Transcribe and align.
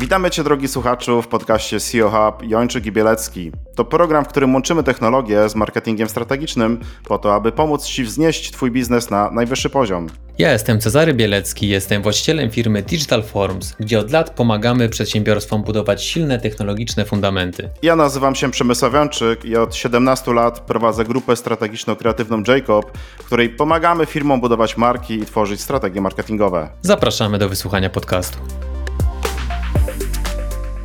Witamy 0.00 0.30
Cię, 0.30 0.44
drogi 0.44 0.68
słuchaczu, 0.68 1.22
w 1.22 1.28
podcaście 1.28 1.80
CEO 1.80 2.10
Hub 2.10 2.48
Jończyk 2.48 2.86
i 2.86 2.92
Bielecki. 2.92 3.52
To 3.74 3.84
program, 3.84 4.24
w 4.24 4.28
którym 4.28 4.54
łączymy 4.54 4.82
technologię 4.82 5.48
z 5.48 5.54
marketingiem 5.54 6.08
strategicznym 6.08 6.80
po 7.04 7.18
to, 7.18 7.34
aby 7.34 7.52
pomóc 7.52 7.86
Ci 7.86 8.04
wznieść 8.04 8.50
Twój 8.52 8.70
biznes 8.70 9.10
na 9.10 9.30
najwyższy 9.30 9.70
poziom. 9.70 10.06
Ja 10.38 10.52
jestem 10.52 10.80
Cezary 10.80 11.14
Bielecki, 11.14 11.68
jestem 11.68 12.02
właścicielem 12.02 12.50
firmy 12.50 12.82
Digital 12.82 13.22
Forms, 13.22 13.74
gdzie 13.80 13.98
od 13.98 14.10
lat 14.10 14.30
pomagamy 14.30 14.88
przedsiębiorstwom 14.88 15.62
budować 15.62 16.04
silne 16.04 16.38
technologiczne 16.38 17.04
fundamenty. 17.04 17.70
Ja 17.82 17.96
nazywam 17.96 18.34
się 18.34 18.50
Przemysław 18.50 18.94
Jończyk 18.94 19.44
i 19.44 19.56
od 19.56 19.74
17 19.74 20.32
lat 20.32 20.60
prowadzę 20.60 21.04
grupę 21.04 21.32
strategiczno-kreatywną 21.32 22.48
Jacob, 22.48 22.98
w 23.18 23.24
której 23.24 23.48
pomagamy 23.48 24.06
firmom 24.06 24.40
budować 24.40 24.76
marki 24.76 25.14
i 25.14 25.26
tworzyć 25.26 25.60
strategie 25.60 26.00
marketingowe. 26.00 26.68
Zapraszamy 26.82 27.38
do 27.38 27.48
wysłuchania 27.48 27.90
podcastu. 27.90 28.38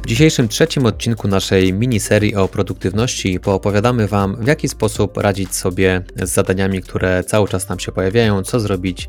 W 0.05 0.07
dzisiejszym 0.07 0.47
trzecim 0.47 0.85
odcinku 0.85 1.27
naszej 1.27 1.73
miniserii 1.73 2.35
o 2.35 2.47
produktywności 2.47 3.39
poopowiadamy 3.39 4.07
Wam, 4.07 4.43
w 4.43 4.47
jaki 4.47 4.69
sposób 4.69 5.17
radzić 5.17 5.55
sobie 5.55 6.03
z 6.15 6.29
zadaniami, 6.29 6.81
które 6.81 7.23
cały 7.23 7.47
czas 7.47 7.69
nam 7.69 7.79
się 7.79 7.91
pojawiają, 7.91 8.43
co 8.43 8.59
zrobić 8.59 9.07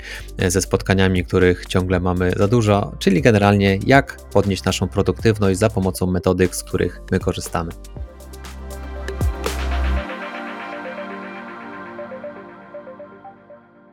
ze 0.48 0.62
spotkaniami, 0.62 1.24
których 1.24 1.66
ciągle 1.66 2.00
mamy 2.00 2.32
za 2.36 2.48
dużo, 2.48 2.92
czyli 2.98 3.22
generalnie 3.22 3.78
jak 3.86 4.16
podnieść 4.32 4.64
naszą 4.64 4.88
produktywność 4.88 5.58
za 5.58 5.70
pomocą 5.70 6.06
metodyk, 6.06 6.56
z 6.56 6.64
których 6.64 7.00
my 7.10 7.18
korzystamy. 7.18 7.72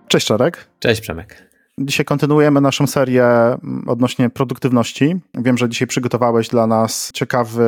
Cześć 0.08 0.28
Czarek. 0.28 0.68
Cześć 0.80 1.02
Przemek. 1.02 1.53
Dzisiaj 1.80 2.06
kontynuujemy 2.06 2.62
naszą 2.62 2.88
serię 2.88 3.26
mm, 3.26 3.84
odnośnie 3.88 4.30
produktywności. 4.30 5.16
Wiem, 5.34 5.58
że 5.58 5.70
dzisiaj 5.70 5.88
przygotowałeś 5.88 6.48
dla 6.48 6.68
nas 6.68 7.12
ciekawy 7.14 7.64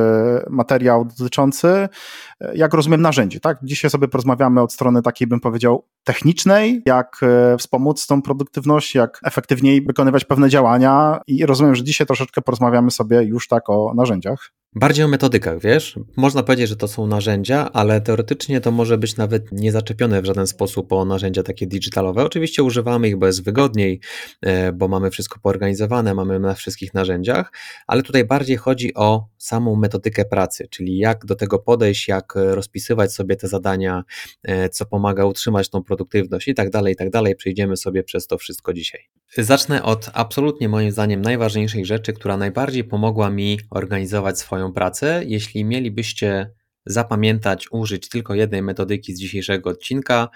materiał 0.49 1.05
dotyczący, 1.05 1.67
e, 1.67 2.55
jak 2.55 2.73
rozumiem, 2.73 3.01
narzędzi. 3.01 3.39
Tak? 3.39 3.57
Dzisiaj 3.63 3.91
sobie 3.91 4.07
porozmawiamy 4.07 4.61
od 4.61 4.73
strony 4.73 5.01
takiej, 5.01 5.27
bym 5.27 5.39
powiedział, 5.39 5.85
technicznej, 6.03 6.81
jak 6.85 7.19
e, 7.21 7.57
wspomóc 7.57 8.07
tą 8.07 8.21
produktywność, 8.21 8.95
jak 8.95 9.19
efektywniej 9.23 9.81
wykonywać 9.81 10.25
pewne 10.25 10.49
działania 10.49 11.21
i 11.27 11.45
rozumiem, 11.45 11.75
że 11.75 11.83
dzisiaj 11.83 12.07
troszeczkę 12.07 12.41
porozmawiamy 12.41 12.91
sobie 12.91 13.23
już 13.23 13.47
tak 13.47 13.69
o 13.69 13.93
narzędziach. 13.95 14.51
Bardziej 14.77 15.05
o 15.05 15.07
metodykach, 15.07 15.59
wiesz? 15.61 15.99
Można 16.15 16.43
powiedzieć, 16.43 16.69
że 16.69 16.75
to 16.75 16.87
są 16.87 17.07
narzędzia, 17.07 17.71
ale 17.73 18.01
teoretycznie 18.01 18.61
to 18.61 18.71
może 18.71 18.97
być 18.97 19.17
nawet 19.17 19.51
nie 19.51 19.71
zaczepione 19.71 20.21
w 20.21 20.25
żaden 20.25 20.47
sposób 20.47 20.93
o 20.93 21.05
narzędzia 21.05 21.43
takie 21.43 21.67
digitalowe. 21.67 22.23
Oczywiście 22.23 22.63
używamy 22.63 23.07
ich, 23.07 23.17
bo 23.17 23.27
jest 23.27 23.43
wygodniej, 23.43 23.99
e, 24.41 24.71
bo 24.71 24.87
mamy 24.87 25.11
wszystko 25.11 25.39
poorganizowane, 25.39 26.13
mamy 26.13 26.39
na 26.39 26.53
wszystkich 26.53 26.93
narzędziach, 26.93 27.51
ale 27.87 28.03
tutaj 28.03 28.25
bardziej 28.25 28.57
chodzi 28.57 28.93
o 28.93 29.27
samą 29.37 29.75
metodykę 29.75 30.25
pracy, 30.25 30.67
czyli 30.69 30.97
jak 30.97 31.25
do 31.25 31.35
tego 31.35 31.59
podejść, 31.59 32.07
jak 32.07 32.33
rozpisywać 32.35 33.13
sobie 33.13 33.35
te 33.35 33.47
zadania, 33.47 34.03
e, 34.43 34.69
co 34.69 34.85
pomaga 34.85 35.25
utrzymać 35.25 35.69
tą 35.69 35.83
produktywność 35.83 36.47
i 36.47 36.53
tak 36.53 36.69
dalej, 36.69 36.93
i 36.93 36.95
tak 36.95 37.09
dalej. 37.09 37.35
Przejdziemy 37.35 37.77
sobie 37.77 38.03
przez 38.03 38.27
to 38.27 38.37
wszystko 38.37 38.73
dzisiaj. 38.73 39.09
Zacznę 39.37 39.83
od 39.83 40.09
absolutnie 40.13 40.69
moim 40.69 40.91
zdaniem 40.91 41.21
najważniejszej 41.21 41.85
rzeczy, 41.85 42.13
która 42.13 42.37
najbardziej 42.37 42.83
pomogła 42.83 43.29
mi 43.29 43.59
organizować 43.69 44.39
swoją 44.39 44.73
pracę. 44.73 45.21
Jeśli 45.25 45.65
mielibyście 45.65 46.51
zapamiętać, 46.85 47.67
użyć 47.71 48.09
tylko 48.09 48.35
jednej 48.35 48.61
metodyki 48.61 49.15
z 49.15 49.19
dzisiejszego 49.19 49.69
odcinka, 49.69 50.29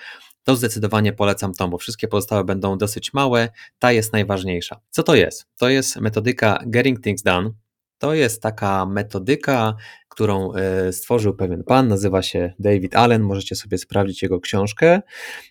to 0.44 0.56
zdecydowanie 0.56 1.14
polecam 1.14 1.54
tą, 1.54 1.70
bo 1.70 1.78
wszystkie 1.78 2.08
pozostałe 2.08 2.44
będą 2.44 2.78
dosyć 2.78 3.14
małe. 3.14 3.50
Ta 3.80 3.92
jest 3.92 4.14
najważniejsza. 4.14 4.80
Co 4.90 5.04
to 5.04 5.16
jest? 5.16 5.46
To 5.58 5.70
jest 5.70 5.96
metodyka 5.96 6.60
Getting 6.68 7.04
Things 7.04 7.24
Done. 7.24 7.52
To 8.00 8.14
jest 8.14 8.42
taka 8.42 8.86
metodyka, 8.86 9.76
którą 10.10 10.54
e, 10.54 10.94
stworzył 10.94 11.36
pewien 11.36 11.64
pan, 11.64 11.88
nazywa 11.88 12.22
się 12.22 12.54
David 12.60 12.96
Allen, 12.96 13.22
możecie 13.22 13.56
sobie 13.56 13.78
sprawdzić 13.78 14.24
jego 14.24 14.40
książkę. 14.40 15.02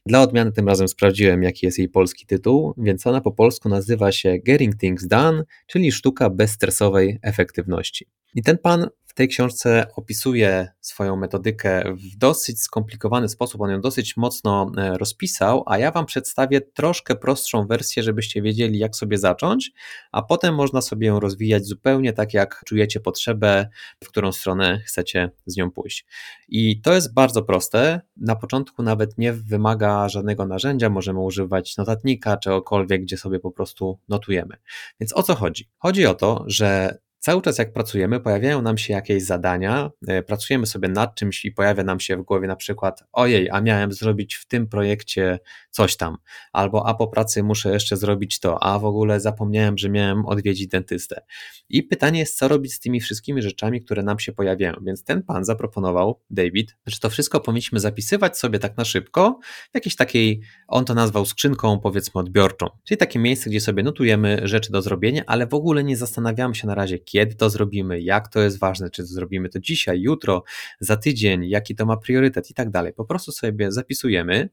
Dla 0.07 0.23
odmiany 0.23 0.53
tym 0.53 0.69
razem 0.69 0.89
sprawdziłem, 0.89 1.43
jaki 1.43 1.67
jest 1.67 1.79
jej 1.79 1.89
polski 1.89 2.27
tytuł, 2.27 2.75
więc 2.79 3.07
ona 3.07 3.21
po 3.21 3.33
polsku 3.33 3.69
nazywa 3.69 4.13
się 4.13 4.39
Getting 4.39 4.77
Things 4.77 5.07
Done, 5.07 5.45
czyli 5.67 5.93
sztuka 5.93 6.31
bezstresowej 6.31 7.19
efektywności. 7.23 8.07
I 8.35 8.43
ten 8.43 8.59
pan 8.59 8.89
tej 9.19 9.29
książce 9.29 9.87
opisuje 9.97 10.69
swoją 10.81 11.17
metodykę 11.17 11.95
w 11.95 12.17
dosyć 12.17 12.61
skomplikowany 12.61 13.29
sposób. 13.29 13.61
On 13.61 13.71
ją 13.71 13.81
dosyć 13.81 14.17
mocno 14.17 14.71
e, 14.77 14.99
rozpisał, 14.99 15.63
a 15.67 15.79
ja 15.79 15.91
Wam 15.91 16.07
przedstawię 16.07 16.61
troszkę 16.61 17.17
prostszą 17.17 17.67
wersję, 17.67 18.03
żebyście 18.03 18.43
wiedzieli, 18.43 18.79
jak 18.79 18.97
sobie 18.97 19.19
zacząć, 19.19 19.73
a 20.13 20.23
potem 20.23 20.55
można 20.55 20.83
sobie 20.83 21.07
ją 21.07 21.21
rozwijać 21.21 21.67
zupełnie 21.67 22.13
tak, 22.13 22.35
jak 22.35 22.63
czujecie 22.67 23.01
potrzebę, 23.01 23.69
w 24.05 24.09
którą 24.09 24.33
stronę 24.33 24.81
chcecie 24.87 25.31
z 25.47 25.57
nią 25.57 25.71
pójść. 25.71 26.07
I 26.49 26.81
to 26.81 26.95
jest 26.95 27.15
bardzo 27.15 27.43
proste. 27.43 28.01
Na 28.17 28.37
początku 28.37 28.83
nawet 28.83 29.19
nie 29.19 29.33
wymaga 29.33 30.09
żadnego 30.09 30.47
narzędzia, 30.47 30.91
możemy 30.91 31.21
używać 31.21 31.77
notatnika 31.77 32.37
czy 32.37 32.53
okolwiek, 32.53 33.03
gdzie 33.03 33.17
sobie 33.17 33.41
po 33.41 33.51
prostu 33.51 33.99
notujemy. 34.09 34.57
Więc 35.01 35.17
o 35.17 35.23
co 35.23 35.35
chodzi? 35.35 35.69
Chodzi 35.79 36.07
o 36.07 36.15
to, 36.15 36.45
że 36.47 36.99
cały 37.29 37.43
czas 37.43 37.59
jak 37.59 37.73
pracujemy, 37.73 38.21
pojawiają 38.21 38.63
nam 38.63 38.79
się 38.79 38.93
jakieś 38.93 39.23
zadania, 39.23 39.91
e, 40.07 40.23
pracujemy 40.23 40.67
sobie 40.67 40.89
nad 40.89 41.15
czymś 41.15 41.45
i 41.45 41.53
pojawia 41.53 41.85
nam 41.85 42.01
się 42.01 42.17
w 42.17 42.23
głowie 42.23 42.49
na 42.49 42.57
przykład, 42.57 43.05
ojej, 43.13 43.51
a 43.51 43.61
miałem 43.61 43.93
zrobić 43.93 44.35
w 44.35 44.47
tym 44.47 44.69
projekcie 44.69 45.39
coś 45.71 45.97
tam, 45.97 46.17
albo 46.53 46.87
a 46.87 46.95
po 46.95 47.09
pracy 47.09 47.43
muszę 47.43 47.73
jeszcze 47.73 47.97
zrobić 47.97 48.41
to, 48.41 48.63
a 48.63 48.79
w 48.79 48.85
ogóle 48.85 49.21
zapomniałem, 49.21 49.79
że 49.79 49.91
miałem 49.91 50.27
odwiedzić 50.27 50.69
dentystę. 50.69 51.21
I 51.69 51.83
pytanie 51.83 52.19
jest, 52.19 52.39
co 52.39 52.49
robić 52.49 52.75
z 52.75 52.81
tymi 52.81 53.01
wszystkimi 53.01 53.43
rzeczami, 53.43 53.81
które 53.81 54.03
nam 54.03 54.19
się 54.19 54.33
pojawiają. 54.33 54.75
Więc 54.83 55.05
ten 55.05 55.23
pan 55.23 55.45
zaproponował, 55.45 56.21
David, 56.31 56.77
że 56.87 56.99
to 56.99 57.11
wszystko 57.11 57.41
powinniśmy 57.41 57.81
zapisywać 57.81 58.39
sobie 58.39 58.59
tak 58.59 58.77
na 58.77 58.85
szybko, 58.85 59.39
w 59.71 59.75
jakiejś 59.75 59.97
takiej, 59.97 60.41
on 60.69 60.85
to 60.85 60.95
nazwał 60.95 61.27
skrzynką, 61.27 61.81
powiedzmy, 61.81 62.21
odbiorczą. 62.21 62.67
Czyli 62.85 62.99
takie 62.99 63.19
miejsce, 63.19 63.51
gdzie 63.51 63.61
sobie 63.61 63.83
notujemy 63.83 64.41
rzeczy 64.43 64.73
do 64.73 64.83
zrobienia, 64.83 65.23
ale 65.27 65.47
w 65.47 65.55
ogóle 65.55 65.85
nie 65.85 65.97
zastanawiamy 65.97 66.55
się 66.55 66.67
na 66.67 66.75
razie, 66.75 66.99
kiedy 66.99 67.18
to 67.27 67.51
zrobimy, 67.51 68.01
jak 68.01 68.29
to 68.29 68.41
jest 68.41 68.59
ważne, 68.59 68.91
czy 68.91 69.07
zrobimy 69.07 69.49
to 69.49 69.61
dzisiaj, 69.61 70.01
jutro, 70.01 70.45
za 70.81 70.97
tydzień, 70.97 71.49
jaki 71.49 71.75
to 71.75 71.87
ma 71.87 71.97
priorytet 71.97 72.51
i 72.51 72.55
tak 72.55 72.71
dalej. 72.71 72.93
Po 72.93 73.05
prostu 73.05 73.33
sobie 73.33 73.73
zapisujemy. 73.73 74.49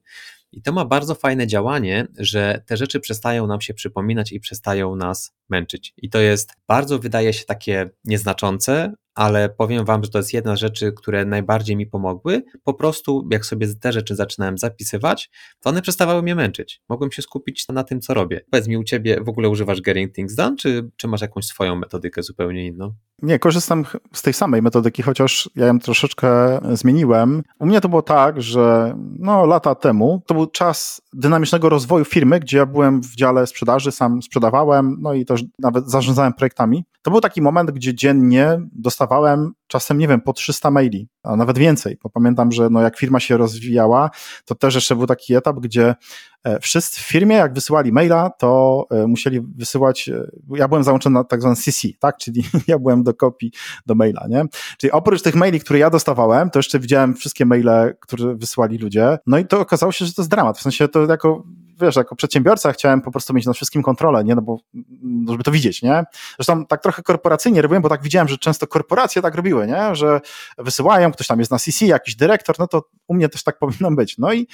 I 0.52 0.62
to 0.62 0.72
ma 0.72 0.86
bardzo 0.86 1.16
fajne 1.16 1.48
działanie, 1.48 2.08
że 2.18 2.64
te 2.66 2.78
rzeczy 2.78 3.00
przestają 3.00 3.48
nam 3.48 3.62
się 3.62 3.74
przypominać 3.74 4.32
i 4.32 4.40
przestają 4.40 4.96
nas 4.96 5.36
męczyć. 5.50 5.94
I 5.98 6.10
to 6.10 6.20
jest 6.20 6.54
bardzo, 6.68 7.00
wydaje 7.00 7.34
się, 7.34 7.46
takie 7.46 7.90
nieznaczące, 8.06 8.94
ale 9.16 9.50
powiem 9.50 9.86
Wam, 9.86 10.04
że 10.04 10.10
to 10.10 10.18
jest 10.18 10.34
jedna 10.34 10.56
z 10.56 10.60
rzeczy, 10.60 10.92
które 10.92 11.26
najbardziej 11.26 11.76
mi 11.76 11.86
pomogły. 11.86 12.44
Po 12.64 12.74
prostu, 12.74 13.28
jak 13.32 13.46
sobie 13.46 13.68
te 13.76 13.92
rzeczy 13.92 14.16
zaczynałem 14.16 14.58
zapisywać, 14.58 15.30
to 15.60 15.70
one 15.70 15.82
przestawały 15.82 16.22
mnie 16.22 16.36
męczyć. 16.36 16.82
Mogłem 16.90 17.12
się 17.12 17.22
skupić 17.22 17.68
na 17.68 17.84
tym, 17.84 18.02
co 18.02 18.14
robię. 18.14 18.42
Powiedz 18.52 18.68
mi, 18.68 18.78
u 18.78 18.84
Ciebie 18.84 19.24
w 19.24 19.30
ogóle 19.30 19.50
używasz 19.50 19.82
Getting 19.82 20.14
Things 20.14 20.36
Done, 20.36 20.56
czy, 20.58 20.90
czy 20.96 21.08
masz 21.08 21.22
jakąś 21.22 21.46
swoją 21.46 21.76
metodykę 21.76 22.24
zupełnie 22.24 22.66
inną? 22.66 22.94
Nie, 23.22 23.40
korzystam 23.40 23.86
z 24.14 24.22
tej 24.22 24.34
samej 24.34 24.62
metodyki, 24.62 25.04
chociaż 25.04 25.50
ja 25.56 25.68
ją 25.68 25.80
troszeczkę 25.80 26.60
zmieniłem. 26.74 27.44
U 27.60 27.66
mnie 27.66 27.82
to 27.82 27.90
było 27.90 28.02
tak, 28.02 28.42
że 28.42 28.96
no, 29.20 29.46
lata 29.46 29.76
temu 29.76 30.22
to 30.26 30.34
był 30.36 30.48
czas 30.48 31.02
dynamicznego 31.14 31.70
rozwoju 31.70 32.06
firmy, 32.06 32.40
gdzie 32.40 32.58
ja 32.58 32.66
byłem 32.66 33.02
w 33.02 33.16
dziale 33.16 33.48
sprzedaży, 33.48 33.92
sam 33.92 34.22
sprzedawałem, 34.22 34.98
no 35.00 35.14
i 35.14 35.26
też 35.26 35.44
nawet 35.60 35.92
zarządzałem 35.92 36.34
projektami. 36.34 36.86
To 37.06 37.12
był 37.12 37.22
taki 37.22 37.42
moment, 37.42 37.72
gdzie 37.72 37.96
dziennie 37.96 38.60
dostawałem 38.72 39.54
czasem, 39.68 39.98
nie 39.98 40.08
wiem, 40.08 40.22
po 40.22 40.34
300 40.34 40.72
maili, 40.72 41.10
a 41.24 41.36
nawet 41.36 41.58
więcej, 41.58 41.98
bo 42.04 42.10
pamiętam, 42.10 42.52
że 42.52 42.70
no 42.70 42.82
jak 42.82 42.98
firma 42.98 43.20
się 43.20 43.38
rozwijała, 43.38 44.10
to 44.46 44.56
też 44.56 44.76
jeszcze 44.76 44.96
był 44.96 45.08
taki 45.08 45.36
etap, 45.36 45.56
gdzie 45.60 45.96
e, 46.44 46.60
wszyscy 46.60 47.02
w 47.02 47.04
firmie, 47.04 47.36
jak 47.36 47.54
wysyłali 47.54 47.92
maila, 47.92 48.30
to 48.30 48.86
e, 48.92 49.08
musieli 49.08 49.42
wysyłać, 49.42 50.10
e, 50.10 50.32
ja 50.50 50.68
byłem 50.68 50.84
załączony 50.84 51.14
na 51.14 51.24
tak 51.24 51.42
zwany 51.42 51.56
CC, 51.56 51.88
tak, 52.00 52.18
czyli 52.18 52.44
ja 52.68 52.80
byłem 52.80 53.04
do 53.04 53.14
kopii 53.14 53.52
do 53.86 53.96
maila, 53.96 54.26
nie? 54.30 54.46
Czyli 54.78 54.92
oprócz 54.92 55.22
tych 55.22 55.36
maili, 55.36 55.60
które 55.60 55.80
ja 55.80 55.90
dostawałem, 55.90 56.50
to 56.50 56.60
jeszcze 56.60 56.80
widziałem 56.80 57.14
wszystkie 57.14 57.46
maile, 57.46 57.96
które 58.00 58.36
wysyłali 58.36 58.78
ludzie, 58.78 59.18
no 59.28 59.38
i 59.38 59.46
to 59.46 59.60
okazało 59.60 59.92
się, 59.92 60.06
że 60.06 60.14
to 60.14 60.22
jest 60.22 60.32
dramat, 60.32 60.58
w 60.58 60.62
sensie 60.62 60.88
to 60.88 61.06
jako 61.06 61.44
wiesz, 61.82 61.96
jako 61.96 62.16
przedsiębiorca 62.16 62.72
chciałem 62.72 63.02
po 63.02 63.12
prostu 63.12 63.34
mieć 63.34 63.46
nad 63.46 63.56
wszystkim 63.56 63.84
kontrolę, 63.84 64.24
nie, 64.24 64.36
no 64.36 64.42
bo, 64.42 64.58
no 65.04 65.32
żeby 65.32 65.44
to 65.44 65.52
widzieć, 65.52 65.82
nie. 65.82 66.04
Zresztą 66.38 66.66
tak 66.66 66.82
trochę 66.82 67.04
korporacyjnie 67.04 67.62
robiłem, 67.62 67.84
bo 67.84 67.90
tak 67.90 68.04
widziałem, 68.04 68.28
że 68.28 68.38
często 68.38 68.68
korporacje 68.68 69.22
tak 69.22 69.36
robiły, 69.36 69.68
nie, 69.68 69.96
że 69.96 70.22
wysyłają, 70.58 71.12
ktoś 71.12 71.28
tam 71.28 71.40
jest 71.40 71.52
na 71.52 71.60
CC, 71.60 71.86
jakiś 71.86 72.16
dyrektor, 72.16 72.56
no 72.60 72.68
to 72.68 72.84
u 73.08 73.14
mnie 73.14 73.30
też 73.30 73.44
tak 73.44 73.60
powinno 73.66 73.92
być. 73.92 74.18
No 74.18 74.34
i, 74.34 74.48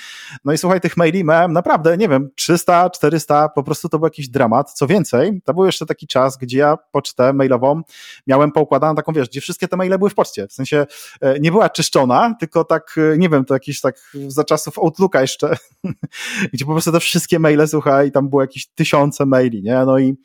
no 0.46 0.54
i 0.54 0.58
słuchaj, 0.58 0.82
tych 0.82 0.98
maili 0.98 1.24
miałem 1.24 1.54
naprawdę, 1.54 1.98
nie 1.98 2.10
wiem, 2.10 2.30
300, 2.36 2.90
400, 2.90 3.50
po 3.50 3.64
prostu 3.64 3.90
to 3.90 4.00
był 4.00 4.06
jakiś 4.06 4.30
dramat. 4.30 4.74
Co 4.74 4.88
więcej, 4.88 5.42
to 5.46 5.54
był 5.54 5.66
jeszcze 5.66 5.86
taki 5.86 6.08
czas, 6.08 6.38
gdzie 6.38 6.58
ja 6.58 6.78
pocztę 6.92 7.34
mailową 7.34 7.82
miałem 8.28 8.52
poukładaną 8.52 8.96
taką, 8.96 9.14
wiesz, 9.14 9.30
gdzie 9.30 9.42
wszystkie 9.42 9.68
te 9.68 9.78
maile 9.78 9.98
były 9.98 10.10
w 10.10 10.16
poczcie, 10.16 10.48
w 10.48 10.54
sensie 10.54 10.86
e, 11.22 11.40
nie 11.40 11.52
była 11.52 11.70
czyszczona, 11.70 12.36
tylko 12.40 12.64
tak, 12.64 12.96
e, 13.14 13.18
nie 13.18 13.30
wiem, 13.30 13.46
to 13.46 13.54
jakieś 13.54 13.82
tak 13.82 13.96
za 14.28 14.44
czasów 14.44 14.80
Outlooka 14.80 15.22
jeszcze, 15.22 15.56
gdzie 16.54 16.66
po 16.66 16.72
prostu 16.72 16.92
te 16.92 17.00
wszystkie 17.12 17.40
maile, 17.40 17.68
słuchaj, 17.68 18.12
tam 18.12 18.30
było 18.30 18.42
jakieś 18.42 18.68
tysiące 18.68 19.26
maili, 19.26 19.64
nie? 19.64 19.84
No 19.86 20.00
i 20.00 20.16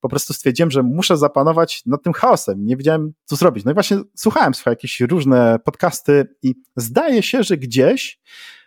po 0.00 0.08
prostu 0.08 0.32
stwierdziłem, 0.32 0.70
że 0.70 0.82
muszę 0.82 1.16
zapanować 1.16 1.82
nad 1.86 2.02
tym 2.02 2.12
chaosem. 2.12 2.66
Nie 2.66 2.76
wiedziałem, 2.76 3.12
co 3.24 3.36
zrobić. 3.36 3.64
No 3.64 3.70
i 3.70 3.74
właśnie 3.74 4.00
słuchałem 4.16 4.54
swoje 4.54 4.72
jakieś 4.72 5.00
różne 5.00 5.58
podcasty 5.64 6.34
i 6.42 6.54
zdaje 6.76 7.22
się, 7.22 7.42
że 7.42 7.56
gdzieś, 7.56 8.20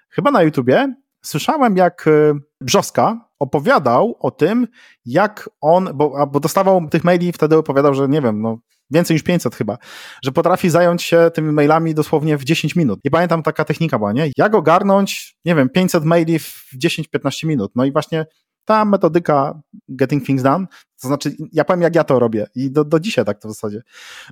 chyba 0.10 0.32
na 0.32 0.44
YouTubie, 0.44 0.96
słyszałem, 1.22 1.78
jak 1.78 2.08
e, 2.08 2.40
Brzoska 2.62 3.30
opowiadał 3.40 4.16
o 4.20 4.32
tym, 4.32 4.68
jak 5.06 5.50
on, 5.62 5.90
bo, 5.96 6.28
bo 6.28 6.40
dostawał 6.40 6.90
tych 6.90 7.04
maili 7.04 7.28
i 7.28 7.34
wtedy 7.34 7.58
opowiadał, 7.58 7.94
że 7.94 8.08
nie 8.08 8.22
wiem, 8.22 8.42
no 8.42 8.58
więcej 8.94 9.16
niż 9.16 9.24
500 9.24 9.56
chyba, 9.56 9.78
że 10.24 10.32
potrafi 10.32 10.70
zająć 10.70 11.04
się 11.04 11.32
tymi 11.34 11.52
mailami 11.52 11.94
dosłownie 11.94 12.38
w 12.38 12.44
10 12.44 12.76
minut. 12.76 13.00
I 13.04 13.10
pamiętam 13.10 13.44
taka 13.44 13.66
technika 13.66 13.98
była, 13.98 14.14
nie? 14.14 14.32
Jak 14.38 14.56
ogarnąć, 14.56 15.38
nie 15.46 15.56
wiem, 15.56 15.70
500 15.70 16.04
maili 16.04 16.40
w 16.40 16.70
10-15 16.84 17.48
minut. 17.48 17.72
No 17.76 17.86
i 17.86 17.92
właśnie 17.92 18.26
ta 18.66 18.86
metodyka 18.86 19.60
getting 19.90 20.26
things 20.26 20.44
done, 20.44 20.66
to 21.02 21.08
znaczy 21.08 21.36
ja 21.54 21.64
powiem 21.66 21.82
jak 21.82 21.96
ja 21.96 22.04
to 22.04 22.20
robię 22.20 22.48
i 22.56 22.72
do, 22.72 22.86
do 22.86 23.00
dzisiaj 23.00 23.26
tak 23.26 23.40
to 23.40 23.48
w 23.48 23.52
zasadzie, 23.52 23.82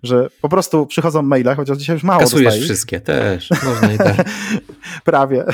że 0.04 0.30
po 0.42 0.50
prostu 0.50 0.86
przychodzą 0.86 1.22
maile, 1.22 1.56
chociaż 1.56 1.78
dzisiaj 1.78 1.96
już 1.96 2.04
mało 2.04 2.20
Kasujesz 2.20 2.46
dostaję. 2.46 2.64
wszystkie, 2.64 3.02
też, 3.02 3.50
można 3.64 3.94
i 3.94 3.98
tak. 3.98 4.30
Prawie. 5.04 5.46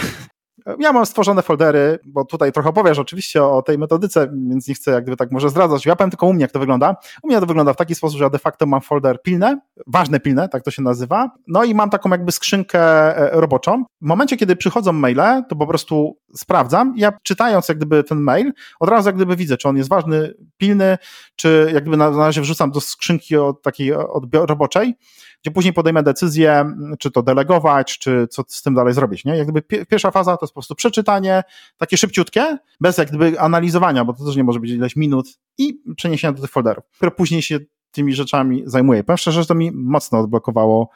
Ja 0.80 0.94
mam 0.94 1.06
stworzone 1.06 1.42
foldery, 1.42 2.00
bo 2.06 2.25
tutaj 2.25 2.52
trochę 2.52 2.69
opowiesz 2.69 3.00
oczywiście 3.00 3.44
o 3.44 3.62
tej 3.62 3.78
metodyce, 3.78 4.28
więc 4.50 4.68
nie 4.68 4.75
chcę 4.75 4.92
jak 4.92 5.04
gdyby 5.04 5.18
tak 5.18 5.31
może 5.31 5.50
zdradzać. 5.50 5.86
Ja 5.86 5.96
powiem 5.96 6.10
tylko 6.10 6.28
u 6.28 6.34
mnie, 6.34 6.42
jak 6.42 6.52
to 6.52 6.60
wygląda. 6.60 6.96
U 7.24 7.28
mnie 7.28 7.40
to 7.40 7.46
wygląda 7.46 7.74
w 7.74 7.75
taki 7.75 7.96
sposób, 7.96 8.18
że 8.18 8.24
ja 8.24 8.30
de 8.30 8.40
facto 8.40 8.66
mam 8.66 8.81
folder 8.81 9.22
pilne, 9.22 9.60
ważne 9.88 10.19
pilne, 10.19 10.50
tak 10.50 10.64
to 10.64 10.72
się 10.72 10.81
nazywa. 10.81 11.31
No 11.48 11.64
i 11.64 11.75
mam 11.75 11.90
taką 11.90 12.10
jakby 12.10 12.31
skrzynkę 12.31 12.80
e, 13.18 13.42
roboczą. 13.42 13.84
W 14.02 14.06
momencie, 14.06 14.38
kiedy 14.38 14.56
przychodzą 14.56 14.92
maile, 14.92 15.44
to 15.50 15.56
po 15.56 15.68
prostu 15.68 16.18
sprawdzam. 16.36 16.94
Ja 16.98 17.13
czytając 17.24 17.70
jak 17.70 17.78
gdyby 17.78 18.04
ten 18.04 18.20
mail, 18.20 18.54
od 18.80 18.90
razu 18.90 19.10
jak 19.10 19.16
gdyby 19.16 19.36
widzę, 19.36 19.58
czy 19.58 19.70
on 19.70 19.78
jest 19.78 19.90
ważny, 19.90 20.34
pilny, 20.58 20.98
czy 21.36 21.72
jak 21.74 21.84
gdyby 21.84 21.98
na, 21.98 22.10
razie 22.10 22.42
wrzucam 22.42 22.72
do 22.72 22.81
skrzynki 22.81 23.38
od 23.38 23.62
takiej 23.62 23.94
od 23.94 24.24
roboczej 24.34 24.96
gdzie 25.42 25.51
później 25.51 25.74
podejmę 25.74 26.04
decyzję, 26.04 26.75
czy 27.00 27.12
to 27.12 27.24
delegować, 27.24 28.00
czy 28.00 28.28
co 28.30 28.44
z 28.48 28.62
tym 28.62 28.75
dalej 28.75 28.94
zrobić. 28.94 29.25
Nie? 29.25 29.38
Jak 29.38 29.48
gdyby 29.48 29.86
pierwsza 29.86 30.12
faza 30.12 30.38
to 30.38 30.45
jest 30.45 30.54
po 30.54 30.56
prostu 30.56 30.75
przeczytanie, 30.75 31.44
takie 31.78 31.98
szybciutkie, 31.98 32.57
bez 32.80 32.98
jak 32.98 33.07
gdyby 33.07 33.39
analizowania, 33.39 34.06
bo 34.06 34.13
to 34.13 34.25
też 34.25 34.36
nie 34.36 34.44
może 34.44 34.60
być 34.60 34.72
ileś 34.72 34.95
minut 34.95 35.28
i 35.57 35.81
przeniesienia 35.95 36.31
do 36.31 36.42
tych 36.42 36.51
folderów, 36.51 36.84
które 36.95 37.12
później 37.12 37.42
się 37.42 37.60
tymi 37.92 38.13
rzeczami 38.13 38.63
zajmuje. 38.66 39.04
Powiem 39.04 39.18
szczerze, 39.18 39.42
że 39.42 39.48
to 39.48 39.56
mi 39.56 39.72
mocno 39.72 40.19
odblokowało 40.19 40.89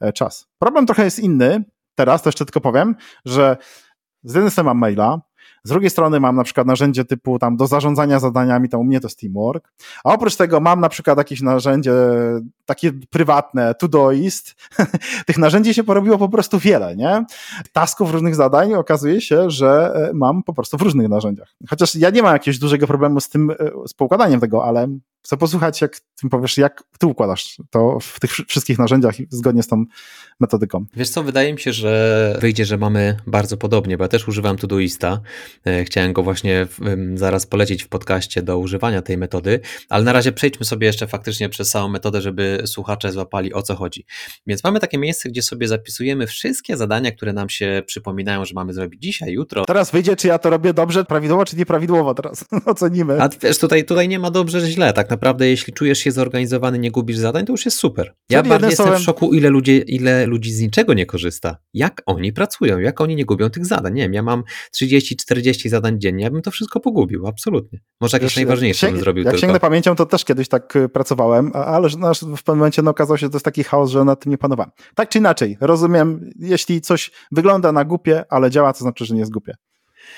e, 0.00 0.12
czas. 0.12 0.48
Problem 0.58 0.86
trochę 0.86 1.04
jest 1.04 1.18
inny, 1.18 1.64
teraz 1.94 2.22
to 2.22 2.28
jeszcze 2.28 2.44
tylko 2.44 2.60
powiem, 2.60 2.96
że 3.24 3.56
z 4.24 4.34
jednej 4.34 4.50
strony 4.50 4.66
mam 4.66 4.78
maila, 4.78 5.20
z 5.64 5.68
drugiej 5.68 5.90
strony 5.90 6.20
mam 6.20 6.36
na 6.36 6.44
przykład 6.44 6.66
narzędzie 6.66 7.04
typu 7.04 7.38
tam 7.38 7.56
do 7.56 7.66
zarządzania 7.66 8.18
zadaniami, 8.18 8.68
to 8.68 8.78
u 8.78 8.84
mnie 8.84 9.00
to 9.00 9.06
jest 9.06 9.20
Teamwork, 9.20 9.72
a 10.04 10.14
oprócz 10.14 10.36
tego 10.36 10.60
mam 10.60 10.80
na 10.80 10.88
przykład 10.88 11.18
jakieś 11.18 11.40
narzędzie 11.40 11.92
takie 12.66 12.92
prywatne, 12.92 13.74
Todoist. 13.74 14.54
Tych 15.26 15.38
narzędzi 15.38 15.74
się 15.74 15.84
porobiło 15.84 16.18
po 16.18 16.28
prostu 16.28 16.58
wiele, 16.58 16.96
nie? 16.96 17.24
Tasków 17.72 18.12
różnych 18.12 18.34
zadań 18.34 18.74
okazuje 18.74 19.20
się, 19.20 19.50
że 19.50 19.92
e, 19.94 20.12
mam 20.14 20.42
po 20.42 20.54
prostu 20.54 20.76
w 20.76 20.82
różnych 20.82 21.08
narzędziach. 21.08 21.54
Chociaż 21.70 21.94
ja 21.94 22.10
nie 22.10 22.22
mam 22.22 22.32
jakiegoś 22.32 22.58
dużego 22.58 22.86
problemu 22.86 23.20
z 23.20 23.28
tym, 23.28 23.50
e, 23.50 23.56
z 23.86 23.94
poukładaniem 23.94 24.40
tego, 24.40 24.64
ale 24.64 24.88
chcę 25.22 25.36
posłuchać, 25.36 25.80
jak 25.80 26.00
ty 26.00 26.28
powiesz, 26.28 26.56
jak 26.56 26.82
ty 26.98 27.06
układasz 27.06 27.56
to 27.70 27.98
w 28.00 28.20
tych 28.20 28.30
wszystkich 28.32 28.78
narzędziach 28.78 29.14
zgodnie 29.30 29.62
z 29.62 29.66
tą 29.66 29.84
metodyką. 30.40 30.84
Wiesz 30.96 31.08
co, 31.08 31.22
wydaje 31.22 31.52
mi 31.52 31.60
się, 31.60 31.72
że 31.72 32.38
wyjdzie, 32.40 32.64
że 32.64 32.78
mamy 32.78 33.16
bardzo 33.26 33.56
podobnie, 33.56 33.96
bo 33.96 34.04
ja 34.04 34.08
też 34.08 34.28
używam 34.28 34.56
Todoista. 34.56 35.20
E, 35.66 35.84
chciałem 35.84 36.12
go 36.12 36.22
właśnie 36.22 36.66
zaraz 37.14 37.46
polecić 37.46 37.82
w 37.82 37.88
podcaście 37.88 38.42
do 38.42 38.58
używania 38.58 39.02
tej 39.02 39.18
metody, 39.18 39.60
ale 39.88 40.04
na 40.04 40.12
razie 40.12 40.32
przejdźmy 40.32 40.66
sobie 40.66 40.86
jeszcze 40.86 41.06
faktycznie 41.06 41.48
przez 41.48 41.70
całą 41.70 41.88
metodę, 41.88 42.20
żeby 42.20 42.62
słuchacze 42.66 43.12
złapali 43.12 43.54
o 43.54 43.62
co 43.62 43.76
chodzi. 43.76 44.06
Więc 44.46 44.64
mamy 44.64 44.80
takie 44.80 44.98
miejsce, 44.98 45.28
gdzie 45.28 45.42
sobie 45.42 45.68
zapisujemy 45.68 46.26
wszystkie 46.26 46.76
zadania, 46.76 47.12
które 47.12 47.32
nam 47.32 47.48
się 47.48 47.82
przypominają, 47.86 48.44
że 48.44 48.54
mamy 48.54 48.72
zrobić 48.72 49.02
dzisiaj, 49.02 49.32
jutro. 49.32 49.64
Teraz 49.64 49.90
wyjdzie, 49.90 50.16
czy 50.16 50.28
ja 50.28 50.38
to 50.38 50.50
robię 50.50 50.74
dobrze, 50.74 51.04
prawidłowo, 51.04 51.44
czy 51.44 51.56
nieprawidłowo 51.56 52.14
teraz 52.14 52.44
ocenimy. 52.64 53.22
A 53.22 53.28
wiesz, 53.42 53.58
tutaj, 53.58 53.84
tutaj 53.84 54.08
nie 54.08 54.18
ma 54.18 54.30
dobrze, 54.30 54.60
źle. 54.60 54.92
Tak 54.92 55.09
naprawdę, 55.10 55.48
jeśli 55.48 55.72
czujesz 55.72 55.98
się 55.98 56.12
zorganizowany, 56.12 56.78
nie 56.78 56.90
gubisz 56.90 57.16
zadań, 57.16 57.46
to 57.46 57.52
już 57.52 57.64
jest 57.64 57.76
super. 57.76 58.14
Ja 58.30 58.38
Czyli 58.38 58.48
bardziej 58.48 58.70
jestem 58.70 58.94
w 58.94 58.98
szoku, 58.98 59.34
ile 59.34 59.50
ludzi, 59.50 59.84
ile 59.86 60.26
ludzi 60.26 60.52
z 60.52 60.60
niczego 60.60 60.94
nie 60.94 61.06
korzysta. 61.06 61.56
Jak 61.74 62.02
oni 62.06 62.32
pracują, 62.32 62.78
jak 62.78 63.00
oni 63.00 63.16
nie 63.16 63.24
gubią 63.24 63.50
tych 63.50 63.66
zadań. 63.66 63.94
Nie 63.94 64.02
wiem, 64.02 64.14
ja 64.14 64.22
mam 64.22 64.42
30-40 64.82 65.68
zadań 65.68 66.00
dziennie, 66.00 66.24
ja 66.24 66.30
bym 66.30 66.42
to 66.42 66.50
wszystko 66.50 66.80
pogubił, 66.80 67.26
absolutnie. 67.26 67.80
Może 68.00 68.16
jakieś 68.16 68.36
najważniejsze 68.36 68.80
sięg, 68.80 68.92
bym 68.92 69.00
zrobił 69.00 69.24
Jak 69.24 69.32
tylko. 69.32 69.40
sięgnę 69.40 69.60
pamięcią, 69.60 69.96
to 69.96 70.06
też 70.06 70.24
kiedyś 70.24 70.48
tak 70.48 70.76
y, 70.76 70.88
pracowałem, 70.88 71.50
ale 71.54 71.88
w 72.36 72.42
pewnym 72.42 72.58
momencie 72.58 72.82
no, 72.82 72.90
okazało 72.90 73.16
się, 73.16 73.26
że 73.26 73.30
to 73.30 73.36
jest 73.36 73.44
taki 73.44 73.64
chaos, 73.64 73.90
że 73.90 74.04
nad 74.04 74.20
tym 74.20 74.30
nie 74.30 74.38
panowałem. 74.38 74.70
Tak 74.94 75.08
czy 75.08 75.18
inaczej, 75.18 75.56
rozumiem, 75.60 76.30
jeśli 76.38 76.80
coś 76.80 77.10
wygląda 77.32 77.72
na 77.72 77.84
głupie, 77.84 78.24
ale 78.30 78.50
działa, 78.50 78.72
to 78.72 78.78
znaczy, 78.78 79.04
że 79.04 79.14
nie 79.14 79.20
jest 79.20 79.32
głupie. 79.32 79.54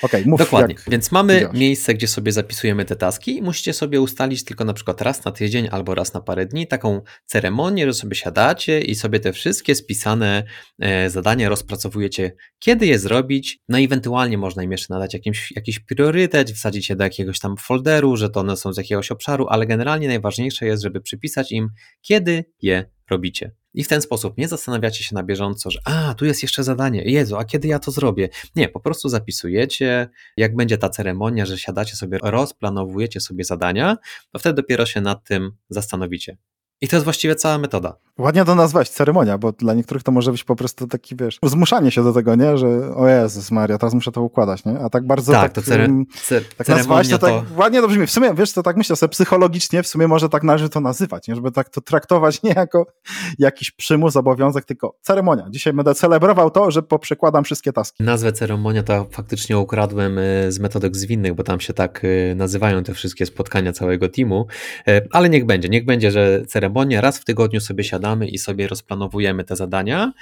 Okay, 0.02 0.24
mów, 0.26 0.38
Dokładnie. 0.38 0.74
Więc 0.88 1.12
mamy 1.12 1.48
miejsce, 1.52 1.94
gdzie 1.94 2.08
sobie 2.08 2.32
zapisujemy 2.32 2.84
te 2.84 2.96
taski 2.96 3.36
i 3.36 3.42
musicie 3.42 3.72
sobie 3.72 4.00
ustalić 4.00 4.44
tylko 4.44 4.64
na 4.64 4.72
przykład 4.72 5.00
raz 5.00 5.24
na 5.24 5.32
tydzień 5.32 5.68
albo 5.70 5.94
raz 5.94 6.14
na 6.14 6.20
parę 6.20 6.46
dni 6.46 6.66
taką 6.66 7.00
ceremonię, 7.26 7.86
że 7.86 7.94
sobie 7.94 8.16
siadacie 8.16 8.80
i 8.80 8.94
sobie 8.94 9.20
te 9.20 9.32
wszystkie 9.32 9.74
spisane 9.74 10.44
e, 10.78 11.10
zadania 11.10 11.48
rozpracowujecie, 11.48 12.32
kiedy 12.58 12.86
je 12.86 12.98
zrobić. 12.98 13.58
No 13.68 13.78
i 13.78 13.84
ewentualnie 13.84 14.38
można 14.38 14.62
im 14.62 14.72
jeszcze 14.72 14.94
nadać 14.94 15.14
jakimś, 15.14 15.52
jakiś 15.52 15.80
priorytet, 15.80 16.50
wsadzić 16.50 16.88
je 16.88 16.96
do 16.96 17.04
jakiegoś 17.04 17.38
tam 17.38 17.56
folderu, 17.56 18.16
że 18.16 18.30
to 18.30 18.40
one 18.40 18.56
są 18.56 18.72
z 18.72 18.76
jakiegoś 18.76 19.10
obszaru, 19.10 19.46
ale 19.48 19.66
generalnie 19.66 20.08
najważniejsze 20.08 20.66
jest, 20.66 20.82
żeby 20.82 21.00
przypisać 21.00 21.52
im, 21.52 21.68
kiedy 22.02 22.44
je 22.62 22.84
robicie. 23.10 23.61
I 23.74 23.84
w 23.84 23.88
ten 23.88 24.02
sposób 24.02 24.38
nie 24.38 24.48
zastanawiacie 24.48 25.04
się 25.04 25.14
na 25.14 25.22
bieżąco, 25.22 25.70
że 25.70 25.80
a, 25.84 26.14
tu 26.14 26.24
jest 26.24 26.42
jeszcze 26.42 26.64
zadanie, 26.64 27.02
Jezu, 27.04 27.36
a 27.36 27.44
kiedy 27.44 27.68
ja 27.68 27.78
to 27.78 27.90
zrobię? 27.90 28.28
Nie, 28.56 28.68
po 28.68 28.80
prostu 28.80 29.08
zapisujecie, 29.08 30.08
jak 30.36 30.56
będzie 30.56 30.78
ta 30.78 30.88
ceremonia, 30.88 31.46
że 31.46 31.58
siadacie 31.58 31.96
sobie, 31.96 32.18
rozplanowujecie 32.22 33.20
sobie 33.20 33.44
zadania, 33.44 33.96
to 34.32 34.38
wtedy 34.38 34.54
dopiero 34.54 34.86
się 34.86 35.00
nad 35.00 35.24
tym 35.24 35.52
zastanowicie. 35.68 36.36
I 36.82 36.88
to 36.88 36.96
jest 36.96 37.04
właściwie 37.04 37.34
cała 37.34 37.58
metoda. 37.58 37.96
Ładnie 38.18 38.44
to 38.44 38.54
nazwać, 38.54 38.88
ceremonia, 38.88 39.38
bo 39.38 39.52
dla 39.52 39.74
niektórych 39.74 40.02
to 40.02 40.12
może 40.12 40.30
być 40.30 40.44
po 40.44 40.56
prostu 40.56 40.86
taki, 40.86 41.16
wiesz, 41.16 41.38
zmuszanie 41.42 41.90
się 41.90 42.04
do 42.04 42.12
tego, 42.12 42.34
nie? 42.34 42.58
Że 42.58 42.94
o 42.94 43.08
Jezus 43.08 43.50
Maria, 43.50 43.78
teraz 43.78 43.94
muszę 43.94 44.12
to 44.12 44.22
układać, 44.22 44.64
nie? 44.64 44.78
A 44.78 44.90
tak 44.90 45.06
bardzo 45.06 45.32
tak, 45.32 45.42
tak, 45.42 45.52
to 45.52 45.62
cere, 45.62 45.88
cer, 46.24 46.42
tak 46.56 46.68
nazwać, 46.68 47.08
to, 47.08 47.18
to 47.18 47.26
tak 47.26 47.58
ładnie 47.58 47.80
to 47.80 47.88
brzmi. 47.88 48.06
W 48.06 48.10
sumie, 48.10 48.34
wiesz, 48.34 48.52
to 48.52 48.62
tak 48.62 48.76
myślę 48.76 48.96
sobie 48.96 49.10
psychologicznie, 49.10 49.82
w 49.82 49.86
sumie 49.86 50.08
może 50.08 50.28
tak 50.28 50.42
należy 50.42 50.68
to 50.68 50.80
nazywać, 50.80 51.28
nie? 51.28 51.34
Żeby 51.34 51.52
tak 51.52 51.68
to 51.68 51.80
traktować 51.80 52.42
nie 52.42 52.52
jako 52.56 52.86
jakiś 53.38 53.70
przymus, 53.70 54.16
obowiązek, 54.16 54.64
tylko 54.64 54.96
ceremonia. 55.00 55.46
Dzisiaj 55.50 55.72
będę 55.72 55.94
celebrował 55.94 56.50
to, 56.50 56.70
że 56.70 56.82
poprzekładam 56.82 57.44
wszystkie 57.44 57.72
taski. 57.72 58.02
Nazwę 58.02 58.32
ceremonia 58.32 58.82
to 58.82 59.06
faktycznie 59.10 59.58
ukradłem 59.58 60.18
e, 60.18 60.52
z 60.52 60.58
metodek 60.58 60.96
zwinnych, 60.96 61.34
bo 61.34 61.42
tam 61.42 61.60
się 61.60 61.72
tak 61.72 62.02
e, 62.04 62.34
nazywają 62.34 62.82
te 62.82 62.94
wszystkie 62.94 63.26
spotkania 63.26 63.72
całego 63.72 64.08
teamu, 64.08 64.46
e, 64.88 65.00
ale 65.10 65.28
niech 65.28 65.46
będzie, 65.46 65.68
niech 65.68 65.84
będzie, 65.84 66.10
że 66.10 66.42
ceremonia, 66.46 66.71
raz 67.00 67.18
w 67.18 67.24
tygodniu 67.24 67.60
sobie 67.60 67.84
siadamy 67.84 68.28
i 68.28 68.38
sobie 68.38 68.68
rozplanowujemy 68.68 69.44
te 69.44 69.56
zadania. 69.56 70.12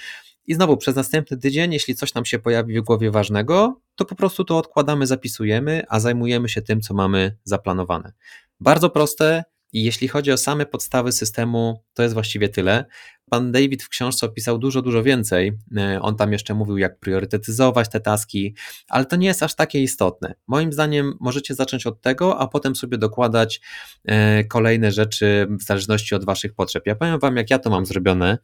I 0.47 0.55
znowu 0.55 0.77
przez 0.77 0.97
następny 0.97 1.37
tydzień, 1.37 1.73
jeśli 1.73 1.95
coś 1.95 2.15
nam 2.15 2.25
się 2.25 2.39
pojawi 2.39 2.81
w 2.81 2.85
głowie 2.85 3.11
ważnego, 3.11 3.81
to 3.95 4.05
po 4.05 4.15
prostu 4.15 4.45
to 4.45 4.59
odkładamy, 4.59 5.07
zapisujemy, 5.07 5.83
a 5.89 6.01
zajmujemy 6.01 6.49
się 6.49 6.63
tym, 6.63 6.81
co 6.81 6.95
mamy 6.95 7.37
zaplanowane. 7.45 8.13
Bardzo 8.61 8.91
proste 8.91 9.45
i 9.73 9.85
jeśli 9.85 10.09
chodzi 10.09 10.33
o 10.33 10.37
same 10.37 10.67
podstawy 10.67 11.13
systemu, 11.13 11.85
to 11.95 12.03
jest 12.03 12.15
właściwie 12.15 12.49
tyle. 12.49 12.85
Pan 13.31 13.53
David 13.53 13.83
w 13.83 13.89
książce 13.89 14.27
opisał 14.27 14.59
dużo, 14.59 14.83
dużo 14.83 15.03
więcej. 15.03 15.53
E, 15.77 16.01
on 16.03 16.17
tam 16.17 16.33
jeszcze 16.33 16.55
mówił, 16.55 16.79
jak 16.79 16.99
priorytetyzować 16.99 17.89
te 17.89 18.01
taski, 18.01 18.55
ale 18.89 19.05
to 19.05 19.17
nie 19.17 19.27
jest 19.27 19.43
aż 19.43 19.55
takie 19.55 19.83
istotne. 19.83 20.35
Moim 20.47 20.73
zdaniem 20.73 21.15
możecie 21.21 21.55
zacząć 21.55 21.87
od 21.87 22.01
tego, 22.01 22.39
a 22.39 22.49
potem 22.49 22.77
sobie 22.77 22.99
dokładać 22.99 23.61
e, 24.05 24.45
kolejne 24.45 24.93
rzeczy 24.93 25.47
w 25.61 25.63
zależności 25.63 26.15
od 26.15 26.25
Waszych 26.25 26.55
potrzeb. 26.55 26.87
Ja 26.87 26.95
powiem 26.95 27.19
Wam, 27.19 27.37
jak 27.37 27.51
ja 27.51 27.59
to 27.59 27.71
mam 27.71 27.87
zrobione. 27.87 28.39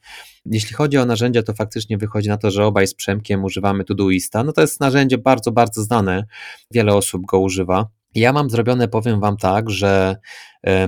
Jeśli 0.47 0.75
chodzi 0.75 0.99
o 0.99 1.05
narzędzia, 1.05 1.43
to 1.43 1.55
faktycznie 1.55 1.99
wychodzi 1.99 2.29
na 2.29 2.37
to, 2.37 2.51
że 2.51 2.67
obaj 2.67 2.87
z 2.87 2.95
Przemkiem 2.95 3.45
używamy 3.45 3.85
Todoista. 3.85 4.45
No 4.45 4.53
to 4.53 4.61
jest 4.61 4.81
narzędzie 4.81 5.19
bardzo, 5.19 5.53
bardzo 5.53 5.83
znane. 5.83 6.25
Wiele 6.71 6.95
osób 6.95 7.27
go 7.27 7.39
używa. 7.39 7.89
Ja 8.15 8.33
mam 8.33 8.51
zrobione, 8.51 8.89
powiem 8.89 9.21
Wam 9.21 9.37
tak, 9.37 9.71
że 9.71 10.17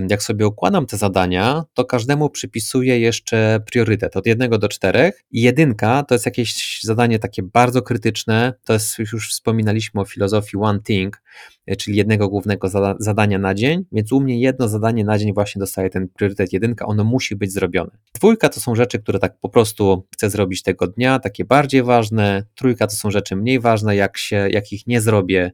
jak 0.09 0.23
sobie 0.23 0.47
układam 0.47 0.87
te 0.87 0.97
zadania, 0.97 1.65
to 1.75 1.85
każdemu 1.85 2.31
przypisuję 2.31 3.01
jeszcze 3.01 3.61
priorytet 3.67 4.17
od 4.17 4.27
jednego 4.27 4.59
do 4.59 4.69
czterech. 4.69 5.25
Jedynka 5.31 6.03
to 6.03 6.15
jest 6.15 6.27
jakieś 6.27 6.81
zadanie 6.83 7.19
takie 7.19 7.43
bardzo 7.43 7.83
krytyczne. 7.83 8.55
To 8.65 8.73
jest, 8.73 8.99
już 8.99 9.31
wspominaliśmy 9.31 10.01
o 10.01 10.05
filozofii 10.05 10.57
One 10.57 10.81
Thing, 10.81 11.23
e, 11.67 11.77
czyli 11.77 11.97
jednego 11.97 12.29
głównego 12.29 12.69
zada 12.69 12.95
zadania 12.99 13.39
na 13.39 13.55
dzień, 13.55 13.85
więc 13.93 14.13
u 14.13 14.21
mnie 14.21 14.41
jedno 14.41 14.69
zadanie 14.69 15.05
na 15.05 15.19
dzień 15.19 15.35
właśnie 15.35 15.61
dostaje 15.61 15.91
ten 15.91 16.09
priorytet 16.09 16.53
jedynka, 16.53 16.87
ono 16.87 17.05
musi 17.05 17.37
być 17.37 17.53
zrobione. 17.53 17.91
Dwójka 18.15 18.49
to 18.49 18.61
są 18.61 18.75
rzeczy, 18.75 18.99
które 18.99 19.19
tak 19.19 19.39
po 19.41 19.49
prostu 19.49 20.07
chcę 20.15 20.31
zrobić 20.31 20.63
tego 20.63 20.87
dnia, 20.87 21.19
takie 21.19 21.45
bardziej 21.45 21.83
ważne. 21.83 22.45
Trójka 22.55 22.87
to 22.87 22.97
są 22.97 23.11
rzeczy 23.11 23.37
mniej 23.37 23.61
ważne, 23.61 23.97
jak, 23.97 24.19
się, 24.19 24.49
jak 24.51 24.73
ich 24.73 24.87
nie 24.87 25.01
zrobię, 25.01 25.53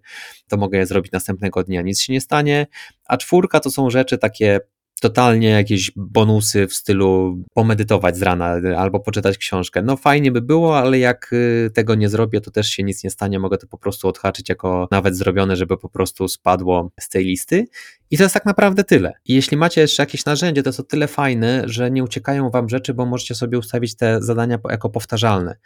to 0.48 0.56
mogę 0.56 0.78
je 0.78 0.86
zrobić 0.86 1.12
następnego 1.12 1.62
dnia, 1.62 1.82
nic 1.82 2.00
się 2.00 2.12
nie 2.12 2.20
stanie. 2.20 2.66
A 3.08 3.16
czwórka 3.16 3.60
to 3.60 3.70
są 3.70 3.90
rzeczy 3.90 4.18
takie 4.18 4.60
totalnie 5.00 5.48
jakieś 5.48 5.92
bonusy 5.96 6.66
w 6.66 6.74
stylu 6.74 7.38
pomedytować 7.54 8.16
z 8.16 8.22
rana 8.22 8.60
albo 8.76 9.00
poczytać 9.00 9.38
książkę. 9.38 9.82
No 9.82 9.96
fajnie 9.96 10.32
by 10.32 10.40
było, 10.42 10.78
ale 10.78 10.98
jak 10.98 11.32
y, 11.32 11.70
tego 11.74 11.94
nie 11.94 12.08
zrobię, 12.08 12.40
to 12.40 12.50
też 12.50 12.68
się 12.68 12.82
nic 12.82 13.04
nie 13.04 13.10
stanie. 13.10 13.38
Mogę 13.38 13.58
to 13.58 13.66
po 13.66 13.78
prostu 13.78 14.08
odhaczyć 14.08 14.48
jako 14.48 14.88
nawet 14.90 15.16
zrobione, 15.16 15.56
żeby 15.56 15.78
po 15.78 15.88
prostu 15.88 16.28
spadło 16.28 16.90
z 17.00 17.08
tej 17.08 17.24
listy. 17.24 17.64
I 18.10 18.16
to 18.16 18.22
jest 18.22 18.34
tak 18.34 18.46
naprawdę 18.46 18.84
tyle. 18.84 19.12
I 19.24 19.34
jeśli 19.34 19.56
macie 19.56 19.80
jeszcze 19.80 20.02
jakieś 20.02 20.24
narzędzie, 20.24 20.62
to 20.62 20.68
jest 20.68 20.80
o 20.80 20.82
tyle 20.82 21.08
fajne, 21.08 21.62
że 21.66 21.90
nie 21.90 22.04
uciekają 22.04 22.50
wam 22.50 22.68
rzeczy, 22.68 22.94
bo 22.94 23.06
możecie 23.06 23.34
sobie 23.34 23.58
ustawić 23.58 23.96
te 23.96 24.22
zadania 24.22 24.58
jako 24.70 24.90
powtarzalne. 24.90 25.56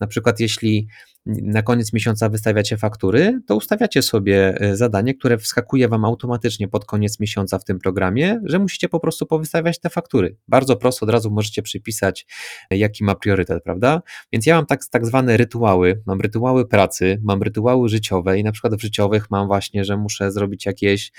Na 0.00 0.06
przykład 0.06 0.40
jeśli 0.40 0.88
na 1.26 1.62
koniec 1.62 1.92
miesiąca 1.92 2.28
wystawiacie 2.28 2.76
faktury, 2.76 3.40
to 3.46 3.56
ustawiacie 3.56 4.02
sobie 4.02 4.54
e, 4.60 4.76
zadanie, 4.76 5.14
które 5.14 5.38
wskakuje 5.38 5.88
Wam 5.88 6.04
automatycznie 6.04 6.68
pod 6.68 6.84
koniec 6.84 7.20
miesiąca 7.20 7.58
w 7.58 7.64
tym 7.64 7.78
programie, 7.78 8.40
że 8.44 8.58
musicie 8.58 8.88
po 8.88 9.00
prostu 9.00 9.26
powystawiać 9.26 9.80
te 9.80 9.90
faktury. 9.90 10.36
Bardzo 10.48 10.76
prosto, 10.76 11.06
od 11.06 11.12
razu 11.12 11.30
możecie 11.30 11.62
przypisać, 11.62 12.26
e, 12.70 12.76
jaki 12.76 13.04
ma 13.04 13.14
priorytet, 13.14 13.62
prawda? 13.62 14.02
Więc 14.32 14.46
ja 14.46 14.56
mam 14.56 14.66
tak, 14.66 14.80
tak 14.90 15.06
zwane 15.06 15.36
rytuały. 15.36 16.02
Mam 16.06 16.20
rytuały 16.20 16.68
pracy, 16.68 17.20
mam 17.22 17.42
rytuały 17.42 17.88
życiowe 17.88 18.38
i 18.38 18.44
na 18.44 18.52
przykład 18.52 18.74
w 18.74 18.80
życiowych 18.80 19.30
mam 19.30 19.46
właśnie, 19.46 19.84
że 19.84 19.96
muszę 19.96 20.32
zrobić 20.32 20.66
jakieś 20.66 21.12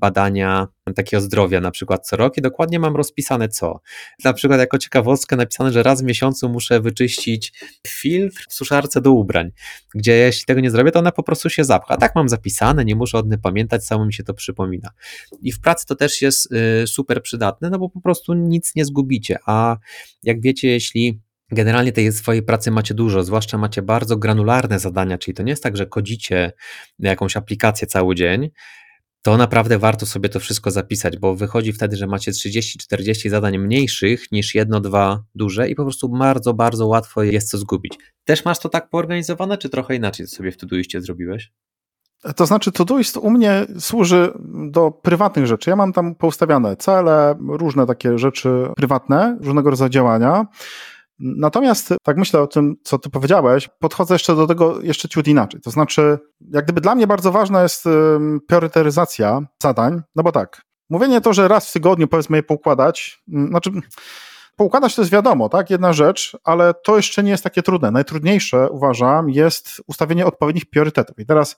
badania 0.00 0.66
takiego 0.94 1.20
zdrowia 1.20 1.60
na 1.60 1.70
przykład 1.70 2.06
co 2.06 2.16
rok 2.16 2.36
i 2.36 2.40
dokładnie 2.40 2.78
mam 2.78 2.96
rozpisane 2.96 3.48
co. 3.48 3.80
Na 4.24 4.32
przykład 4.32 4.60
jako 4.60 4.78
ciekawostkę 4.78 5.36
napisane, 5.36 5.72
że 5.72 5.82
raz 5.82 6.02
w 6.02 6.04
miesiącu 6.04 6.48
muszę 6.48 6.80
wyczyścić 6.80 7.52
filtr 7.86 8.46
w 8.48 8.54
suszarce 8.54 9.00
do 9.00 9.12
ubrań, 9.12 9.50
gdzie 9.94 10.12
jeśli 10.12 10.44
tego 10.46 10.60
nie 10.60 10.70
zrobię, 10.70 10.92
to 10.92 10.98
ona 10.98 11.12
po 11.12 11.22
prostu 11.22 11.50
się 11.50 11.64
zapcha. 11.64 11.96
Tak 11.96 12.14
mam 12.14 12.28
zapisane, 12.28 12.84
nie 12.84 12.96
muszę 12.96 13.18
o 13.18 13.22
tym 13.22 13.40
pamiętać, 13.40 13.84
samo 13.84 14.06
mi 14.06 14.12
się 14.12 14.24
to 14.24 14.34
przypomina. 14.34 14.90
I 15.42 15.52
w 15.52 15.60
pracy 15.60 15.86
to 15.86 15.94
też 15.94 16.22
jest 16.22 16.52
y, 16.82 16.86
super 16.86 17.22
przydatne, 17.22 17.70
no 17.70 17.78
bo 17.78 17.88
po 17.88 18.00
prostu 18.00 18.34
nic 18.34 18.74
nie 18.76 18.84
zgubicie, 18.84 19.38
a 19.46 19.76
jak 20.22 20.40
wiecie, 20.40 20.68
jeśli 20.68 21.20
Generalnie 21.52 21.92
tej 21.92 22.12
swojej 22.12 22.42
pracy 22.42 22.70
macie 22.70 22.94
dużo, 22.94 23.22
zwłaszcza 23.22 23.58
macie 23.58 23.82
bardzo 23.82 24.16
granularne 24.16 24.78
zadania, 24.78 25.18
czyli 25.18 25.34
to 25.34 25.42
nie 25.42 25.50
jest 25.50 25.62
tak, 25.62 25.76
że 25.76 25.86
kodzicie 25.86 26.52
jakąś 26.98 27.36
aplikację 27.36 27.86
cały 27.86 28.14
dzień, 28.14 28.50
to 29.22 29.36
naprawdę 29.36 29.78
warto 29.78 30.06
sobie 30.06 30.28
to 30.28 30.40
wszystko 30.40 30.70
zapisać, 30.70 31.18
bo 31.18 31.36
wychodzi 31.36 31.72
wtedy, 31.72 31.96
że 31.96 32.06
macie 32.06 32.32
30-40 32.32 33.28
zadań 33.28 33.58
mniejszych 33.58 34.32
niż 34.32 34.54
jedno, 34.54 34.80
dwa 34.80 35.22
duże 35.34 35.68
i 35.68 35.74
po 35.74 35.82
prostu 35.82 36.08
bardzo, 36.08 36.54
bardzo 36.54 36.86
łatwo 36.86 37.22
jest 37.22 37.50
to 37.50 37.58
zgubić. 37.58 37.98
Też 38.24 38.44
masz 38.44 38.58
to 38.58 38.68
tak 38.68 38.90
poorganizowane, 38.90 39.58
czy 39.58 39.68
trochę 39.68 39.96
inaczej 39.96 40.26
sobie 40.26 40.52
w 40.52 40.56
Todoistie 40.56 41.00
zrobiłeś? 41.00 41.52
To 42.36 42.46
znaczy, 42.46 42.72
Todoist 42.72 43.16
u 43.16 43.30
mnie 43.30 43.66
służy 43.78 44.32
do 44.70 44.90
prywatnych 44.90 45.46
rzeczy. 45.46 45.70
Ja 45.70 45.76
mam 45.76 45.92
tam 45.92 46.14
poustawiane 46.14 46.76
cele, 46.76 47.38
różne 47.48 47.86
takie 47.86 48.18
rzeczy 48.18 48.66
prywatne, 48.76 49.38
różnego 49.40 49.70
rodzaju 49.70 49.90
działania. 49.90 50.46
Natomiast 51.20 51.94
tak 52.02 52.16
myślę 52.16 52.40
o 52.40 52.46
tym, 52.46 52.76
co 52.84 52.98
ty 52.98 53.10
powiedziałeś, 53.10 53.68
podchodzę 53.78 54.14
jeszcze 54.14 54.36
do 54.36 54.46
tego 54.46 54.80
jeszcze 54.80 55.08
ciut 55.08 55.28
inaczej. 55.28 55.60
To 55.60 55.70
znaczy, 55.70 56.18
jak 56.52 56.64
gdyby 56.64 56.80
dla 56.80 56.94
mnie 56.94 57.06
bardzo 57.06 57.32
ważna 57.32 57.62
jest 57.62 57.84
priorytetyzacja 58.48 59.40
zadań, 59.62 60.02
no 60.16 60.22
bo 60.22 60.32
tak, 60.32 60.62
mówienie 60.90 61.20
to, 61.20 61.32
że 61.32 61.48
raz 61.48 61.70
w 61.70 61.72
tygodniu 61.72 62.08
powiedzmy 62.08 62.36
je 62.36 62.42
poukładać, 62.42 63.22
znaczy 63.28 63.70
poukładać 64.56 64.94
to 64.94 65.02
jest 65.02 65.12
wiadomo, 65.12 65.48
tak, 65.48 65.70
jedna 65.70 65.92
rzecz, 65.92 66.36
ale 66.44 66.74
to 66.74 66.96
jeszcze 66.96 67.22
nie 67.22 67.30
jest 67.30 67.44
takie 67.44 67.62
trudne. 67.62 67.90
Najtrudniejsze, 67.90 68.70
uważam, 68.70 69.30
jest 69.30 69.82
ustawienie 69.86 70.26
odpowiednich 70.26 70.70
priorytetów. 70.70 71.18
I 71.18 71.26
teraz 71.26 71.56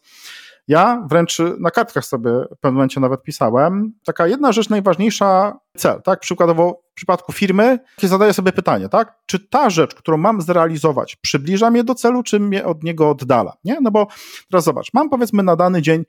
ja 0.69 1.07
wręcz 1.11 1.39
na 1.59 1.71
kartkach 1.71 2.05
sobie 2.05 2.31
w 2.31 2.59
pewnym 2.61 2.75
momencie 2.75 3.01
nawet 3.01 3.23
pisałem, 3.23 3.93
taka 4.05 4.27
jedna 4.27 4.53
rzecz 4.53 4.69
najważniejsza, 4.69 5.59
cel, 5.77 6.03
tak? 6.03 6.21
Przykładowo 6.21 6.83
w 6.93 6.95
przypadku 6.95 7.33
firmy, 7.33 7.79
zadaję 8.03 8.33
sobie 8.33 8.53
pytanie, 8.53 8.89
tak? 8.89 9.15
Czy 9.27 9.49
ta 9.49 9.71
rzecz, 9.71 9.95
którą 9.95 10.17
mam 10.17 10.43
zrealizować, 10.43 11.17
przybliża 11.17 11.71
mnie 11.71 11.85
do 11.85 11.95
celu, 11.95 12.23
czy 12.23 12.41
mnie 12.41 12.65
od 12.65 12.83
niego 12.83 13.11
oddala? 13.11 13.57
Nie? 13.65 13.81
No 13.81 13.91
bo 13.91 14.07
teraz 14.51 14.65
zobacz, 14.65 14.95
mam 14.95 15.11
powiedzmy 15.11 15.43
na 15.43 15.57
dany 15.57 15.83
dzień 15.83 16.05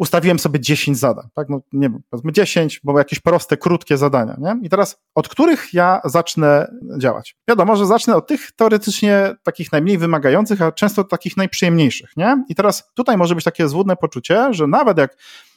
ustawiłem 0.00 0.38
sobie 0.38 0.60
10 0.60 0.98
zadań, 0.98 1.28
tak? 1.34 1.48
No 1.48 1.60
nie 1.72 1.90
wiem, 1.90 2.02
powiedzmy 2.10 2.32
10, 2.32 2.80
bo 2.84 2.98
jakieś 2.98 3.20
proste, 3.20 3.56
krótkie 3.56 3.96
zadania, 3.96 4.36
nie? 4.38 4.56
I 4.62 4.68
teraz 4.68 5.00
od 5.14 5.28
których 5.28 5.74
ja 5.74 6.00
zacznę 6.04 6.72
działać? 6.98 7.36
Wiadomo, 7.48 7.76
że 7.76 7.86
zacznę 7.86 8.16
od 8.16 8.26
tych 8.26 8.52
teoretycznie 8.52 9.34
takich 9.42 9.72
najmniej 9.72 9.98
wymagających, 9.98 10.62
a 10.62 10.72
często 10.72 11.04
takich 11.04 11.36
najprzyjemniejszych, 11.36 12.10
nie? 12.16 12.44
I 12.48 12.54
teraz 12.54 12.90
tutaj 12.94 13.16
może 13.16 13.34
być 13.34 13.44
takie 13.44 13.68
złudne 13.68 13.96
poczucie, 13.96 14.48
że 14.54 14.66
nawet 14.66 14.98
jak 14.98 15.16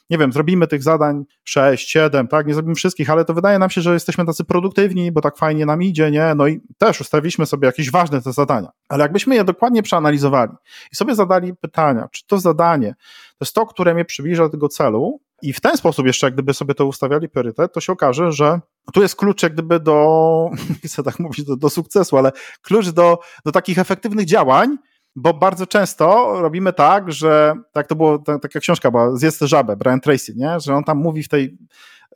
nie 0.10 0.18
wiem, 0.18 0.34
zrobimy 0.34 0.68
tych 0.68 0.84
zadań 0.84 1.24
6, 1.44 1.90
7, 1.90 2.28
tak, 2.28 2.48
nie 2.48 2.54
zrobimy 2.54 2.76
wszystkich, 2.76 3.10
ale 3.10 3.26
to 3.26 3.34
wydaje 3.34 3.60
nam 3.60 3.70
się, 3.70 3.82
że 3.82 3.94
jesteśmy 3.94 4.26
tacy 4.26 4.44
produktywni, 4.44 5.12
bo 5.12 5.22
tak 5.22 5.38
fajnie 5.38 5.66
nam 5.66 5.84
idzie, 5.84 6.12
nie? 6.12 6.36
No 6.36 6.48
i 6.48 6.62
też 6.78 7.02
ustawiliśmy 7.02 7.46
sobie 7.46 7.66
jakieś 7.66 7.92
ważne 7.92 8.22
te 8.22 8.34
zadania. 8.34 8.70
Ale 8.90 9.02
jakbyśmy 9.02 9.36
je 9.36 9.44
dokładnie 9.44 9.84
przeanalizowali 9.84 10.52
i 10.92 10.96
sobie 10.96 11.16
zadali 11.16 11.56
pytania, 11.56 12.08
czy 12.12 12.28
to 12.28 12.40
zadanie 12.40 12.96
jest 13.44 13.56
to, 13.56 13.66
które 13.66 13.94
mnie 13.94 14.06
przybliża 14.06 14.44
do 14.44 14.50
tego 14.50 14.70
celu, 14.70 15.20
i 15.44 15.54
w 15.54 15.62
ten 15.62 15.78
sposób 15.78 16.06
jeszcze, 16.06 16.28
jak 16.28 16.34
gdyby 16.34 16.54
sobie 16.54 16.76
to 16.76 16.86
ustawiali 16.86 17.30
priorytet, 17.30 17.74
to 17.74 17.82
się 17.82 17.94
okaże, 17.94 18.32
że 18.32 18.60
tu 18.94 19.02
jest 19.02 19.16
klucz 19.16 19.44
jak 19.44 19.54
gdyby 19.54 19.80
do, 19.80 20.50
chcę 20.86 21.04
tak 21.04 21.20
mówić, 21.20 21.46
do, 21.46 21.56
do 21.56 21.70
sukcesu, 21.70 22.18
ale 22.18 22.32
klucz 22.62 22.90
do, 22.90 23.20
do 23.46 23.52
takich 23.52 23.80
efektywnych 23.80 24.26
działań, 24.26 24.78
bo 25.16 25.34
bardzo 25.34 25.68
często 25.68 26.36
robimy 26.42 26.74
tak, 26.74 27.12
że 27.12 27.54
tak 27.72 27.88
to 27.88 27.96
było, 27.96 28.20
ta, 28.20 28.40
taka 28.40 28.60
książka 28.60 28.92
była 28.92 29.18
Zjedz 29.18 29.40
żabę, 29.42 29.78
Brian 29.78 30.00
Tracy, 30.00 30.34
nie? 30.36 30.60
że 30.60 30.76
on 30.76 30.84
tam 30.84 30.98
mówi 30.98 31.24
w 31.24 31.30
tej 31.30 31.58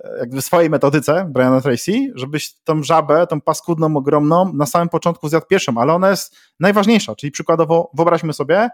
e, 0.04 0.20
jakby 0.20 0.42
swojej 0.42 0.70
metodyce 0.70 1.26
Briana 1.30 1.62
Tracy, 1.62 2.12
żebyś 2.16 2.54
tą 2.54 2.84
żabę, 2.84 3.28
tą 3.28 3.42
paskudną, 3.42 3.98
ogromną 3.98 4.54
na 4.54 4.66
samym 4.66 4.90
początku 4.90 5.30
zjadł 5.30 5.46
pierwszą, 5.46 5.78
ale 5.78 5.94
ona 5.94 6.10
jest 6.10 6.36
najważniejsza, 6.60 7.16
czyli 7.16 7.32
przykładowo 7.32 7.92
wyobraźmy 7.94 8.34
sobie, 8.34 8.70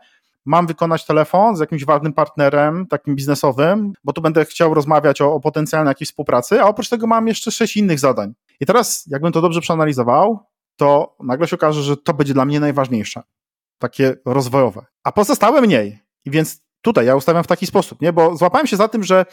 mam 0.46 0.68
wykonać 0.68 1.06
telefon 1.06 1.56
z 1.56 1.60
jakimś 1.60 1.86
ważnym 1.86 2.14
partnerem, 2.14 2.88
takim 2.88 3.16
biznesowym, 3.16 3.94
bo 4.04 4.14
tu 4.14 4.22
będę 4.22 4.46
chciał 4.46 4.74
rozmawiać 4.74 5.22
o, 5.22 5.34
o 5.34 5.40
potencjalnej 5.40 5.92
jakiejś 5.92 6.10
współpracy, 6.10 6.62
a 6.62 6.66
oprócz 6.66 6.90
tego 6.90 7.08
mam 7.08 7.28
jeszcze 7.28 7.52
sześć 7.52 7.78
innych 7.78 8.00
zadań. 8.00 8.34
I 8.60 8.66
teraz, 8.66 9.06
jakbym 9.08 9.32
to 9.32 9.42
dobrze 9.42 9.62
przeanalizował, 9.62 10.40
to 10.76 11.16
nagle 11.24 11.48
się 11.48 11.56
okaże, 11.56 11.84
że 11.84 11.98
to 11.98 12.14
będzie 12.14 12.34
dla 12.34 12.46
mnie 12.46 12.60
najważniejsze 12.60 13.22
takie 13.78 14.16
rozwojowe, 14.26 14.86
a 15.04 15.12
pozostałe 15.12 15.62
mniej. 15.62 16.00
I 16.26 16.32
więc 16.32 16.62
tutaj 16.82 17.06
ja 17.06 17.16
ustawiam 17.16 17.44
w 17.44 17.48
taki 17.48 17.68
sposób, 17.68 18.02
nie? 18.02 18.14
Bo 18.14 18.38
złapałem 18.38 18.68
się 18.68 18.78
za 18.78 18.88
tym, 18.88 19.04
że 19.04 19.26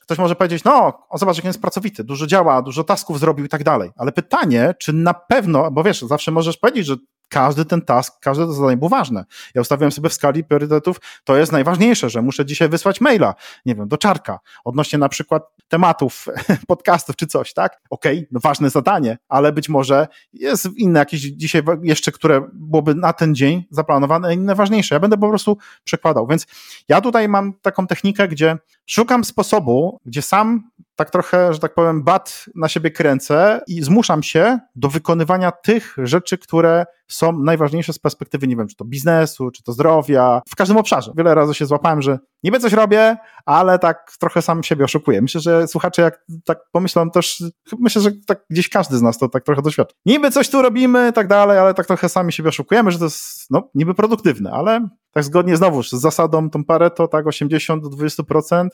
ktoś 0.00 0.18
może 0.18 0.36
powiedzieć, 0.36 0.64
no, 0.64 1.06
on 1.08 1.18
zobacz, 1.18 1.36
jak 1.36 1.44
jest 1.44 1.60
pracowity, 1.60 2.04
dużo 2.04 2.26
działa, 2.26 2.62
dużo 2.62 2.84
tasków 2.84 3.18
zrobił 3.18 3.44
i 3.44 3.48
tak 3.48 3.64
dalej. 3.64 3.90
Ale 3.96 4.12
pytanie, 4.12 4.74
czy 4.78 4.92
na 4.92 5.14
pewno, 5.14 5.70
bo 5.70 5.82
wiesz, 5.82 6.02
zawsze 6.02 6.30
możesz 6.30 6.56
powiedzieć, 6.56 6.86
że 6.86 6.96
każdy 7.32 7.64
ten 7.64 7.82
task, 7.82 8.20
każde 8.20 8.46
to 8.46 8.52
zadanie 8.52 8.76
było 8.76 8.88
ważne. 8.88 9.24
Ja 9.54 9.60
ustawiłem 9.60 9.92
sobie 9.92 10.08
w 10.08 10.12
skali 10.12 10.44
priorytetów, 10.44 10.96
to 11.24 11.36
jest 11.36 11.52
najważniejsze, 11.52 12.10
że 12.10 12.22
muszę 12.22 12.46
dzisiaj 12.46 12.68
wysłać 12.68 13.00
maila, 13.00 13.34
nie 13.66 13.74
wiem, 13.74 13.88
do 13.88 13.98
czarka, 13.98 14.38
odnośnie 14.64 14.98
na 14.98 15.08
przykład 15.08 15.42
tematów, 15.68 16.26
podcastów 16.68 17.16
czy 17.16 17.26
coś, 17.26 17.52
tak? 17.52 17.80
Okej, 17.90 18.18
okay, 18.18 18.28
no 18.32 18.40
ważne 18.40 18.70
zadanie, 18.70 19.18
ale 19.28 19.52
być 19.52 19.68
może 19.68 20.08
jest 20.32 20.68
inne 20.76 20.98
jakieś 20.98 21.20
dzisiaj 21.20 21.62
jeszcze, 21.82 22.12
które 22.12 22.48
byłoby 22.52 22.94
na 22.94 23.12
ten 23.12 23.34
dzień 23.34 23.64
zaplanowane, 23.70 24.34
inne 24.34 24.54
ważniejsze. 24.54 24.94
Ja 24.94 25.00
będę 25.00 25.16
po 25.16 25.28
prostu 25.28 25.58
przekładał. 25.84 26.26
Więc 26.26 26.46
ja 26.88 27.00
tutaj 27.00 27.28
mam 27.28 27.52
taką 27.62 27.86
technikę, 27.86 28.28
gdzie 28.28 28.56
szukam 28.86 29.24
sposobu, 29.24 30.00
gdzie 30.04 30.22
sam 30.22 30.70
tak 31.02 31.10
trochę, 31.10 31.54
że 31.54 31.58
tak 31.58 31.74
powiem, 31.74 32.02
bat 32.02 32.44
na 32.54 32.68
siebie 32.68 32.90
kręcę 32.90 33.60
i 33.66 33.82
zmuszam 33.82 34.22
się 34.22 34.58
do 34.74 34.88
wykonywania 34.88 35.52
tych 35.52 35.96
rzeczy, 35.98 36.38
które 36.38 36.84
są 37.08 37.38
najważniejsze 37.38 37.92
z 37.92 37.98
perspektywy, 37.98 38.46
nie 38.46 38.56
wiem, 38.56 38.68
czy 38.68 38.76
to 38.76 38.84
biznesu, 38.84 39.50
czy 39.50 39.62
to 39.62 39.72
zdrowia, 39.72 40.42
w 40.48 40.56
każdym 40.56 40.76
obszarze. 40.76 41.12
Wiele 41.16 41.34
razy 41.34 41.54
się 41.54 41.66
złapałem, 41.66 42.02
że 42.02 42.18
niby 42.42 42.60
coś 42.60 42.72
robię, 42.72 43.16
ale 43.46 43.78
tak 43.78 44.12
trochę 44.20 44.42
sam 44.42 44.62
siebie 44.62 44.84
oszukuję. 44.84 45.22
Myślę, 45.22 45.40
że 45.40 45.68
słuchacze 45.68 46.02
jak 46.02 46.24
tak 46.44 46.58
pomyślą 46.72 47.10
też, 47.10 47.42
myślę, 47.78 48.02
że 48.02 48.10
tak 48.26 48.44
gdzieś 48.50 48.68
każdy 48.68 48.96
z 48.96 49.02
nas 49.02 49.18
to 49.18 49.28
tak 49.28 49.44
trochę 49.44 49.62
doświadczy. 49.62 49.94
Niby 50.06 50.30
coś 50.30 50.48
tu 50.48 50.62
robimy, 50.62 51.12
tak 51.12 51.28
dalej, 51.28 51.58
ale 51.58 51.74
tak 51.74 51.86
trochę 51.86 52.08
sami 52.08 52.32
siebie 52.32 52.48
oszukujemy, 52.48 52.90
że 52.90 52.98
to 52.98 53.04
jest, 53.04 53.50
no, 53.50 53.70
niby 53.74 53.94
produktywne, 53.94 54.50
ale 54.52 54.88
tak 55.12 55.24
zgodnie 55.24 55.56
znowuż 55.56 55.90
z 55.90 55.94
zasadą 55.94 56.50
tą 56.50 56.64
parę 56.64 56.90
to 56.90 57.08
tak 57.08 57.26
80 57.26 57.82
do 57.82 57.88
20%, 57.88 58.68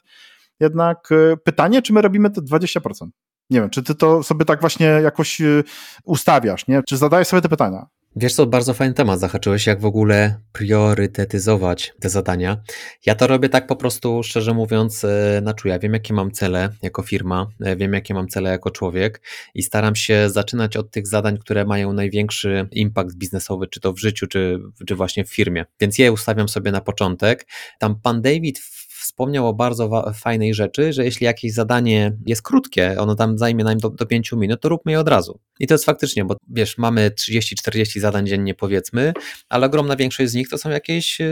jednak 0.61 1.12
y, 1.12 1.37
pytanie, 1.45 1.83
czy 1.83 1.93
my 1.93 2.03
robimy 2.03 2.31
to 2.31 2.41
20%. 2.41 2.81
Nie 3.50 3.61
wiem, 3.61 3.71
czy 3.71 3.83
ty 3.83 3.95
to 3.95 4.23
sobie 4.23 4.45
tak 4.45 4.61
właśnie 4.61 4.87
jakoś 4.87 5.41
y, 5.41 5.65
ustawiasz, 6.05 6.67
nie? 6.67 6.83
Czy 6.88 6.97
zadajesz 6.97 7.29
sobie 7.29 7.43
te 7.43 7.49
pytania? 7.49 7.87
Wiesz 8.17 8.35
co, 8.35 8.47
bardzo 8.47 8.75
fajny 8.75 8.95
temat 8.95 9.21
zahaczyłeś, 9.21 9.67
jak 9.67 9.81
w 9.81 9.85
ogóle 9.85 10.41
priorytetyzować 10.53 11.95
te 12.00 12.09
zadania. 12.09 12.62
Ja 13.07 13.15
to 13.15 13.27
robię 13.27 13.49
tak 13.49 13.67
po 13.67 13.77
prostu, 13.77 14.23
szczerze 14.23 14.55
mówiąc, 14.55 15.05
e, 15.05 15.41
na 15.43 15.55
czuja. 15.55 15.79
Wiem, 15.79 15.93
jakie 15.93 16.15
mam 16.15 16.31
cele 16.31 16.69
jako 16.83 17.03
firma, 17.03 17.47
wiem, 17.77 17.93
jakie 17.93 18.15
mam 18.15 18.29
cele 18.29 18.50
jako 18.50 18.71
człowiek 18.71 19.23
i 19.55 19.62
staram 19.62 19.97
się 19.97 20.31
zaczynać 20.31 20.77
od 20.77 20.91
tych 20.91 21.07
zadań, 21.07 21.38
które 21.38 21.65
mają 21.65 21.93
największy 21.93 22.69
impact 22.73 23.17
biznesowy, 23.17 23.67
czy 23.67 23.81
to 23.81 23.93
w 23.93 23.99
życiu, 23.99 24.27
czy, 24.27 24.59
czy 24.87 24.95
właśnie 24.95 25.25
w 25.25 25.35
firmie. 25.35 25.65
Więc 25.81 25.99
je 25.99 26.12
ustawiam 26.12 26.49
sobie 26.49 26.73
na 26.73 26.81
początek. 26.81 27.47
Tam 27.79 28.00
pan 28.00 28.23
David 28.23 28.59
wspomniał 29.09 29.49
o 29.49 29.55
bardzo 29.55 30.12
fajnej 30.15 30.55
rzeczy, 30.55 30.93
że 30.93 31.05
jeśli 31.05 31.25
jakieś 31.25 31.53
zadanie 31.53 32.17
jest 32.27 32.43
krótkie, 32.43 32.97
ono 32.99 33.15
tam 33.15 33.38
zajmie 33.38 33.65
nam 33.65 33.79
do, 33.79 33.91
do 33.91 34.07
5 34.07 34.33
minut, 34.33 34.61
to 34.61 34.69
róbmy 34.69 34.93
je 34.93 35.00
od 35.00 35.09
razu. 35.09 35.41
I 35.61 35.67
to 35.67 35.75
jest 35.75 35.85
faktycznie, 35.85 36.25
bo 36.25 36.37
wiesz, 36.49 36.79
mamy 36.79 37.11
30-40 37.11 38.00
zadań 38.00 38.27
dziennie 38.27 38.55
powiedzmy, 38.55 39.12
ale 39.49 39.67
ogromna 39.67 39.97
większość 39.97 40.31
z 40.31 40.35
nich 40.35 40.49
to 40.49 40.59
są 40.59 40.71
jakieś 40.71 41.21
yy, 41.21 41.27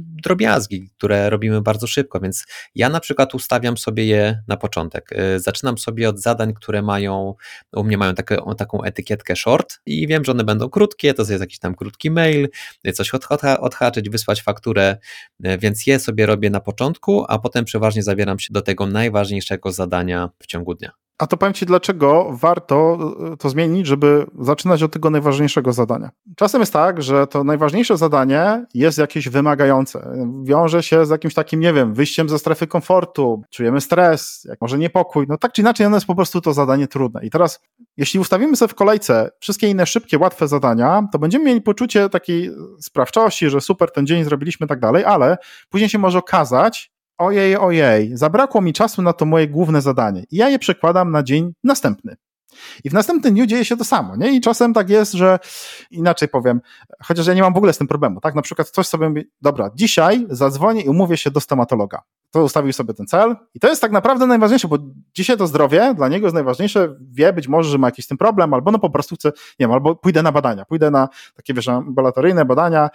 drobiazgi, 0.00 0.90
które 0.96 1.30
robimy 1.30 1.60
bardzo 1.60 1.86
szybko, 1.86 2.20
więc 2.20 2.44
ja 2.74 2.88
na 2.88 3.00
przykład 3.00 3.34
ustawiam 3.34 3.76
sobie 3.76 4.06
je 4.06 4.42
na 4.48 4.56
początek. 4.56 5.10
Yy, 5.32 5.40
zaczynam 5.40 5.78
sobie 5.78 6.08
od 6.08 6.20
zadań, 6.20 6.54
które 6.54 6.82
mają, 6.82 7.34
u 7.72 7.84
mnie 7.84 7.98
mają 7.98 8.14
takie, 8.14 8.36
taką 8.58 8.82
etykietkę 8.82 9.36
short 9.36 9.78
i 9.86 10.06
wiem, 10.06 10.24
że 10.24 10.32
one 10.32 10.44
będą 10.44 10.68
krótkie, 10.68 11.14
to 11.14 11.22
jest 11.22 11.40
jakiś 11.40 11.58
tam 11.58 11.74
krótki 11.74 12.10
mail, 12.10 12.48
coś 12.94 13.12
odhaczyć, 13.60 14.10
wysłać 14.10 14.42
fakturę, 14.42 14.96
więc 15.40 15.86
je 15.86 15.98
sobie 15.98 16.26
robię 16.26 16.50
na 16.50 16.60
początku, 16.60 17.15
a 17.28 17.38
potem 17.38 17.64
przeważnie 17.64 18.02
zabieram 18.02 18.38
się 18.38 18.48
do 18.52 18.62
tego 18.62 18.86
najważniejszego 18.86 19.72
zadania 19.72 20.30
w 20.38 20.46
ciągu 20.46 20.74
dnia. 20.74 20.92
A 21.18 21.26
to 21.26 21.36
powiem 21.36 21.54
Ci, 21.54 21.66
dlaczego 21.66 22.28
warto 22.32 22.98
e, 23.32 23.36
to 23.36 23.50
zmienić, 23.50 23.86
żeby 23.86 24.26
zaczynać 24.40 24.82
od 24.82 24.92
tego 24.92 25.10
najważniejszego 25.10 25.72
zadania. 25.72 26.10
Czasem 26.36 26.60
jest 26.60 26.72
tak, 26.72 27.02
że 27.02 27.26
to 27.26 27.44
najważniejsze 27.44 27.96
zadanie 27.96 28.66
jest 28.74 28.98
jakieś 28.98 29.28
wymagające. 29.28 30.16
Wiąże 30.42 30.82
się 30.82 31.06
z 31.06 31.10
jakimś 31.10 31.34
takim, 31.34 31.60
nie 31.60 31.72
wiem, 31.72 31.94
wyjściem 31.94 32.28
ze 32.28 32.38
strefy 32.38 32.66
komfortu, 32.66 33.42
czujemy 33.50 33.80
stres, 33.80 34.46
jak 34.48 34.60
może 34.60 34.78
niepokój. 34.78 35.26
No 35.28 35.38
tak 35.38 35.52
czy 35.52 35.60
inaczej, 35.60 35.86
ono 35.86 35.96
jest 35.96 36.06
po 36.06 36.14
prostu 36.14 36.40
to 36.40 36.52
zadanie 36.52 36.88
trudne. 36.88 37.24
I 37.24 37.30
teraz, 37.30 37.60
jeśli 37.96 38.20
ustawimy 38.20 38.56
sobie 38.56 38.68
w 38.68 38.74
kolejce 38.74 39.30
wszystkie 39.40 39.68
inne 39.68 39.86
szybkie, 39.86 40.18
łatwe 40.18 40.48
zadania, 40.48 41.08
to 41.12 41.18
będziemy 41.18 41.44
mieli 41.44 41.62
poczucie 41.62 42.08
takiej 42.08 42.50
sprawczości, 42.80 43.50
że 43.50 43.60
super, 43.60 43.92
ten 43.92 44.06
dzień 44.06 44.24
zrobiliśmy, 44.24 44.66
tak 44.66 44.80
dalej, 44.80 45.04
ale 45.04 45.36
później 45.70 45.90
się 45.90 45.98
może 45.98 46.18
okazać, 46.18 46.95
ojej, 47.18 47.56
ojej, 47.56 48.16
zabrakło 48.16 48.60
mi 48.60 48.72
czasu 48.72 49.02
na 49.02 49.12
to 49.12 49.26
moje 49.26 49.48
główne 49.48 49.82
zadanie. 49.82 50.24
I 50.30 50.36
ja 50.36 50.48
je 50.48 50.58
przekładam 50.58 51.10
na 51.10 51.22
dzień 51.22 51.52
następny. 51.64 52.16
I 52.84 52.90
w 52.90 52.92
następnym 52.92 53.34
dniu 53.34 53.46
dzieje 53.46 53.64
się 53.64 53.76
to 53.76 53.84
samo, 53.84 54.16
nie? 54.16 54.36
I 54.36 54.40
czasem 54.40 54.74
tak 54.74 54.90
jest, 54.90 55.12
że 55.12 55.38
inaczej 55.90 56.28
powiem, 56.28 56.60
chociaż 57.02 57.26
ja 57.26 57.34
nie 57.34 57.42
mam 57.42 57.54
w 57.54 57.56
ogóle 57.56 57.72
z 57.72 57.78
tym 57.78 57.86
problemu, 57.86 58.20
tak? 58.20 58.34
Na 58.34 58.42
przykład 58.42 58.70
ktoś 58.70 58.86
sobie 58.86 59.08
mówi, 59.08 59.24
dobra, 59.42 59.70
dzisiaj 59.74 60.26
zadzwonię 60.30 60.80
i 60.80 60.88
umówię 60.88 61.16
się 61.16 61.30
do 61.30 61.40
stomatologa. 61.40 62.02
To 62.30 62.44
ustawił 62.44 62.72
sobie 62.72 62.94
ten 62.94 63.06
cel 63.06 63.36
i 63.54 63.60
to 63.60 63.68
jest 63.68 63.80
tak 63.80 63.92
naprawdę 63.92 64.26
najważniejsze, 64.26 64.68
bo 64.68 64.78
dzisiaj 65.14 65.36
to 65.36 65.46
zdrowie 65.46 65.94
dla 65.96 66.08
niego 66.08 66.26
jest 66.26 66.34
najważniejsze, 66.34 66.96
wie 67.00 67.32
być 67.32 67.48
może, 67.48 67.70
że 67.70 67.78
ma 67.78 67.88
jakiś 67.88 68.06
tym 68.06 68.18
problem, 68.18 68.54
albo 68.54 68.70
no 68.70 68.78
po 68.78 68.90
prostu 68.90 69.14
chce, 69.14 69.28
nie 69.28 69.66
wiem, 69.66 69.72
albo 69.72 69.96
pójdę 69.96 70.22
na 70.22 70.32
badania, 70.32 70.64
pójdę 70.64 70.90
na 70.90 71.08
takie, 71.36 71.54
wiesz, 71.54 71.68
ambulatoryjne 71.68 72.44
badania, 72.44 72.90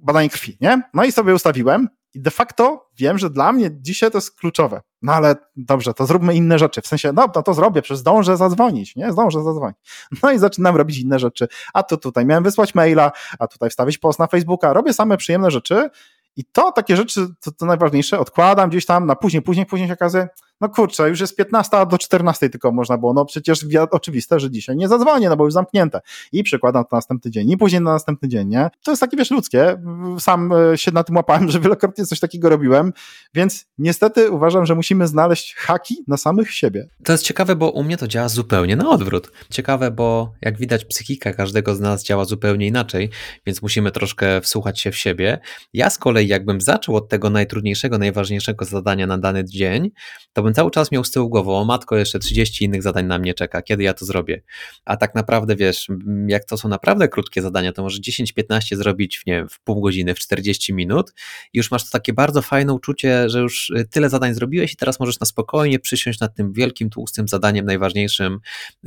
badanie 0.00 0.30
krwi, 0.30 0.56
nie? 0.60 0.82
No 0.94 1.04
i 1.04 1.12
sobie 1.12 1.34
ustawiłem 1.34 1.88
i 2.14 2.20
de 2.20 2.30
facto 2.30 2.88
wiem, 2.96 3.18
że 3.18 3.30
dla 3.30 3.52
mnie 3.52 3.70
dzisiaj 3.72 4.10
to 4.10 4.18
jest 4.18 4.36
kluczowe. 4.36 4.80
No 5.02 5.12
ale 5.12 5.36
dobrze, 5.56 5.94
to 5.94 6.06
zróbmy 6.06 6.34
inne 6.34 6.58
rzeczy. 6.58 6.82
W 6.82 6.86
sensie, 6.86 7.12
no, 7.12 7.28
no 7.34 7.42
to 7.42 7.54
zrobię, 7.54 7.82
przecież 7.82 7.98
zdążę 7.98 8.36
zadzwonić, 8.36 8.96
nie? 8.96 9.12
Zdążę 9.12 9.42
zadzwonić. 9.42 9.76
No 10.22 10.32
i 10.32 10.38
zaczynam 10.38 10.76
robić 10.76 10.98
inne 10.98 11.18
rzeczy. 11.18 11.48
A 11.74 11.82
to 11.82 11.96
tutaj 11.96 12.26
miałem 12.26 12.44
wysłać 12.44 12.74
maila, 12.74 13.12
a 13.38 13.46
tutaj 13.46 13.70
wstawić 13.70 13.98
post 13.98 14.18
na 14.18 14.26
Facebooka. 14.26 14.72
Robię 14.72 14.92
same 14.92 15.16
przyjemne 15.16 15.50
rzeczy 15.50 15.90
i 16.36 16.44
to 16.44 16.72
takie 16.72 16.96
rzeczy, 16.96 17.26
to, 17.40 17.52
to 17.52 17.66
najważniejsze, 17.66 18.18
odkładam 18.18 18.70
gdzieś 18.70 18.86
tam 18.86 19.06
na 19.06 19.16
później, 19.16 19.42
później, 19.42 19.66
później 19.66 19.88
się 19.88 19.94
okazuje, 19.94 20.28
no 20.60 20.68
kurczę, 20.68 21.08
już 21.08 21.20
jest 21.20 21.36
15 21.36 21.86
do 21.90 21.98
14 21.98 22.50
tylko 22.50 22.72
można 22.72 22.98
było, 22.98 23.12
no 23.12 23.24
przecież 23.24 23.66
oczywiste, 23.90 24.40
że 24.40 24.50
dzisiaj 24.50 24.76
nie 24.76 24.88
zadzwonię, 24.88 25.28
no 25.28 25.36
bo 25.36 25.44
już 25.44 25.52
zamknięte. 25.52 26.00
I 26.32 26.42
przekładam 26.42 26.84
to 26.84 26.88
na 26.92 26.96
następny 26.98 27.30
dzień, 27.30 27.50
i 27.50 27.56
później 27.56 27.82
na 27.82 27.92
następny 27.92 28.28
dzień, 28.28 28.48
nie? 28.48 28.68
To 28.84 28.92
jest 28.92 29.00
takie, 29.00 29.16
wiesz, 29.16 29.30
ludzkie. 29.30 29.82
Sam 30.18 30.52
e, 30.52 30.78
się 30.78 30.92
na 30.92 31.04
tym 31.04 31.16
łapałem, 31.16 31.50
że 31.50 31.60
wielokrotnie 31.60 32.06
coś 32.06 32.20
takiego 32.20 32.48
robiłem, 32.48 32.92
więc 33.34 33.66
niestety 33.78 34.30
uważam, 34.30 34.66
że 34.66 34.74
musimy 34.74 35.06
znaleźć 35.06 35.54
haki 35.54 35.96
na 36.06 36.16
samych 36.16 36.52
siebie. 36.52 36.88
To 37.04 37.12
jest 37.12 37.24
ciekawe, 37.24 37.56
bo 37.56 37.70
u 37.70 37.84
mnie 37.84 37.96
to 37.96 38.08
działa 38.08 38.28
zupełnie 38.28 38.76
na 38.76 38.90
odwrót. 38.90 39.32
Ciekawe, 39.50 39.90
bo 39.90 40.32
jak 40.42 40.58
widać 40.58 40.84
psychika 40.84 41.32
każdego 41.32 41.74
z 41.74 41.80
nas 41.80 42.04
działa 42.04 42.24
zupełnie 42.24 42.66
inaczej, 42.66 43.10
więc 43.46 43.62
musimy 43.62 43.90
troszkę 43.90 44.40
wsłuchać 44.40 44.80
się 44.80 44.90
w 44.90 44.96
siebie. 44.96 45.40
Ja 45.72 45.90
z 45.90 45.98
kolei 45.98 46.28
jakbym 46.28 46.60
zaczął 46.60 46.96
od 46.96 47.08
tego 47.08 47.30
najtrudniejszego, 47.30 47.98
najważniejszego 47.98 48.64
zadania 48.64 49.06
na 49.06 49.18
dany 49.18 49.44
dzień, 49.44 49.90
to 50.32 50.42
bym 50.42 50.47
cały 50.54 50.70
czas 50.70 50.92
miał 50.92 51.04
z 51.04 51.10
tyłu 51.10 51.28
głową, 51.28 51.58
o 51.58 51.64
matko, 51.64 51.96
jeszcze 51.96 52.18
30 52.18 52.64
innych 52.64 52.82
zadań 52.82 53.06
na 53.06 53.18
mnie 53.18 53.34
czeka, 53.34 53.62
kiedy 53.62 53.82
ja 53.82 53.94
to 53.94 54.04
zrobię. 54.04 54.42
A 54.84 54.96
tak 54.96 55.14
naprawdę, 55.14 55.56
wiesz, 55.56 55.88
jak 56.26 56.44
to 56.44 56.56
są 56.56 56.68
naprawdę 56.68 57.08
krótkie 57.08 57.42
zadania, 57.42 57.72
to 57.72 57.82
może 57.82 57.98
10-15 57.98 58.76
zrobić 58.76 59.18
w, 59.18 59.26
nie 59.26 59.32
wiem, 59.32 59.48
w 59.48 59.60
pół 59.60 59.80
godziny, 59.80 60.14
w 60.14 60.18
40 60.18 60.74
minut 60.74 61.12
i 61.52 61.58
już 61.58 61.70
masz 61.70 61.84
to 61.84 61.90
takie 61.90 62.12
bardzo 62.12 62.42
fajne 62.42 62.72
uczucie, 62.72 63.28
że 63.28 63.40
już 63.40 63.70
y, 63.70 63.84
tyle 63.90 64.08
zadań 64.08 64.34
zrobiłeś 64.34 64.72
i 64.72 64.76
teraz 64.76 65.00
możesz 65.00 65.20
na 65.20 65.26
spokojnie 65.26 65.78
przysiąść 65.78 66.20
nad 66.20 66.34
tym 66.34 66.52
wielkim, 66.52 66.90
tłustym 66.90 67.28
zadaniem 67.28 67.66
najważniejszym 67.66 68.38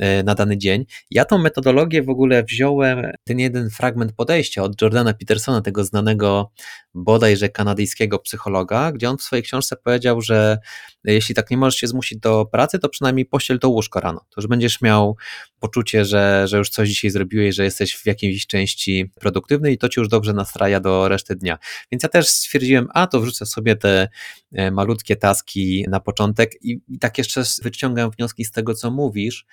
y, 0.02 0.22
na 0.24 0.34
dany 0.34 0.58
dzień. 0.58 0.84
Ja 1.10 1.24
tą 1.24 1.38
metodologię 1.38 2.02
w 2.02 2.08
ogóle 2.08 2.44
wziąłem, 2.44 3.12
ten 3.24 3.38
jeden 3.38 3.70
fragment 3.70 4.12
podejścia 4.12 4.62
od 4.62 4.82
Jordana 4.82 5.14
Petersona, 5.14 5.60
tego 5.60 5.84
znanego 5.84 6.52
bodajże 6.94 7.48
kanadyjskiego 7.48 8.18
psychologa, 8.18 8.92
gdzie 8.92 9.10
on 9.10 9.18
w 9.18 9.22
swojej 9.22 9.42
książce 9.42 9.76
powiedział, 9.76 10.20
że 10.20 10.58
jeśli 11.04 11.34
tak 11.34 11.50
nie 11.52 11.58
możesz 11.58 11.80
się 11.80 11.86
zmusić 11.86 12.18
do 12.18 12.46
pracy, 12.46 12.78
to 12.78 12.88
przynajmniej 12.88 13.26
pościel 13.26 13.58
to 13.58 13.68
łóżko 13.68 14.00
rano. 14.00 14.20
To 14.20 14.40
już 14.40 14.46
będziesz 14.46 14.80
miał 14.80 15.16
poczucie, 15.60 16.04
że, 16.04 16.48
że 16.48 16.58
już 16.58 16.68
coś 16.70 16.88
dzisiaj 16.88 17.10
zrobiłeś, 17.10 17.54
że 17.54 17.64
jesteś 17.64 17.96
w 17.96 18.06
jakiejś 18.06 18.46
części 18.46 19.10
produktywny 19.20 19.72
i 19.72 19.78
to 19.78 19.88
cię 19.88 20.00
już 20.00 20.08
dobrze 20.08 20.32
nastraja 20.32 20.80
do 20.80 21.08
reszty 21.08 21.36
dnia. 21.36 21.58
Więc 21.92 22.02
ja 22.02 22.08
też 22.08 22.28
stwierdziłem, 22.28 22.88
a 22.94 23.06
to 23.06 23.20
wrzucę 23.20 23.46
sobie 23.46 23.76
te 23.76 24.08
e, 24.52 24.70
malutkie 24.70 25.16
taski 25.16 25.84
na 25.88 26.00
początek 26.00 26.52
i, 26.62 26.80
tak 27.00 27.18
jeszcze 27.18 27.42
wyciągam 27.62 28.10
wnioski 28.10 28.44
z 28.44 28.52
tego, 28.52 28.74
co 28.74 28.90
mówisz. 28.90 29.46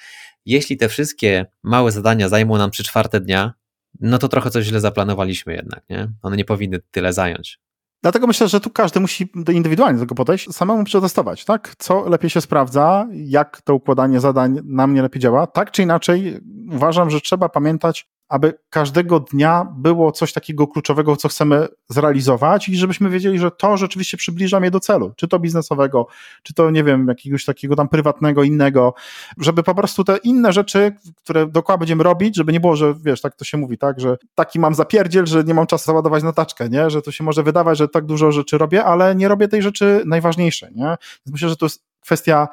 Jeśli 0.45 0.77
te 0.77 0.89
wszystkie 0.89 1.45
małe 1.63 1.91
zadania 1.91 2.29
zajmą 2.29 2.57
nam 2.57 2.71
trzy 2.71 2.83
czwarte 2.83 3.19
dnia, 3.19 3.53
no 3.99 4.17
to 4.17 4.27
trochę 4.27 4.49
coś 4.49 4.65
źle 4.65 4.79
zaplanowaliśmy 4.79 5.53
jednak, 5.53 5.83
nie? 5.89 6.11
One 6.21 6.37
nie 6.37 6.45
powinny 6.45 6.79
tyle 6.91 7.13
zająć. 7.13 7.59
Dlatego 8.01 8.27
myślę, 8.27 8.47
że 8.47 8.59
tu 8.59 8.69
każdy 8.69 8.99
musi 8.99 9.31
indywidualnie 9.53 9.99
do 9.99 10.05
tego 10.05 10.15
podejść, 10.15 10.51
samemu 10.51 10.83
przetestować, 10.83 11.45
tak? 11.45 11.75
Co 11.77 12.09
lepiej 12.09 12.29
się 12.29 12.41
sprawdza, 12.41 13.07
jak 13.13 13.61
to 13.61 13.75
układanie 13.75 14.19
zadań 14.19 14.59
na 14.63 14.87
mnie 14.87 15.01
lepiej 15.01 15.21
działa. 15.21 15.47
Tak 15.47 15.71
czy 15.71 15.83
inaczej, 15.83 16.39
uważam, 16.71 17.09
że 17.09 17.21
trzeba 17.21 17.49
pamiętać 17.49 18.09
aby 18.29 18.53
każdego 18.69 19.19
dnia 19.19 19.67
było 19.77 20.11
coś 20.11 20.33
takiego 20.33 20.67
kluczowego, 20.67 21.15
co 21.15 21.29
chcemy 21.29 21.67
zrealizować 21.89 22.69
i 22.69 22.75
żebyśmy 22.75 23.09
wiedzieli, 23.09 23.39
że 23.39 23.51
to 23.51 23.77
rzeczywiście 23.77 24.17
przybliża 24.17 24.59
mnie 24.59 24.71
do 24.71 24.79
celu, 24.79 25.13
czy 25.15 25.27
to 25.27 25.39
biznesowego, 25.39 26.07
czy 26.43 26.53
to, 26.53 26.71
nie 26.71 26.83
wiem, 26.83 27.07
jakiegoś 27.07 27.45
takiego 27.45 27.75
tam 27.75 27.89
prywatnego, 27.89 28.43
innego, 28.43 28.93
żeby 29.37 29.63
po 29.63 29.75
prostu 29.75 30.03
te 30.03 30.17
inne 30.17 30.53
rzeczy, 30.53 30.91
które 31.23 31.47
dokładnie 31.47 31.79
będziemy 31.79 32.03
robić, 32.03 32.35
żeby 32.35 32.53
nie 32.53 32.59
było, 32.59 32.75
że 32.75 32.93
wiesz, 33.03 33.21
tak 33.21 33.35
to 33.35 33.45
się 33.45 33.57
mówi, 33.57 33.77
tak, 33.77 33.99
że 33.99 34.17
taki 34.35 34.59
mam 34.59 34.75
zapierdziel, 34.75 35.25
że 35.25 35.43
nie 35.43 35.53
mam 35.53 35.67
czasu 35.67 35.85
załadować 35.85 36.23
na 36.23 36.33
taczkę, 36.33 36.69
nie, 36.69 36.89
że 36.89 37.01
to 37.01 37.11
się 37.11 37.23
może 37.23 37.43
wydawać, 37.43 37.77
że 37.77 37.87
tak 37.87 38.05
dużo 38.05 38.31
rzeczy 38.31 38.57
robię, 38.57 38.85
ale 38.85 39.15
nie 39.15 39.27
robię 39.27 39.47
tej 39.47 39.61
rzeczy 39.61 40.03
najważniejszej, 40.05 40.69
nie, 40.75 40.85
więc 41.25 41.31
myślę, 41.31 41.49
że 41.49 41.55
to 41.55 41.65
jest 41.65 41.83
kwestia 42.01 42.47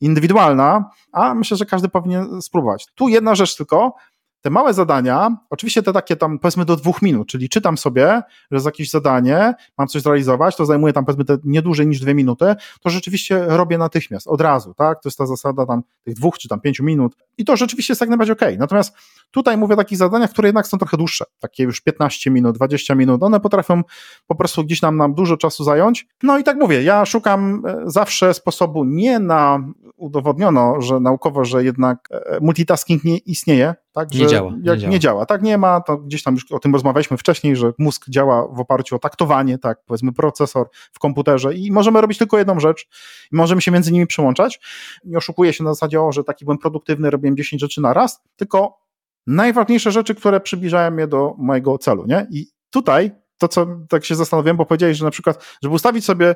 indywidualna, 0.00 0.90
a 1.12 1.34
myślę, 1.34 1.56
że 1.56 1.66
każdy 1.66 1.88
powinien 1.88 2.42
spróbować. 2.42 2.86
Tu 2.94 3.08
jedna 3.08 3.34
rzecz 3.34 3.56
tylko, 3.56 3.94
te 4.40 4.50
małe 4.50 4.74
zadania, 4.74 5.36
oczywiście 5.50 5.82
te 5.82 5.92
takie 5.92 6.16
tam 6.16 6.38
powiedzmy 6.38 6.64
do 6.64 6.76
dwóch 6.76 7.02
minut, 7.02 7.28
czyli 7.28 7.48
czytam 7.48 7.78
sobie, 7.78 8.06
że 8.50 8.56
jest 8.56 8.66
jakieś 8.66 8.90
zadanie, 8.90 9.54
mam 9.78 9.88
coś 9.88 10.02
zrealizować, 10.02 10.56
to 10.56 10.66
zajmuje 10.66 10.92
tam 10.92 11.04
powiedzmy 11.04 11.24
te 11.24 11.38
nie 11.44 11.62
dłużej 11.62 11.86
niż 11.86 12.00
dwie 12.00 12.14
minuty, 12.14 12.54
to 12.80 12.90
rzeczywiście 12.90 13.44
robię 13.48 13.78
natychmiast, 13.78 14.26
od 14.26 14.40
razu, 14.40 14.74
tak? 14.74 15.02
To 15.02 15.08
jest 15.08 15.18
ta 15.18 15.26
zasada 15.26 15.66
tam 15.66 15.82
tych 16.04 16.14
dwóch 16.14 16.38
czy 16.38 16.48
tam 16.48 16.60
pięciu 16.60 16.84
minut 16.84 17.16
i 17.38 17.44
to 17.44 17.56
rzeczywiście 17.56 17.92
jest 17.92 18.00
jak 18.00 18.10
najbardziej 18.10 18.32
okej. 18.32 18.48
Okay. 18.48 18.58
Natomiast 18.58 18.94
tutaj 19.30 19.56
mówię 19.56 19.74
o 19.74 19.76
takich 19.76 19.98
zadaniach, 19.98 20.30
które 20.30 20.48
jednak 20.48 20.66
są 20.66 20.78
trochę 20.78 20.96
dłuższe, 20.96 21.24
takie 21.38 21.62
już 21.62 21.80
15 21.80 22.30
minut, 22.30 22.56
20 22.56 22.94
minut, 22.94 23.22
one 23.22 23.40
potrafią 23.40 23.82
po 24.26 24.34
prostu 24.34 24.64
gdzieś 24.64 24.82
nam, 24.82 24.96
nam 24.96 25.14
dużo 25.14 25.36
czasu 25.36 25.64
zająć. 25.64 26.06
No 26.22 26.38
i 26.38 26.44
tak 26.44 26.56
mówię, 26.56 26.82
ja 26.82 27.04
szukam 27.04 27.62
e, 27.66 27.82
zawsze 27.84 28.34
sposobu 28.34 28.84
nie 28.84 29.18
na 29.18 29.58
udowodniono, 29.96 30.80
że 30.80 31.00
naukowo, 31.00 31.44
że 31.44 31.64
jednak 31.64 32.08
e, 32.10 32.38
multitasking 32.40 33.04
nie 33.04 33.18
istnieje, 33.18 33.74
tak, 33.92 34.14
nie 34.14 34.26
działa, 34.26 34.50
jak 34.50 34.76
nie, 34.76 34.78
działa. 34.78 34.92
nie 34.92 35.00
działa. 35.00 35.26
Tak 35.26 35.42
nie 35.42 35.58
ma, 35.58 35.80
to 35.80 35.96
gdzieś 35.96 36.22
tam 36.22 36.34
już 36.34 36.52
o 36.52 36.58
tym 36.58 36.72
rozmawialiśmy 36.72 37.16
wcześniej, 37.16 37.56
że 37.56 37.72
mózg 37.78 38.04
działa 38.08 38.48
w 38.48 38.60
oparciu 38.60 38.96
o 38.96 38.98
taktowanie, 38.98 39.58
tak, 39.58 39.78
powiedzmy 39.86 40.12
procesor 40.12 40.68
w 40.92 40.98
komputerze 40.98 41.54
i 41.54 41.72
możemy 41.72 42.00
robić 42.00 42.18
tylko 42.18 42.38
jedną 42.38 42.60
rzecz 42.60 42.88
i 43.32 43.36
możemy 43.36 43.62
się 43.62 43.70
między 43.70 43.92
nimi 43.92 44.06
przełączać. 44.06 44.60
Nie 45.04 45.18
oszukuję 45.18 45.52
się 45.52 45.64
na 45.64 45.74
zasadzie, 45.74 46.02
o, 46.02 46.12
że 46.12 46.24
taki 46.24 46.44
byłem 46.44 46.58
produktywny, 46.58 47.10
robiłem 47.10 47.36
10 47.36 47.62
rzeczy 47.62 47.80
na 47.80 47.92
raz, 47.92 48.22
tylko 48.36 48.78
najważniejsze 49.26 49.92
rzeczy, 49.92 50.14
które 50.14 50.40
przybliżają 50.40 50.90
mnie 50.90 51.06
do 51.06 51.34
mojego 51.38 51.78
celu, 51.78 52.06
nie? 52.06 52.26
I 52.30 52.46
tutaj 52.70 53.10
to, 53.38 53.48
co 53.48 53.66
tak 53.88 54.04
się 54.04 54.14
zastanawiałem, 54.14 54.56
bo 54.56 54.66
powiedziałeś, 54.66 54.96
że 54.96 55.04
na 55.04 55.10
przykład, 55.10 55.44
żeby 55.62 55.74
ustawić 55.74 56.04
sobie 56.04 56.34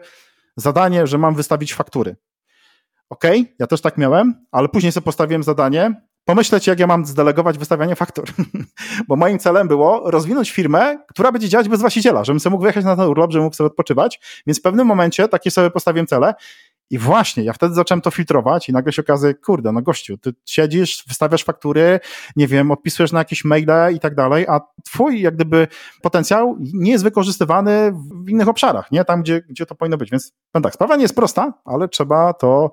zadanie, 0.56 1.06
że 1.06 1.18
mam 1.18 1.34
wystawić 1.34 1.74
faktury. 1.74 2.16
OK, 3.10 3.24
ja 3.58 3.66
też 3.66 3.80
tak 3.80 3.98
miałem, 3.98 4.46
ale 4.52 4.68
później 4.68 4.92
sobie 4.92 5.04
postawiłem 5.04 5.42
zadanie, 5.42 6.02
pomyśleć, 6.24 6.66
jak 6.66 6.80
ja 6.80 6.86
mam 6.86 7.06
zdelegować 7.06 7.58
wystawianie 7.58 7.96
faktur. 7.96 8.24
Bo 9.08 9.16
moim 9.16 9.38
celem 9.38 9.68
było 9.68 10.10
rozwinąć 10.10 10.50
firmę, 10.50 10.98
która 11.08 11.32
będzie 11.32 11.48
działać 11.48 11.68
bez 11.68 11.80
właściciela, 11.80 12.24
żebym 12.24 12.40
sobie 12.40 12.50
mógł 12.50 12.62
wyjechać 12.62 12.84
na 12.84 12.96
ten 12.96 13.08
urlop, 13.08 13.32
żebym 13.32 13.44
mógł 13.44 13.56
sobie 13.56 13.66
odpoczywać. 13.66 14.20
Więc 14.46 14.58
w 14.58 14.62
pewnym 14.62 14.86
momencie 14.86 15.28
takie 15.28 15.50
sobie 15.50 15.70
postawiłem 15.70 16.06
cele. 16.06 16.34
I 16.90 16.98
właśnie, 16.98 17.44
ja 17.44 17.52
wtedy 17.52 17.74
zacząłem 17.74 18.00
to 18.00 18.10
filtrować 18.10 18.68
i 18.68 18.72
nagle 18.72 18.92
się 18.92 19.02
okazuje, 19.02 19.34
kurde, 19.34 19.72
no 19.72 19.82
gościu, 19.82 20.18
ty 20.18 20.32
siedzisz, 20.46 21.04
wystawiasz 21.08 21.44
faktury, 21.44 22.00
nie 22.36 22.48
wiem, 22.48 22.70
odpisujesz 22.70 23.12
na 23.12 23.18
jakieś 23.18 23.44
maile 23.44 23.94
i 23.94 24.00
tak 24.00 24.14
dalej, 24.14 24.46
a 24.48 24.60
twój 24.84 25.20
jak 25.20 25.34
gdyby 25.34 25.68
potencjał 26.02 26.56
nie 26.60 26.92
jest 26.92 27.04
wykorzystywany 27.04 27.92
w 28.24 28.30
innych 28.30 28.48
obszarach, 28.48 28.92
nie? 28.92 29.04
Tam, 29.04 29.22
gdzie, 29.22 29.40
gdzie 29.40 29.66
to 29.66 29.74
powinno 29.74 29.96
być. 29.96 30.10
Więc 30.10 30.32
no 30.54 30.60
tak, 30.60 30.74
sprawa 30.74 30.96
nie 30.96 31.02
jest 31.02 31.14
prosta, 31.14 31.52
ale 31.64 31.88
trzeba 31.88 32.32
to, 32.32 32.70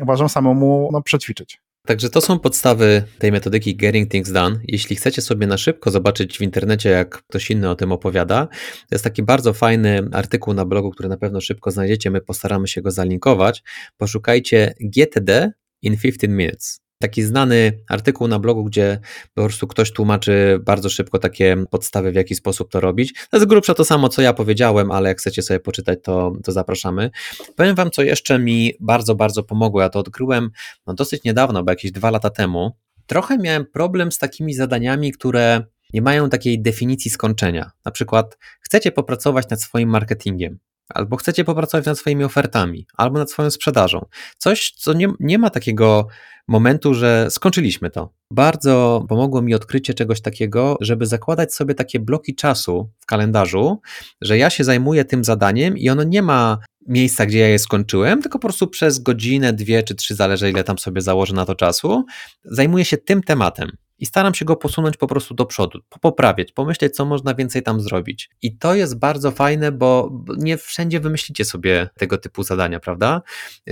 uważam, 0.00 0.28
samemu 0.28 0.88
no, 0.92 1.02
przećwiczyć. 1.02 1.60
Także 1.86 2.10
to 2.10 2.20
są 2.20 2.38
podstawy 2.38 3.02
tej 3.18 3.32
metodyki 3.32 3.76
Getting 3.76 4.10
Things 4.10 4.32
Done. 4.32 4.60
Jeśli 4.68 4.96
chcecie 4.96 5.22
sobie 5.22 5.46
na 5.46 5.58
szybko 5.58 5.90
zobaczyć 5.90 6.38
w 6.38 6.42
internecie, 6.42 6.90
jak 6.90 7.22
ktoś 7.22 7.50
inny 7.50 7.70
o 7.70 7.74
tym 7.74 7.92
opowiada, 7.92 8.46
to 8.88 8.94
jest 8.94 9.04
taki 9.04 9.22
bardzo 9.22 9.52
fajny 9.52 10.08
artykuł 10.12 10.54
na 10.54 10.64
blogu, 10.64 10.90
który 10.90 11.08
na 11.08 11.16
pewno 11.16 11.40
szybko 11.40 11.70
znajdziecie. 11.70 12.10
My 12.10 12.20
postaramy 12.20 12.68
się 12.68 12.82
go 12.82 12.90
zalinkować. 12.90 13.62
Poszukajcie 13.96 14.74
GTD 14.80 15.52
in 15.82 15.96
15 15.96 16.28
minutes 16.28 16.83
taki 17.04 17.22
znany 17.22 17.78
artykuł 17.88 18.28
na 18.28 18.38
blogu, 18.38 18.64
gdzie 18.64 18.98
po 19.34 19.42
prostu 19.44 19.66
ktoś 19.66 19.92
tłumaczy 19.92 20.58
bardzo 20.62 20.90
szybko 20.90 21.18
takie 21.18 21.56
podstawy, 21.70 22.12
w 22.12 22.14
jaki 22.14 22.34
sposób 22.34 22.70
to 22.70 22.80
robić. 22.80 23.14
To 23.30 23.36
jest 23.36 23.46
grubsza 23.46 23.74
to 23.74 23.84
samo, 23.84 24.08
co 24.08 24.22
ja 24.22 24.32
powiedziałem, 24.32 24.90
ale 24.90 25.08
jak 25.08 25.18
chcecie 25.18 25.42
sobie 25.42 25.60
poczytać, 25.60 25.98
to, 26.02 26.32
to 26.44 26.52
zapraszamy. 26.52 27.10
Powiem 27.56 27.74
Wam, 27.74 27.90
co 27.90 28.02
jeszcze 28.02 28.38
mi 28.38 28.72
bardzo, 28.80 29.14
bardzo 29.14 29.42
pomogło. 29.42 29.80
Ja 29.80 29.88
to 29.88 29.98
odkryłem 29.98 30.50
no, 30.86 30.94
dosyć 30.94 31.24
niedawno, 31.24 31.64
bo 31.64 31.72
jakieś 31.72 31.92
dwa 31.92 32.10
lata 32.10 32.30
temu. 32.30 32.76
Trochę 33.06 33.38
miałem 33.38 33.66
problem 33.66 34.12
z 34.12 34.18
takimi 34.18 34.54
zadaniami, 34.54 35.12
które 35.12 35.62
nie 35.92 36.02
mają 36.02 36.30
takiej 36.30 36.62
definicji 36.62 37.10
skończenia. 37.10 37.70
Na 37.84 37.90
przykład 37.90 38.38
chcecie 38.60 38.92
popracować 38.92 39.48
nad 39.48 39.62
swoim 39.62 39.88
marketingiem 39.88 40.58
albo 40.88 41.16
chcecie 41.16 41.44
popracować 41.44 41.86
nad 41.86 41.98
swoimi 41.98 42.24
ofertami, 42.24 42.86
albo 42.96 43.18
nad 43.18 43.30
swoją 43.30 43.50
sprzedażą. 43.50 44.06
Coś, 44.38 44.70
co 44.70 44.92
nie, 44.92 45.08
nie 45.20 45.38
ma 45.38 45.50
takiego 45.50 46.06
momentu, 46.48 46.94
że 46.94 47.26
skończyliśmy 47.30 47.90
to. 47.90 48.12
Bardzo 48.30 49.04
pomogło 49.08 49.42
mi 49.42 49.54
odkrycie 49.54 49.94
czegoś 49.94 50.20
takiego, 50.20 50.76
żeby 50.80 51.06
zakładać 51.06 51.54
sobie 51.54 51.74
takie 51.74 52.00
bloki 52.00 52.34
czasu 52.34 52.90
w 53.00 53.06
kalendarzu, 53.06 53.80
że 54.20 54.38
ja 54.38 54.50
się 54.50 54.64
zajmuję 54.64 55.04
tym 55.04 55.24
zadaniem 55.24 55.78
i 55.78 55.88
ono 55.88 56.02
nie 56.02 56.22
ma 56.22 56.58
miejsca, 56.88 57.26
gdzie 57.26 57.38
ja 57.38 57.48
je 57.48 57.58
skończyłem, 57.58 58.22
tylko 58.22 58.38
po 58.38 58.48
prostu 58.48 58.66
przez 58.66 58.98
godzinę, 58.98 59.52
dwie 59.52 59.82
czy 59.82 59.94
trzy, 59.94 60.14
zależy 60.14 60.50
ile 60.50 60.64
tam 60.64 60.78
sobie 60.78 61.00
założę 61.00 61.34
na 61.34 61.44
to 61.44 61.54
czasu, 61.54 62.04
zajmuję 62.44 62.84
się 62.84 62.96
tym 62.96 63.22
tematem 63.22 63.70
i 63.98 64.06
staram 64.06 64.34
się 64.34 64.44
go 64.44 64.56
posunąć 64.56 64.96
po 64.96 65.06
prostu 65.06 65.34
do 65.34 65.46
przodu, 65.46 65.78
poprawiać, 66.00 66.52
pomyśleć, 66.52 66.94
co 66.94 67.04
można 67.04 67.34
więcej 67.34 67.62
tam 67.62 67.80
zrobić. 67.80 68.30
I 68.42 68.56
to 68.56 68.74
jest 68.74 68.98
bardzo 68.98 69.30
fajne, 69.30 69.72
bo 69.72 70.10
nie 70.38 70.56
wszędzie 70.56 71.00
wymyślicie 71.00 71.44
sobie 71.44 71.88
tego 71.98 72.18
typu 72.18 72.42
zadania, 72.42 72.80
prawda? 72.80 73.22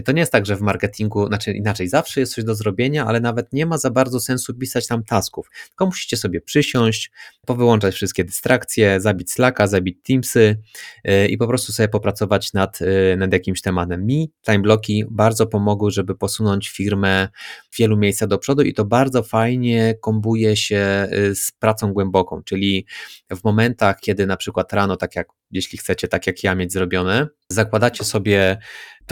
To 0.04 0.12
nie 0.12 0.20
jest 0.20 0.32
tak, 0.32 0.46
że 0.46 0.56
w 0.56 0.61
marketingu, 0.61 1.26
znaczy 1.26 1.52
inaczej, 1.52 1.88
zawsze 1.88 2.20
jest 2.20 2.35
coś 2.35 2.44
do 2.44 2.54
zrobienia, 2.54 3.06
ale 3.06 3.20
nawet 3.20 3.52
nie 3.52 3.66
ma 3.66 3.78
za 3.78 3.90
bardzo 3.90 4.20
sensu 4.20 4.54
pisać 4.54 4.87
tam 4.87 5.04
tasków. 5.04 5.50
Tylko 5.68 5.87
musicie 5.87 6.16
sobie 6.16 6.40
przysiąść, 6.40 7.11
powyłączać 7.46 7.94
wszystkie 7.94 8.24
dystrakcje, 8.24 9.00
zabić 9.00 9.32
Slacka, 9.32 9.66
zabić 9.66 9.98
Teamsy 10.02 10.58
yy, 11.04 11.28
i 11.28 11.37
po 11.37 11.46
prostu 11.46 11.72
sobie 11.72 11.88
popracować 11.88 12.52
nad, 12.52 12.80
yy, 12.80 13.16
nad 13.16 13.32
jakimś 13.32 13.62
tematem. 13.62 14.06
Mi 14.06 14.32
time 14.46 14.58
bloki 14.58 15.04
bardzo 15.11 15.46
pomogły, 15.46 15.90
żeby 15.90 16.14
posunąć 16.14 16.70
firmę 16.70 17.28
w 17.70 17.78
wielu 17.78 17.96
miejscach 17.96 18.28
do 18.28 18.38
przodu 18.38 18.62
i 18.62 18.74
to 18.74 18.85
bardzo 18.85 19.22
fajnie 19.22 19.94
kombuje 20.12 20.57
się 20.57 21.09
y, 21.12 21.35
z 21.35 21.53
pracą 21.53 21.92
głęboką, 21.92 22.42
czyli 22.42 22.87
w 23.31 23.44
momentach, 23.44 24.01
kiedy 24.01 24.27
na 24.27 24.37
przykład 24.37 24.72
rano, 24.72 24.96
tak 24.96 25.16
jak 25.16 25.29
jeśli 25.51 25.79
chcecie, 25.79 26.09
tak 26.09 26.27
jak 26.27 26.44
ja 26.44 26.55
mieć 26.55 26.72
zrobione, 26.72 27.29
zakładacie 27.48 28.05
sobie 28.05 28.59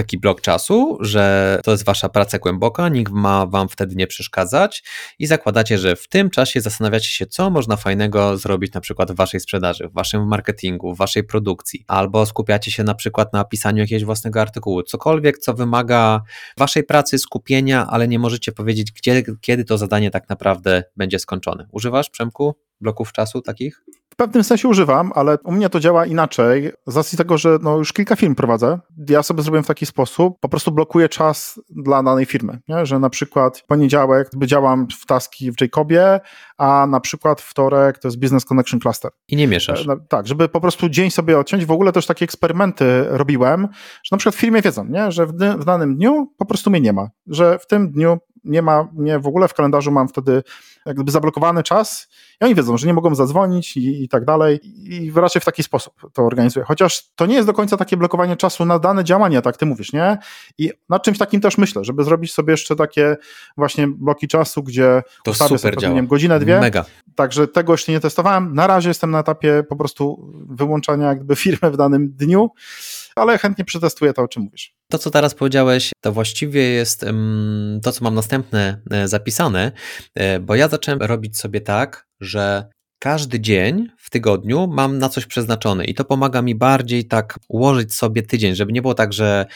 taki 0.00 0.18
blok 0.18 0.40
czasu, 0.40 0.98
że 1.00 1.60
to 1.64 1.70
jest 1.70 1.84
wasza 1.84 2.08
praca 2.08 2.38
głęboka, 2.38 2.88
nikt 2.88 3.12
ma 3.12 3.46
wam 3.46 3.68
wtedy 3.68 3.94
nie 3.96 4.06
przeszkadzać 4.06 4.82
i 5.18 5.26
zakładacie, 5.26 5.78
że 5.78 5.96
w 5.96 6.08
tym 6.08 6.30
czasie 6.30 6.60
zastanawiacie 6.60 7.08
się, 7.08 7.26
co 7.26 7.50
można 7.50 7.76
fajnego 7.76 8.36
zrobić 8.36 8.72
na 8.72 8.80
przykład 8.80 9.12
w 9.12 9.14
waszej 9.14 9.40
sprzedaży, 9.40 9.88
w 9.88 9.92
waszym 9.92 10.28
marketingu, 10.28 10.94
w 10.94 10.98
waszej 10.98 11.24
produkcji, 11.24 11.84
albo 11.88 12.26
skupiacie 12.26 12.70
się 12.70 12.84
na 12.84 12.94
przykład 12.94 13.32
na 13.32 13.44
pisaniu 13.44 13.78
jakiegoś 13.78 14.04
własnego 14.04 14.40
artykułu, 14.40 14.82
cokolwiek, 14.82 15.38
co 15.38 15.54
wymaga 15.54 16.22
waszej 16.56 16.84
pracy, 16.84 17.18
skupienia, 17.18 17.86
ale 17.86 18.08
nie 18.08 18.18
możecie 18.18 18.52
powiedzieć, 18.52 18.92
gdzie, 18.92 19.22
kiedy 19.40 19.64
to 19.64 19.78
zadanie 19.78 20.10
tak 20.10 20.28
naprawdę 20.28 20.84
będzie 20.96 21.18
skończone. 21.18 21.66
Używasz, 21.72 22.10
Przemku, 22.10 22.54
bloków 22.80 23.12
czasu 23.12 23.42
takich? 23.42 23.84
W 24.20 24.22
pewnym 24.22 24.44
sensie 24.44 24.68
używam, 24.68 25.12
ale 25.14 25.38
u 25.44 25.52
mnie 25.52 25.68
to 25.68 25.80
działa 25.80 26.06
inaczej. 26.06 26.72
Z 26.86 26.96
racji 26.96 27.18
tego, 27.18 27.38
że 27.38 27.58
no 27.62 27.76
już 27.76 27.92
kilka 27.92 28.16
firm 28.16 28.34
prowadzę, 28.34 28.78
ja 29.08 29.22
sobie 29.22 29.42
zrobiłem 29.42 29.64
w 29.64 29.66
taki 29.66 29.86
sposób, 29.86 30.40
po 30.40 30.48
prostu 30.48 30.72
blokuję 30.72 31.08
czas 31.08 31.60
dla 31.70 32.02
danej 32.02 32.26
firmy. 32.26 32.58
Nie? 32.68 32.86
Że 32.86 32.98
na 32.98 33.10
przykład 33.10 33.62
poniedziałek 33.66 34.30
działam 34.46 34.86
w 35.00 35.06
taski 35.06 35.52
w 35.52 35.60
Jacobie, 35.60 36.20
a 36.58 36.86
na 36.86 37.00
przykład 37.00 37.40
wtorek 37.40 37.98
to 37.98 38.08
jest 38.08 38.20
Business 38.20 38.44
Connection 38.44 38.80
Cluster. 38.80 39.10
I 39.28 39.36
nie 39.36 39.48
mieszasz. 39.48 39.86
Tak, 40.08 40.26
żeby 40.26 40.48
po 40.48 40.60
prostu 40.60 40.88
dzień 40.88 41.10
sobie 41.10 41.38
odciąć. 41.38 41.66
W 41.66 41.70
ogóle 41.70 41.92
też 41.92 42.06
takie 42.06 42.24
eksperymenty 42.24 43.04
robiłem, 43.08 43.68
że 44.04 44.08
na 44.12 44.18
przykład 44.18 44.34
w 44.34 44.38
firmie 44.38 44.62
wiedzą, 44.62 44.84
nie? 44.84 45.12
że 45.12 45.26
w, 45.26 45.32
w 45.32 45.64
danym 45.64 45.96
dniu 45.96 46.32
po 46.38 46.44
prostu 46.44 46.70
mnie 46.70 46.80
nie 46.80 46.92
ma. 46.92 47.08
Że 47.26 47.58
w 47.58 47.66
tym 47.66 47.92
dniu 47.92 48.18
nie 48.44 48.62
ma 48.62 48.88
mnie 48.92 49.18
w 49.18 49.26
ogóle 49.26 49.48
w 49.48 49.54
kalendarzu, 49.54 49.90
mam 49.90 50.08
wtedy 50.08 50.42
jakby 50.86 51.12
zablokowany 51.12 51.62
czas 51.62 52.08
i 52.40 52.44
oni 52.44 52.54
wiedzą, 52.54 52.76
że 52.76 52.86
nie 52.86 52.94
mogą 52.94 53.14
zadzwonić 53.14 53.76
i, 53.76 54.04
i 54.04 54.08
tak 54.08 54.24
dalej 54.24 54.60
i 54.62 55.12
raczej 55.14 55.42
w 55.42 55.44
taki 55.44 55.62
sposób 55.62 55.94
to 56.12 56.22
organizuję. 56.22 56.66
Chociaż 56.66 57.10
to 57.14 57.26
nie 57.26 57.34
jest 57.34 57.46
do 57.46 57.52
końca 57.52 57.76
takie 57.76 57.96
blokowanie 57.96 58.36
czasu 58.36 58.64
na 58.64 58.78
dane 58.78 59.04
działania, 59.04 59.42
tak 59.42 59.56
ty 59.56 59.66
mówisz, 59.66 59.92
nie? 59.92 60.18
I 60.58 60.70
nad 60.88 61.02
czymś 61.02 61.18
takim 61.18 61.40
też 61.40 61.58
myślę, 61.58 61.84
żeby 61.84 62.04
zrobić 62.04 62.32
sobie 62.32 62.50
jeszcze 62.50 62.76
takie 62.76 63.16
właśnie 63.56 63.88
bloki 63.88 64.28
czasu, 64.28 64.62
gdzie 64.62 65.02
to 65.24 65.30
ustawię 65.30 65.58
super 65.58 65.74
sobie, 65.74 65.82
działa. 65.82 66.02
godzinę, 66.02 66.40
dwie. 66.40 66.60
Mega. 66.60 66.84
Także 67.14 67.48
tego 67.48 67.72
jeszcze 67.72 67.92
nie 67.92 68.00
testowałem. 68.00 68.54
Na 68.54 68.66
razie 68.66 68.88
jestem 68.88 69.10
na 69.10 69.20
etapie 69.20 69.64
po 69.68 69.76
prostu 69.76 70.32
wyłączania 70.48 71.06
jakby 71.06 71.36
firmy 71.36 71.70
w 71.70 71.76
danym 71.76 72.10
dniu 72.10 72.50
ale 73.20 73.38
chętnie 73.38 73.64
przetestuję 73.64 74.12
to, 74.12 74.22
o 74.22 74.28
czym 74.28 74.42
mówisz. 74.42 74.74
To, 74.90 74.98
co 74.98 75.10
teraz 75.10 75.34
powiedziałeś, 75.34 75.92
to 76.00 76.12
właściwie 76.12 76.62
jest 76.62 77.04
to, 77.82 77.92
co 77.92 78.04
mam 78.04 78.14
następne 78.14 78.82
e, 78.90 79.08
zapisane, 79.08 79.72
e, 80.14 80.40
bo 80.40 80.54
ja 80.54 80.68
zacząłem 80.68 81.00
robić 81.02 81.38
sobie 81.38 81.60
tak, 81.60 82.06
że 82.20 82.64
każdy 82.98 83.40
dzień 83.40 83.88
w 83.98 84.10
tygodniu 84.10 84.66
mam 84.66 84.98
na 84.98 85.08
coś 85.08 85.26
przeznaczony 85.26 85.84
i 85.84 85.94
to 85.94 86.04
pomaga 86.04 86.42
mi 86.42 86.54
bardziej 86.54 87.04
tak 87.04 87.38
ułożyć 87.48 87.94
sobie 87.94 88.22
tydzień, 88.22 88.54
żeby 88.54 88.72
nie 88.72 88.82
było 88.82 88.94
tak, 88.94 89.12
że 89.12 89.46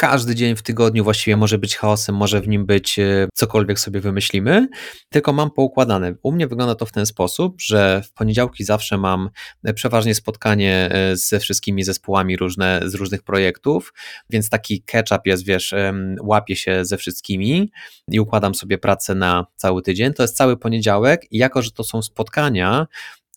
każdy 0.00 0.34
dzień 0.34 0.56
w 0.56 0.62
tygodniu 0.62 1.04
właściwie 1.04 1.36
może 1.36 1.58
być 1.58 1.76
chaosem, 1.76 2.14
może 2.14 2.40
w 2.40 2.48
nim 2.48 2.66
być 2.66 2.98
e, 2.98 3.28
cokolwiek 3.34 3.80
sobie 3.80 4.00
wymyślimy, 4.00 4.68
tylko 5.08 5.32
mam 5.32 5.50
poukładane. 5.50 6.14
U 6.22 6.32
mnie 6.32 6.46
wygląda 6.46 6.74
to 6.74 6.86
w 6.86 6.92
ten 6.92 7.06
sposób, 7.06 7.60
że 7.60 8.02
w 8.04 8.12
poniedziałki 8.12 8.64
zawsze 8.64 8.98
mam 8.98 9.30
e, 9.64 9.74
przeważnie 9.74 10.14
spotkanie 10.14 10.90
e, 10.92 11.16
ze 11.16 11.40
wszystkimi 11.40 11.84
zespołami 11.84 12.36
różne, 12.36 12.80
z 12.86 12.94
różnych 12.94 13.22
projektów, 13.22 13.92
więc 14.30 14.48
taki 14.48 14.82
catch-up 14.82 15.20
jest, 15.24 15.44
wiesz, 15.44 15.74
łapię 16.22 16.56
się 16.56 16.84
ze 16.84 16.96
wszystkimi 16.96 17.70
i 18.08 18.20
układam 18.20 18.54
sobie 18.54 18.78
pracę 18.78 19.14
na 19.14 19.46
cały 19.56 19.82
tydzień. 19.82 20.14
To 20.14 20.22
jest 20.22 20.36
cały 20.36 20.56
poniedziałek 20.56 21.32
i 21.32 21.38
jako, 21.38 21.62
że 21.62 21.70
to 21.70 21.84
są 21.84 22.02
spotkania, 22.02 22.86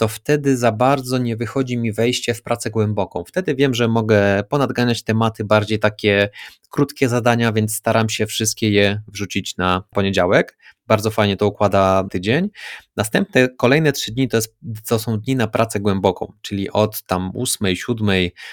to 0.02 0.08
wtedy 0.08 0.58
za 0.58 0.72
bardzo 0.72 1.18
nie 1.18 1.36
wychodzi 1.36 1.78
mi 1.78 1.94
wejście 1.94 2.34
w 2.34 2.44
pracę 2.44 2.70
głęboką. 2.70 3.24
Wtedy 3.28 3.56
wiem, 3.56 3.74
że 3.74 3.88
mogę 3.88 4.44
ponadganiać 4.50 5.04
tematy 5.04 5.44
bardziej 5.44 5.80
takie 5.80 6.30
krótkie 6.70 7.10
zadania, 7.10 7.54
więc 7.54 7.76
staram 7.76 8.10
się 8.10 8.26
wszystkie 8.26 8.70
je 8.70 9.02
wrzucić 9.08 9.58
na 9.58 9.84
poniedziałek. 9.90 10.58
Bardzo 10.92 11.12
fajnie 11.12 11.38
to 11.38 11.48
układa 11.48 12.04
tydzień. 12.12 12.50
Następne, 12.98 13.50
kolejne 13.58 13.92
trzy 13.92 14.12
dni 14.12 14.28
to, 14.28 14.38
jest, 14.38 14.56
to 14.88 15.00
są 15.00 15.20
dni 15.20 15.36
na 15.36 15.48
pracę 15.48 15.80
głęboką, 15.80 16.34
czyli 16.42 16.72
od 16.72 17.04
tam 17.04 17.32
8, 17.36 17.76
7 17.76 18.08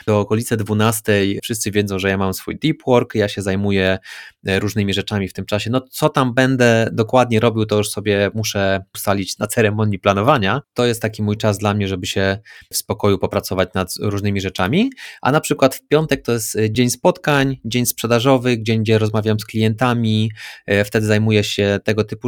do 0.06 0.20
okolice 0.20 0.56
12 0.56 1.24
wszyscy 1.42 1.70
wiedzą, 1.70 1.98
że 1.98 2.08
ja 2.08 2.18
mam 2.18 2.34
swój 2.34 2.58
deep 2.58 2.76
work, 2.86 3.14
ja 3.14 3.28
się 3.28 3.42
zajmuję 3.42 3.98
e, 4.46 4.58
różnymi 4.58 4.94
rzeczami 4.94 5.28
w 5.28 5.32
tym 5.32 5.44
czasie. 5.44 5.70
No 5.70 5.80
co 5.80 6.08
tam 6.08 6.34
będę 6.34 6.88
dokładnie 6.92 7.40
robił, 7.40 7.66
to 7.66 7.76
już 7.76 7.90
sobie 7.90 8.30
muszę 8.34 8.84
ustalić 8.94 9.38
na 9.38 9.46
ceremonii 9.46 9.98
planowania. 9.98 10.62
To 10.74 10.86
jest 10.86 11.02
taki 11.02 11.22
mój 11.22 11.36
czas 11.36 11.58
dla 11.58 11.74
mnie, 11.74 11.88
żeby 11.88 12.06
się 12.06 12.38
w 12.72 12.76
spokoju 12.76 13.18
popracować 13.18 13.68
nad 13.74 13.92
różnymi 14.00 14.40
rzeczami, 14.40 14.90
a 15.22 15.32
na 15.32 15.40
przykład 15.40 15.74
w 15.74 15.88
piątek 15.88 16.24
to 16.24 16.32
jest 16.32 16.56
e, 16.56 16.70
dzień 16.70 16.90
spotkań, 16.90 17.56
dzień 17.64 17.86
sprzedażowy, 17.86 18.62
dzień, 18.62 18.80
gdzie 18.80 18.98
rozmawiam 18.98 19.40
z 19.40 19.44
klientami, 19.44 20.30
e, 20.66 20.84
wtedy 20.84 21.06
zajmuję 21.06 21.44
się 21.44 21.78
tego 21.84 22.04
typu 22.04 22.27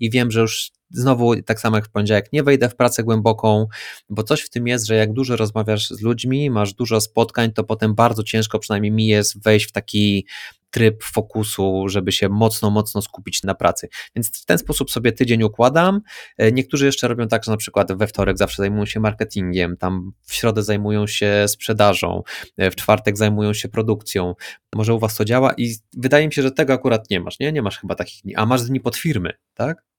i 0.00 0.10
wiem, 0.10 0.30
że 0.30 0.40
już 0.40 0.70
znowu 0.92 1.42
tak 1.42 1.60
samo 1.60 1.76
jak 1.76 1.86
w 1.86 1.90
poniedziałek 1.90 2.32
nie 2.32 2.42
wejdę 2.42 2.68
w 2.68 2.76
pracę 2.76 3.04
głęboką, 3.04 3.66
bo 4.08 4.22
coś 4.22 4.40
w 4.40 4.50
tym 4.50 4.66
jest, 4.66 4.86
że 4.86 4.94
jak 4.94 5.12
dużo 5.12 5.36
rozmawiasz 5.36 5.90
z 5.90 6.00
ludźmi, 6.00 6.50
masz 6.50 6.74
dużo 6.74 7.00
spotkań, 7.00 7.52
to 7.52 7.64
potem 7.64 7.94
bardzo 7.94 8.22
ciężko 8.22 8.58
przynajmniej 8.58 8.92
mi 8.92 9.06
jest 9.06 9.42
wejść 9.42 9.66
w 9.66 9.72
taki 9.72 10.26
tryb 10.72 11.02
fokusu, 11.04 11.88
żeby 11.88 12.12
się 12.12 12.28
mocno, 12.28 12.70
mocno 12.70 13.02
skupić 13.02 13.42
na 13.42 13.54
pracy. 13.54 13.88
Więc 14.16 14.42
w 14.42 14.44
ten 14.44 14.58
sposób 14.58 14.90
sobie 14.90 15.12
tydzień 15.12 15.42
układam. 15.42 16.00
E, 16.38 16.52
niektórzy 16.52 16.86
jeszcze 16.86 17.08
robią 17.08 17.28
tak, 17.28 17.44
że 17.44 17.50
na 17.50 17.56
przykład 17.56 17.92
we 17.92 18.06
wtorek 18.06 18.38
zawsze 18.38 18.56
zajmują 18.56 18.86
się 18.86 19.00
marketingiem, 19.00 19.76
tam 19.76 20.12
w 20.22 20.34
środę 20.34 20.62
zajmują 20.62 21.06
się 21.06 21.44
sprzedażą, 21.48 22.22
e, 22.56 22.70
w 22.70 22.76
czwartek 22.76 23.16
zajmują 23.16 23.54
się 23.54 23.68
produkcją. 23.68 24.34
Może 24.74 24.94
u 24.94 24.98
Was 24.98 25.16
to 25.16 25.24
działa 25.24 25.54
i 25.56 25.74
wydaje 25.96 26.26
mi 26.26 26.32
się, 26.32 26.42
że 26.42 26.50
tego 26.50 26.72
akurat 26.72 27.10
nie 27.10 27.20
masz, 27.20 27.38
nie? 27.38 27.52
Nie 27.52 27.62
masz 27.62 27.78
chyba 27.78 27.94
takich 27.94 28.22
dni, 28.22 28.34
a 28.34 28.46
masz 28.46 28.62
dni 28.62 28.80
pod 28.80 28.96
firmy, 28.96 29.32
tak? 29.54 29.91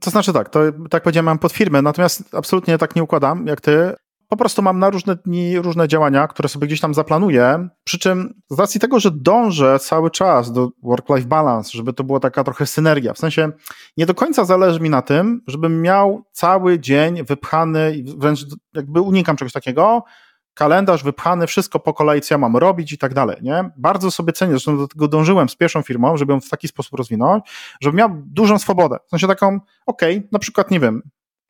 To 0.00 0.10
znaczy 0.10 0.32
tak, 0.32 0.48
to 0.48 0.60
tak 0.90 1.02
powiedziałem, 1.02 1.24
mam 1.24 1.38
pod 1.38 1.52
firmę, 1.52 1.82
natomiast 1.82 2.34
absolutnie 2.34 2.78
tak 2.78 2.96
nie 2.96 3.02
układam 3.02 3.46
jak 3.46 3.60
ty 3.60 3.94
po 4.30 4.36
prostu 4.36 4.62
mam 4.62 4.78
na 4.78 4.90
różne 4.90 5.16
dni 5.16 5.58
różne 5.58 5.88
działania, 5.88 6.28
które 6.28 6.48
sobie 6.48 6.66
gdzieś 6.66 6.80
tam 6.80 6.94
zaplanuję. 6.94 7.68
Przy 7.84 7.98
czym 7.98 8.34
z 8.50 8.58
racji 8.58 8.80
tego, 8.80 9.00
że 9.00 9.10
dążę 9.10 9.78
cały 9.78 10.10
czas 10.10 10.52
do 10.52 10.68
work-life 10.82 11.28
balance, 11.28 11.70
żeby 11.74 11.92
to 11.92 12.04
była 12.04 12.20
taka 12.20 12.44
trochę 12.44 12.66
synergia. 12.66 13.12
W 13.12 13.18
sensie 13.18 13.52
nie 13.96 14.06
do 14.06 14.14
końca 14.14 14.44
zależy 14.44 14.80
mi 14.80 14.90
na 14.90 15.02
tym, 15.02 15.40
żebym 15.46 15.82
miał 15.82 16.22
cały 16.32 16.80
dzień 16.80 17.24
wypchany, 17.24 18.04
wręcz 18.18 18.46
jakby 18.74 19.00
unikam 19.00 19.36
czegoś 19.36 19.52
takiego, 19.52 20.04
kalendarz 20.54 21.04
wypchany, 21.04 21.46
wszystko 21.46 21.80
po 21.80 21.94
kolei, 21.94 22.20
co 22.20 22.34
ja 22.34 22.38
mam 22.38 22.56
robić 22.56 22.92
i 22.92 22.98
tak 22.98 23.14
dalej, 23.14 23.36
nie? 23.42 23.70
Bardzo 23.76 24.10
sobie 24.10 24.32
cenię, 24.32 24.50
zresztą 24.50 24.78
do 24.78 24.88
tego 24.88 25.08
dążyłem 25.08 25.48
z 25.48 25.56
pierwszą 25.56 25.82
firmą, 25.82 26.16
żeby 26.16 26.32
ją 26.32 26.40
w 26.40 26.48
taki 26.48 26.68
sposób 26.68 26.98
rozwinąć, 26.98 27.44
żebym 27.80 27.98
miał 27.98 28.10
dużą 28.26 28.58
swobodę. 28.58 28.96
W 29.06 29.10
sensie 29.10 29.26
taką, 29.26 29.60
okej, 29.86 30.16
okay, 30.16 30.28
na 30.32 30.38
przykład, 30.38 30.70
nie 30.70 30.80
wiem, 30.80 31.02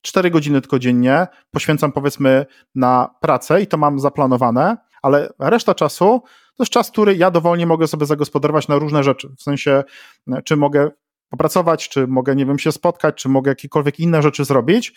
4 0.02 0.30
godziny 0.30 0.60
tylko 0.60 0.78
dziennie 0.78 1.26
poświęcam 1.50 1.92
powiedzmy 1.92 2.46
na 2.74 3.14
pracę 3.20 3.62
i 3.62 3.66
to 3.66 3.76
mam 3.76 4.00
zaplanowane, 4.00 4.76
ale 5.02 5.32
reszta 5.38 5.74
czasu 5.74 6.22
to 6.56 6.62
jest 6.62 6.72
czas, 6.72 6.90
który 6.90 7.16
ja 7.16 7.30
dowolnie 7.30 7.66
mogę 7.66 7.86
sobie 7.86 8.06
zagospodarować 8.06 8.68
na 8.68 8.78
różne 8.78 9.02
rzeczy. 9.02 9.28
W 9.38 9.42
sensie, 9.42 9.84
czy 10.44 10.56
mogę 10.56 10.90
popracować, 11.30 11.88
czy 11.88 12.06
mogę, 12.06 12.36
nie 12.36 12.46
wiem, 12.46 12.58
się 12.58 12.72
spotkać, 12.72 13.14
czy 13.14 13.28
mogę 13.28 13.50
jakiekolwiek 13.50 14.00
inne 14.00 14.22
rzeczy 14.22 14.44
zrobić. 14.44 14.94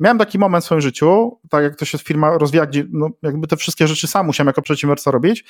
Miałem 0.00 0.18
taki 0.18 0.38
moment 0.38 0.64
w 0.64 0.66
swoim 0.66 0.80
życiu, 0.80 1.38
tak 1.50 1.64
jak 1.64 1.76
to 1.76 1.84
się 1.84 1.98
firma 1.98 2.38
rozwija, 2.38 2.66
gdzie 2.66 2.84
no, 2.92 3.08
jakby 3.22 3.46
te 3.46 3.56
wszystkie 3.56 3.88
rzeczy 3.88 4.06
sam 4.06 4.26
musiałem 4.26 4.46
jako 4.46 4.62
przedsiębiorca 4.62 5.10
robić, 5.10 5.44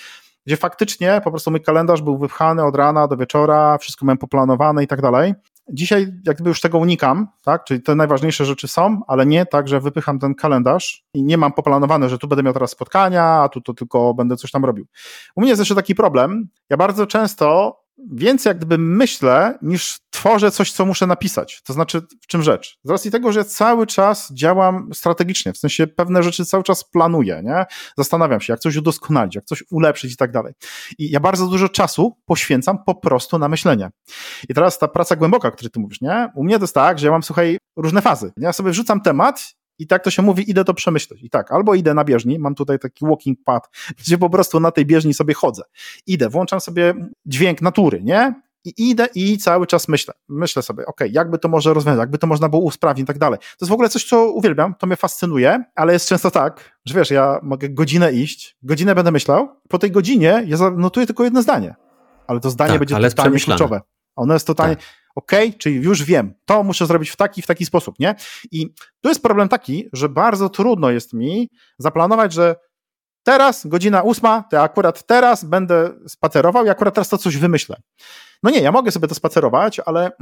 gdzie 0.47 0.57
faktycznie 0.57 1.21
po 1.25 1.31
prostu 1.31 1.51
mój 1.51 1.61
kalendarz 1.61 2.03
był 2.03 2.19
wypchany 2.19 2.65
od 2.65 2.77
rana 2.77 3.09
do 3.09 3.17
wieczora, 3.17 3.79
wszystko 3.79 4.07
miałem 4.07 4.19
poplanowane 4.19 4.85
i 4.85 4.87
tak 4.87 5.03
dalej. 5.03 5.35
Dzisiaj 5.69 6.13
jakby 6.27 6.49
już 6.49 6.61
tego 6.61 6.79
unikam, 6.79 7.29
tak? 7.43 7.65
Czyli 7.65 7.83
te 7.83 7.95
najważniejsze 7.95 8.45
rzeczy 8.45 8.69
są, 8.69 9.01
ale 9.07 9.27
nie 9.27 9.47
tak, 9.47 9.69
że 9.69 9.81
wypycham 9.81 10.19
ten 10.19 10.35
kalendarz 10.35 11.05
i 11.15 11.23
nie 11.23 11.39
mam 11.39 11.53
poplanowane, 11.53 12.09
że 12.09 12.19
tu 12.19 12.29
będę 12.29 12.43
miał 12.43 12.53
teraz 12.53 12.71
spotkania, 12.71 13.25
a 13.25 13.49
tu 13.49 13.61
to 13.61 13.75
tylko 13.75 14.15
będę 14.15 14.37
coś 14.37 14.51
tam 14.51 14.65
robił. 14.65 14.87
U 15.37 15.41
mnie 15.41 15.51
jest 15.51 15.61
jeszcze 15.61 15.75
taki 15.75 15.95
problem. 15.95 16.49
Ja 16.71 16.77
bardzo 16.77 17.07
często 17.07 17.77
więcej 18.11 18.51
jak 18.51 18.57
gdyby 18.57 18.79
myślę, 18.79 19.59
niż 19.63 19.99
tworzę 20.11 20.51
coś, 20.51 20.73
co 20.73 20.87
muszę 20.87 21.07
napisać. 21.07 21.63
To 21.65 21.73
znaczy, 21.73 22.03
w 22.23 22.27
czym 22.27 22.43
rzecz? 22.43 22.79
Z 22.85 22.91
racji 22.91 23.11
tego, 23.11 23.33
że 23.33 23.45
cały 23.45 23.87
czas 23.87 24.33
działam 24.33 24.91
strategicznie, 24.95 25.53
w 25.53 25.59
sensie 25.59 25.87
pewne 25.87 26.23
rzeczy 26.23 26.45
cały 26.45 26.63
czas 26.63 26.85
planuję, 26.85 27.41
nie? 27.45 27.65
Zastanawiam 27.99 28.41
się, 28.41 28.53
jak 28.53 28.61
coś 28.61 28.77
udoskonalić, 28.77 29.35
jak 29.35 29.45
coś 29.45 29.65
ulepszyć 29.71 30.13
i 30.13 30.17
tak 30.17 30.33
dalej. 30.33 30.53
I 30.99 31.11
ja 31.11 31.21
bardzo 31.21 31.47
dużo 31.47 31.69
czasu 31.69 32.17
poświęcam 32.25 32.79
po 32.87 32.95
prostu 32.95 33.39
na 33.39 33.49
myślenie. 33.49 33.91
I 34.49 34.55
teraz 34.55 34.79
ta 34.79 34.89
praca 34.89 35.17
głęboka, 35.17 35.49
o 35.49 35.53
której 35.53 35.71
ty 35.71 35.81
mówisz, 35.81 36.01
nie? 36.01 36.29
U 36.35 36.45
mnie 36.45 36.59
to 36.59 36.65
jest 36.65 36.75
tak, 36.75 36.99
że 36.99 37.07
ja 37.07 37.13
mam, 37.13 37.23
słuchaj, 37.23 37.59
różne 37.77 38.03
fazy. 38.03 38.33
Ja 38.37 38.53
sobie 38.53 38.71
wrzucam 38.71 39.01
temat 39.01 39.55
i 39.79 39.87
tak 39.87 40.05
to 40.05 40.11
się 40.11 40.23
mówi, 40.23 40.51
idę 40.51 40.65
to 40.65 40.75
przemyśleć. 40.75 41.23
I 41.23 41.31
tak, 41.31 41.53
albo 41.53 41.75
idę 41.75 41.95
na 41.95 42.05
bieżni, 42.05 42.39
mam 42.39 42.55
tutaj 42.55 42.79
taki 42.79 43.07
walking 43.07 43.39
pad, 43.45 43.69
gdzie 43.99 44.19
po 44.19 44.31
prostu 44.31 44.61
na 44.61 44.71
tej 44.71 44.87
bieżni 44.87 45.15
sobie 45.15 45.35
chodzę. 45.35 45.63
Idę, 46.07 46.29
włączam 46.29 46.61
sobie 46.61 46.95
dźwięk 47.27 47.63
natury, 47.63 48.03
nie? 48.03 48.35
I 48.65 48.91
idę 48.91 49.09
i 49.15 49.39
cały 49.39 49.67
czas 49.67 49.89
myślę. 49.89 50.15
Myślę 50.29 50.63
sobie, 50.63 50.87
ok, 50.87 51.01
jakby 51.11 51.39
to 51.39 51.49
może 51.49 51.75
rozwiązać, 51.75 52.01
jakby 52.01 52.19
to 52.19 52.27
można 52.27 52.49
było 52.49 52.63
usprawnić 52.63 53.05
i 53.05 53.07
tak 53.07 53.19
dalej. 53.19 53.39
To 53.39 53.57
jest 53.61 53.71
w 53.71 53.73
ogóle 53.73 53.89
coś, 53.89 54.05
co 54.05 54.31
uwielbiam, 54.31 54.75
to 54.75 54.87
mnie 54.87 54.97
fascynuje, 54.97 55.65
ale 55.75 55.93
jest 55.93 56.09
często 56.09 56.31
tak, 56.31 56.79
że 56.85 56.95
wiesz, 56.95 57.11
ja 57.11 57.41
mogę 57.43 57.69
godzinę 57.69 58.13
iść, 58.13 58.57
godzinę 58.63 58.95
będę 58.95 59.11
myślał, 59.11 59.49
po 59.69 59.79
tej 59.79 59.91
godzinie 59.91 60.43
ja 60.47 60.57
zanotuję 60.57 61.07
tylko 61.07 61.25
jedno 61.25 61.43
zdanie. 61.43 61.75
Ale 62.27 62.41
to 62.41 62.51
zdanie 62.51 62.71
tak, 62.71 62.79
będzie 62.79 63.09
totalnie 63.11 63.41
kluczowe. 63.41 63.81
Ono 64.17 64.35
jest 64.35 64.47
totalnie. 64.47 64.77
Tak. 64.77 64.85
OK, 65.15 65.33
czyli 65.59 65.77
już 65.77 66.05
wiem, 66.05 66.35
to 66.45 66.63
muszę 66.63 66.87
zrobić 66.87 67.11
w 67.11 67.17
taki, 67.17 67.43
w 67.43 67.47
taki 67.47 67.67
sposób, 67.67 67.99
nie? 67.99 68.15
I 68.51 68.75
tu 69.01 69.09
jest 69.09 69.23
problem 69.23 69.49
taki, 69.49 69.89
że 69.93 70.09
bardzo 70.09 70.49
trudno 70.49 70.91
jest 70.91 71.13
mi 71.13 71.51
zaplanować, 71.79 72.33
że 72.33 72.57
teraz, 73.23 73.67
godzina 73.67 74.03
ósma, 74.03 74.45
to 74.51 74.57
ja 74.57 74.63
akurat 74.63 75.07
teraz 75.07 75.45
będę 75.45 75.91
spacerował 76.07 76.67
i 76.67 76.69
akurat 76.69 76.95
teraz 76.95 77.09
to 77.09 77.19
coś 77.19 77.37
wymyślę. 77.37 77.77
No 78.43 78.51
nie, 78.51 78.61
ja 78.61 78.73
mogę 78.73 78.91
sobie 78.91 79.09
to 79.09 79.15
spacerować, 79.15 79.81
ale 79.81 80.13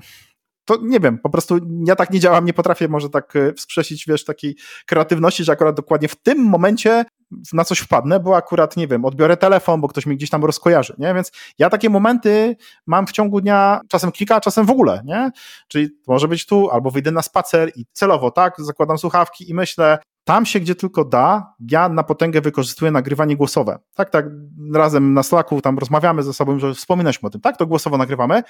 to 0.64 0.79
nie 0.83 1.01
wiem, 1.01 1.18
po 1.18 1.31
prostu 1.31 1.59
ja 1.87 1.96
tak 1.96 2.11
nie 2.11 2.20
działam, 2.20 2.44
nie 2.44 2.53
potrafię 2.53 2.88
może 2.88 3.11
tak 3.11 3.37
e, 3.37 3.53
wskrzesić, 3.53 4.07
wiesz, 4.07 4.25
takiej 4.25 4.57
kreatywności, 4.87 5.44
że 5.44 5.53
akurat 5.53 5.77
dokładnie 5.77 6.09
w 6.09 6.16
tym 6.16 6.38
momencie 6.38 7.05
na 7.53 7.64
coś 7.64 7.79
wpadnę, 7.79 8.20
bo 8.20 8.37
akurat, 8.37 8.77
nie 8.77 8.88
wiem, 8.88 9.05
odbiorę 9.05 9.37
telefon, 9.37 9.81
bo 9.81 9.88
ktoś 9.88 10.07
mi 10.07 10.16
gdzieś 10.16 10.31
tam 10.31 10.44
rozkojarzy, 10.44 10.94
nie? 10.99 11.14
Więc 11.14 11.33
ja 11.59 11.70
takie 11.70 11.90
momenty 11.90 12.57
mam 12.87 13.07
w 13.07 13.12
ciągu 13.12 13.40
dnia 13.40 13.81
czasem 13.88 14.12
kilka, 14.12 14.40
czasem 14.40 14.66
w 14.66 14.70
ogóle, 14.70 15.03
nie? 15.05 15.31
Czyli 15.68 15.88
może 16.09 16.29
być 16.29 16.46
tu, 16.46 16.70
albo 16.70 16.90
wyjdę 16.90 17.11
na 17.11 17.23
spacer 17.23 17.73
i 17.77 17.87
celowo, 17.92 18.31
tak, 18.31 18.55
zakładam 18.59 18.99
słuchawki 18.99 19.51
i 19.51 19.55
myślę, 19.55 19.99
tam 20.25 20.46
się 20.46 20.61
gdzie 20.61 20.75
tylko 20.75 21.05
da, 21.05 21.55
ja 21.70 21.88
na 21.88 22.03
potęgę 22.03 22.40
wykorzystuję 22.40 22.90
nagrywanie 22.90 23.37
głosowe. 23.37 23.79
Tak, 23.94 24.11
tak, 24.11 24.27
razem 24.75 25.14
na 25.14 25.23
Slacku 25.23 25.61
tam 25.61 25.79
rozmawiamy 25.79 26.23
ze 26.23 26.33
sobą, 26.33 26.59
że 26.59 26.75
wspominaliśmy 26.75 27.27
o 27.27 27.31
tym, 27.31 27.40
tak, 27.40 27.57
to 27.57 27.66
głosowo 27.66 27.96
nagrywamy 27.96 28.42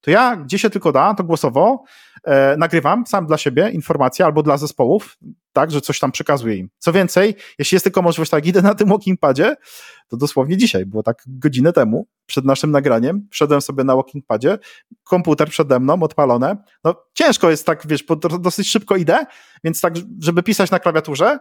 to 0.00 0.10
ja 0.10 0.36
gdzie 0.36 0.58
się 0.58 0.70
tylko 0.70 0.92
da, 0.92 1.14
to 1.14 1.24
głosowo 1.24 1.84
e, 2.24 2.56
nagrywam 2.56 3.06
sam 3.06 3.26
dla 3.26 3.38
siebie 3.38 3.70
informacje 3.70 4.24
albo 4.24 4.42
dla 4.42 4.56
zespołów, 4.56 5.18
tak, 5.52 5.70
że 5.70 5.80
coś 5.80 5.98
tam 5.98 6.12
przekazuję 6.12 6.56
im. 6.56 6.68
Co 6.78 6.92
więcej, 6.92 7.34
jeśli 7.58 7.74
jest 7.74 7.84
tylko 7.84 8.02
możliwość, 8.02 8.30
tak, 8.30 8.46
idę 8.46 8.62
na 8.62 8.74
tym 8.74 8.88
walkingpadzie, 8.88 9.56
to 10.08 10.16
dosłownie 10.16 10.56
dzisiaj, 10.56 10.86
było 10.86 11.02
tak 11.02 11.22
godzinę 11.26 11.72
temu, 11.72 12.06
przed 12.26 12.44
naszym 12.44 12.70
nagraniem, 12.70 13.28
wszedłem 13.30 13.60
sobie 13.60 13.84
na 13.84 13.94
walkingpadzie, 13.94 14.58
komputer 15.04 15.48
przede 15.48 15.80
mną, 15.80 16.02
odpalone, 16.02 16.56
no 16.84 16.94
ciężko 17.14 17.50
jest 17.50 17.66
tak, 17.66 17.86
wiesz, 17.86 18.04
dosyć 18.40 18.70
szybko 18.70 18.96
idę, 18.96 19.26
więc 19.64 19.80
tak, 19.80 19.94
żeby 20.20 20.42
pisać 20.42 20.70
na 20.70 20.78
klawiaturze, 20.78 21.38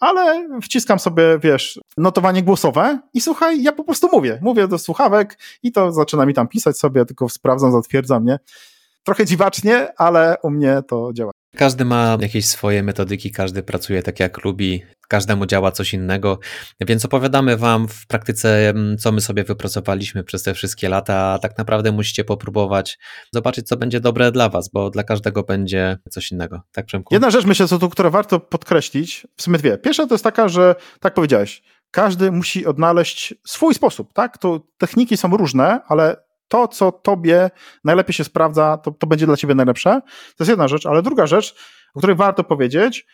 ale 0.00 0.48
wciskam 0.62 0.98
sobie, 0.98 1.38
wiesz, 1.42 1.80
notowanie 1.96 2.42
głosowe 2.42 2.98
i 3.14 3.20
słuchaj, 3.20 3.62
ja 3.62 3.72
po 3.72 3.84
prostu 3.84 4.08
mówię. 4.12 4.38
Mówię 4.42 4.68
do 4.68 4.78
słuchawek 4.78 5.38
i 5.62 5.72
to 5.72 5.92
zaczyna 5.92 6.26
mi 6.26 6.34
tam 6.34 6.48
pisać 6.48 6.78
sobie, 6.78 7.04
tylko 7.04 7.28
sprawdzam, 7.28 7.72
zatwierdzam, 7.72 8.24
nie? 8.24 8.38
Trochę 9.08 9.24
dziwacznie, 9.24 9.88
ale 9.96 10.36
u 10.42 10.50
mnie 10.50 10.82
to 10.88 11.10
działa. 11.12 11.32
Każdy 11.56 11.84
ma 11.84 12.16
jakieś 12.20 12.46
swoje 12.46 12.82
metodyki, 12.82 13.30
każdy 13.30 13.62
pracuje 13.62 14.02
tak 14.02 14.20
jak 14.20 14.44
lubi, 14.44 14.82
każdemu 15.08 15.46
działa 15.46 15.72
coś 15.72 15.94
innego, 15.94 16.38
więc 16.80 17.04
opowiadamy 17.04 17.56
Wam 17.56 17.88
w 17.88 18.06
praktyce, 18.06 18.68
mm, 18.68 18.98
co 18.98 19.12
my 19.12 19.20
sobie 19.20 19.44
wypracowaliśmy 19.44 20.24
przez 20.24 20.42
te 20.42 20.54
wszystkie 20.54 20.88
lata, 20.88 21.16
a 21.16 21.38
tak 21.38 21.58
naprawdę 21.58 21.92
musicie 21.92 22.24
popróbować, 22.24 22.98
zobaczyć, 23.32 23.68
co 23.68 23.76
będzie 23.76 24.00
dobre 24.00 24.32
dla 24.32 24.48
Was, 24.48 24.68
bo 24.68 24.90
dla 24.90 25.02
każdego 25.02 25.42
będzie 25.42 25.98
coś 26.10 26.32
innego. 26.32 26.62
Tak, 26.72 26.86
Przemku? 26.86 27.14
Jedna 27.14 27.30
rzecz, 27.30 27.44
myślę, 27.44 27.68
co 27.68 27.78
tu, 27.78 27.90
którą 27.90 28.10
warto 28.10 28.40
podkreślić, 28.40 29.26
w 29.36 29.42
sumie 29.42 29.58
dwie. 29.58 29.78
Pierwsza 29.78 30.06
to 30.06 30.14
jest 30.14 30.24
taka, 30.24 30.48
że, 30.48 30.74
tak 31.00 31.14
powiedziałeś, 31.14 31.62
każdy 31.90 32.32
musi 32.32 32.66
odnaleźć 32.66 33.34
swój 33.46 33.74
sposób, 33.74 34.12
tak? 34.12 34.38
To 34.38 34.60
techniki 34.78 35.16
są 35.16 35.36
różne, 35.36 35.80
ale 35.88 36.27
to, 36.48 36.68
co 36.68 36.92
tobie 36.92 37.50
najlepiej 37.84 38.14
się 38.14 38.24
sprawdza, 38.24 38.76
to, 38.76 38.90
to 38.90 39.06
będzie 39.06 39.26
dla 39.26 39.36
ciebie 39.36 39.54
najlepsze. 39.54 40.00
To 40.36 40.44
jest 40.44 40.48
jedna 40.48 40.68
rzecz, 40.68 40.86
ale 40.86 41.02
druga 41.02 41.26
rzecz, 41.26 41.54
o 41.94 41.98
której 41.98 42.16
warto 42.16 42.44
powiedzieć, 42.44 43.06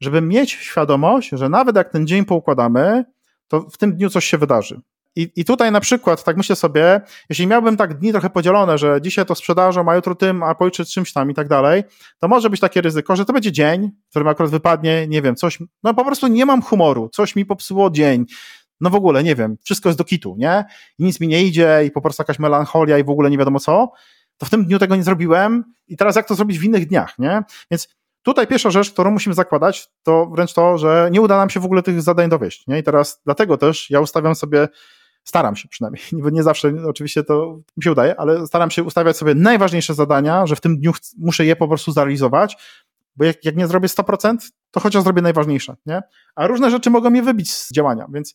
żeby 0.00 0.20
mieć 0.20 0.52
świadomość, 0.52 1.30
że 1.32 1.48
nawet 1.48 1.76
jak 1.76 1.90
ten 1.90 2.06
dzień 2.06 2.24
poukładamy, 2.24 3.04
to 3.48 3.60
w 3.60 3.78
tym 3.78 3.96
dniu 3.96 4.10
coś 4.10 4.24
się 4.24 4.38
wydarzy. 4.38 4.80
I, 5.16 5.32
I 5.36 5.44
tutaj 5.44 5.72
na 5.72 5.80
przykład, 5.80 6.24
tak 6.24 6.36
myślę 6.36 6.56
sobie, 6.56 7.00
jeśli 7.28 7.46
miałbym 7.46 7.76
tak 7.76 7.98
dni 7.98 8.12
trochę 8.12 8.30
podzielone, 8.30 8.78
że 8.78 9.00
dzisiaj 9.02 9.26
to 9.26 9.34
sprzedażą, 9.34 9.88
a 9.88 9.94
jutro 9.94 10.14
tym, 10.14 10.42
a 10.42 10.54
pojutrze 10.54 10.84
czymś 10.84 11.12
tam 11.12 11.30
i 11.30 11.34
tak 11.34 11.48
dalej, 11.48 11.84
to 12.18 12.28
może 12.28 12.50
być 12.50 12.60
takie 12.60 12.80
ryzyko, 12.80 13.16
że 13.16 13.24
to 13.24 13.32
będzie 13.32 13.52
dzień, 13.52 13.90
w 14.06 14.10
którym 14.10 14.28
akurat 14.28 14.50
wypadnie, 14.50 15.06
nie 15.08 15.22
wiem, 15.22 15.36
coś, 15.36 15.58
no 15.82 15.94
po 15.94 16.04
prostu 16.04 16.26
nie 16.26 16.46
mam 16.46 16.62
humoru, 16.62 17.08
coś 17.08 17.36
mi 17.36 17.46
popsuło 17.46 17.90
dzień, 17.90 18.24
no 18.80 18.90
w 18.90 18.94
ogóle, 18.94 19.24
nie 19.24 19.34
wiem, 19.34 19.56
wszystko 19.64 19.88
jest 19.88 19.98
do 19.98 20.04
kitu, 20.04 20.34
nie? 20.38 20.64
I 20.98 21.04
nic 21.04 21.20
mi 21.20 21.28
nie 21.28 21.44
idzie 21.44 21.82
i 21.86 21.90
po 21.90 22.00
prostu 22.00 22.20
jakaś 22.22 22.38
melancholia 22.38 22.98
i 22.98 23.04
w 23.04 23.10
ogóle 23.10 23.30
nie 23.30 23.38
wiadomo 23.38 23.60
co, 23.60 23.92
to 24.38 24.46
w 24.46 24.50
tym 24.50 24.64
dniu 24.64 24.78
tego 24.78 24.96
nie 24.96 25.02
zrobiłem 25.02 25.64
i 25.88 25.96
teraz 25.96 26.16
jak 26.16 26.28
to 26.28 26.34
zrobić 26.34 26.58
w 26.58 26.64
innych 26.64 26.86
dniach, 26.86 27.18
nie? 27.18 27.42
Więc 27.70 27.88
Tutaj 28.24 28.46
pierwsza 28.46 28.70
rzecz, 28.70 28.90
którą 28.90 29.10
musimy 29.10 29.34
zakładać, 29.34 29.88
to 30.02 30.26
wręcz 30.26 30.52
to, 30.52 30.78
że 30.78 31.08
nie 31.12 31.20
uda 31.20 31.36
nam 31.36 31.50
się 31.50 31.60
w 31.60 31.64
ogóle 31.64 31.82
tych 31.82 32.02
zadań 32.02 32.28
dowieść. 32.28 32.66
Nie? 32.66 32.78
I 32.78 32.82
teraz 32.82 33.20
dlatego 33.24 33.58
też 33.58 33.90
ja 33.90 34.00
ustawiam 34.00 34.34
sobie, 34.34 34.68
staram 35.24 35.56
się 35.56 35.68
przynajmniej, 35.68 36.02
nie 36.32 36.42
zawsze 36.42 36.72
oczywiście 36.88 37.24
to 37.24 37.60
mi 37.76 37.82
się 37.82 37.92
udaje, 37.92 38.20
ale 38.20 38.46
staram 38.46 38.70
się 38.70 38.82
ustawiać 38.82 39.16
sobie 39.16 39.34
najważniejsze 39.34 39.94
zadania, 39.94 40.46
że 40.46 40.56
w 40.56 40.60
tym 40.60 40.78
dniu 40.78 40.92
muszę 41.18 41.46
je 41.46 41.56
po 41.56 41.68
prostu 41.68 41.92
zrealizować, 41.92 42.56
bo 43.16 43.24
jak, 43.24 43.44
jak 43.44 43.56
nie 43.56 43.66
zrobię 43.66 43.88
100%, 43.88 44.36
to 44.70 44.80
chociaż 44.80 45.02
zrobię 45.02 45.22
najważniejsze, 45.22 45.76
nie? 45.86 46.02
A 46.34 46.46
różne 46.46 46.70
rzeczy 46.70 46.90
mogą 46.90 47.10
mnie 47.10 47.22
wybić 47.22 47.52
z 47.52 47.72
działania, 47.72 48.06
więc 48.12 48.34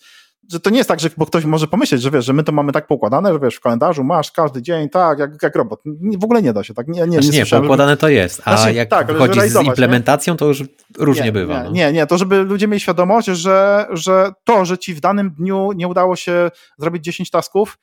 że 0.51 0.59
to 0.59 0.69
nie 0.69 0.77
jest 0.77 0.87
tak, 0.87 0.99
że 0.99 1.09
bo 1.17 1.25
ktoś 1.25 1.45
może 1.45 1.67
pomyśleć, 1.67 2.01
że 2.01 2.11
wiesz, 2.11 2.25
że 2.25 2.33
my 2.33 2.43
to 2.43 2.51
mamy 2.51 2.71
tak 2.71 2.87
poukładane, 2.87 3.33
że 3.33 3.39
wiesz, 3.39 3.55
w 3.55 3.59
kalendarzu 3.59 4.03
masz 4.03 4.31
każdy 4.31 4.61
dzień, 4.61 4.89
tak, 4.89 5.19
jak, 5.19 5.43
jak 5.43 5.55
robot. 5.55 5.81
W 6.19 6.23
ogóle 6.23 6.41
nie 6.41 6.53
da 6.53 6.63
się 6.63 6.73
tak. 6.73 6.87
Nie, 6.87 7.01
nie, 7.01 7.21
znaczy, 7.21 7.37
nie, 7.37 7.39
nie 7.39 7.45
poukładane 7.45 7.97
to 7.97 8.09
jest, 8.09 8.41
a 8.45 8.57
znaczy, 8.57 8.73
jak 8.73 8.89
tak, 8.89 9.07
wychodzi 9.07 9.39
z 9.49 9.61
implementacją, 9.63 10.33
nie? 10.33 10.37
to 10.37 10.45
już 10.45 10.63
różnie 10.97 11.23
nie, 11.23 11.31
bywa. 11.31 11.57
Nie, 11.57 11.63
no. 11.63 11.71
nie, 11.71 11.91
nie, 11.91 12.07
to 12.07 12.17
żeby 12.17 12.43
ludzie 12.43 12.67
mieli 12.67 12.79
świadomość, 12.79 13.27
że, 13.27 13.87
że 13.91 14.31
to, 14.43 14.65
że 14.65 14.77
ci 14.77 14.93
w 14.93 14.99
danym 14.99 15.31
dniu 15.31 15.71
nie 15.71 15.87
udało 15.87 16.15
się 16.15 16.51
zrobić 16.77 17.03
10 17.03 17.29
tasków, 17.29 17.77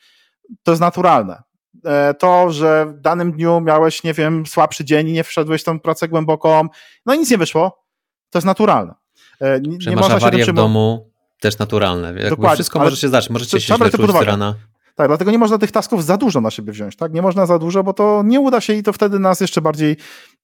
to 0.63 0.73
jest 0.73 0.81
naturalne. 0.81 1.43
E, 1.85 2.15
to, 2.15 2.51
że 2.51 2.87
w 2.87 3.01
danym 3.01 3.33
dniu 3.33 3.61
miałeś, 3.61 4.05
nie 4.05 4.15
wiem, 4.15 4.47
słabszy 4.47 4.85
dzień 4.85 5.09
i 5.09 5.13
nie 5.13 5.25
wszedłeś 5.25 5.63
w 5.63 5.65
tą 5.65 5.81
pracę 5.81 6.09
głęboką, 6.09 6.69
no 7.07 7.15
i 7.15 7.19
nic 7.19 7.31
nie 7.31 7.39
wyszło, 7.39 7.85
to 8.31 8.39
jest 8.39 8.47
naturalne. 8.47 8.95
E, 9.41 9.61
nie, 9.61 9.79
nie 9.91 9.97
masz 9.97 10.11
awarię 10.11 10.45
w 10.45 10.53
domu, 10.53 11.11
też 11.41 11.59
naturalne. 11.59 12.09
Jakby 12.09 12.31
Dokładnie, 12.31 12.57
wszystko 12.57 12.79
może 12.79 12.97
się 12.97 13.09
zdarzyć, 13.09 13.31
możecie 13.31 13.61
się 13.61 13.77
źle 13.77 13.91
czuć 13.91 14.11
rana. 14.25 14.55
Tak, 14.95 15.09
dlatego 15.09 15.31
nie 15.31 15.39
można 15.39 15.59
tych 15.59 15.73
tasków 15.73 16.05
za 16.05 16.17
dużo 16.17 16.41
na 16.41 16.51
siebie 16.51 16.73
wziąć, 16.73 16.97
tak? 16.97 17.13
Nie 17.13 17.23
można 17.23 17.47
za 17.47 17.59
dużo, 17.59 17.83
bo 17.83 17.93
to 17.93 18.23
nie 18.27 18.41
uda 18.41 18.61
się 18.61 18.73
i 18.73 18.83
to 18.83 18.93
wtedy 18.93 19.19
nas 19.19 19.41
jeszcze 19.41 19.61
bardziej 19.61 19.97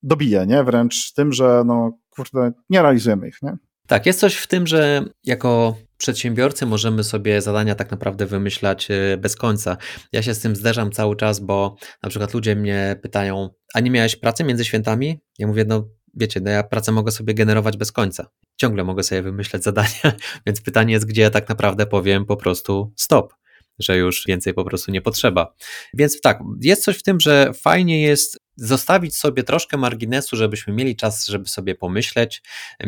dobije, 0.03 0.47
nie? 0.47 0.65
Wręcz 0.65 1.13
tym, 1.13 1.33
że 1.33 1.63
no, 1.67 1.99
kurde, 2.11 2.53
nie 2.71 2.83
realizujemy 2.83 3.29
ich, 3.29 3.43
nie? 3.43 3.57
Tak, 3.87 4.07
jest 4.07 4.21
coś 4.21 4.35
w 4.35 4.47
tym, 4.47 4.67
że 4.67 5.05
jako 5.25 5.75
przedsiębiorcy 5.97 6.67
możemy 6.67 7.05
sobie 7.05 7.43
zadania 7.43 7.75
tak 7.75 7.91
naprawdę 7.91 8.27
wymyślać 8.27 8.89
e, 8.91 9.17
bez 9.17 9.37
końca. 9.37 9.77
Ja 10.13 10.23
się 10.23 10.35
z 10.35 10.41
tym 10.41 10.57
zderzam 10.57 10.91
cały 10.91 11.17
czas, 11.17 11.41
bo 11.41 11.77
na 12.03 12.09
przykład 12.09 12.35
ludzie 12.35 12.57
mnie 12.57 12.97
pytają, 13.03 13.49
a 13.75 13.81
nie 13.81 13.91
miałeś 13.91 14.17
pracy 14.17 14.45
między 14.45 14.65
świętami? 14.65 15.19
Ja 15.39 15.47
mówię, 15.47 15.65
no 15.69 15.85
wiecie, 16.15 16.41
no 16.41 16.51
ja 16.51 16.63
pracę 16.63 16.93
mogę 16.93 17.13
sobie 17.13 17.35
generować 17.35 17.77
bez 17.77 17.93
końca. 17.93 18.27
Ciągle 18.57 18.85
mogę 18.85 19.03
sobie 19.03 19.23
wymyślać 19.23 19.63
zadania, 19.63 20.13
więc 20.47 20.61
pytanie 20.61 20.93
jest, 20.93 21.07
gdzie 21.07 21.23
ja 21.23 21.31
tak 21.31 21.49
naprawdę 21.49 21.87
powiem 21.87 22.25
po 22.25 22.37
prostu 22.37 22.93
stop 22.97 23.35
że 23.79 23.97
już 23.97 24.25
więcej 24.27 24.55
po 24.55 24.65
prostu 24.65 24.91
nie 24.91 25.03
potrzeba. 25.03 25.55
Więc 25.95 26.21
tak, 26.21 26.39
jest 26.61 26.85
coś 26.85 26.99
w 26.99 27.03
tym, 27.03 27.21
że 27.21 27.53
fajnie 27.55 28.03
jest 28.03 28.39
zostawić 28.57 29.17
sobie 29.17 29.43
troszkę 29.43 29.77
marginesu, 29.77 30.37
żebyśmy 30.37 30.73
mieli 30.73 30.97
czas, 30.97 31.27
żeby 31.27 31.49
sobie 31.49 31.75
pomyśleć, 31.75 32.43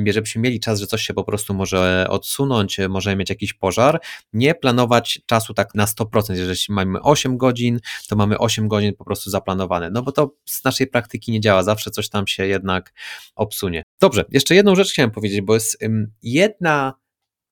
żebyśmy 0.07 0.43
mieli 0.43 0.61
czas, 0.61 0.81
że 0.81 0.87
coś 0.87 1.03
się 1.03 1.15
po 1.15 1.25
prostu 1.25 1.55
może 1.55 2.07
odsunąć, 2.11 2.79
może 2.89 3.17
mieć 3.17 3.31
jakiś 3.31 3.55
pożar, 3.55 4.01
nie 4.33 4.55
planować 4.55 5.21
czasu 5.27 5.55
tak 5.55 5.75
na 5.75 5.87
100%, 5.87 6.35
jeżeli 6.35 6.59
mamy 6.69 7.03
8 7.03 7.37
godzin, 7.37 7.81
to 8.09 8.17
mamy 8.17 8.39
8 8.39 8.69
godzin 8.69 8.95
po 8.95 9.05
prostu 9.05 9.31
zaplanowane, 9.31 9.91
no 9.91 10.03
bo 10.03 10.13
to 10.13 10.35
z 10.45 10.65
naszej 10.65 10.87
praktyki 10.87 11.33
nie 11.33 11.41
działa, 11.41 11.63
zawsze 11.63 11.91
coś 11.91 12.09
tam 12.09 12.27
się 12.27 12.47
jednak 12.47 12.93
obsunie. 13.35 13.83
Dobrze, 14.01 14.25
jeszcze 14.31 14.55
jedną 14.55 14.75
rzecz 14.75 14.93
chciałem 14.93 15.11
powiedzieć, 15.11 15.41
bo 15.41 15.55
jest 15.55 15.79
jedna 16.23 16.95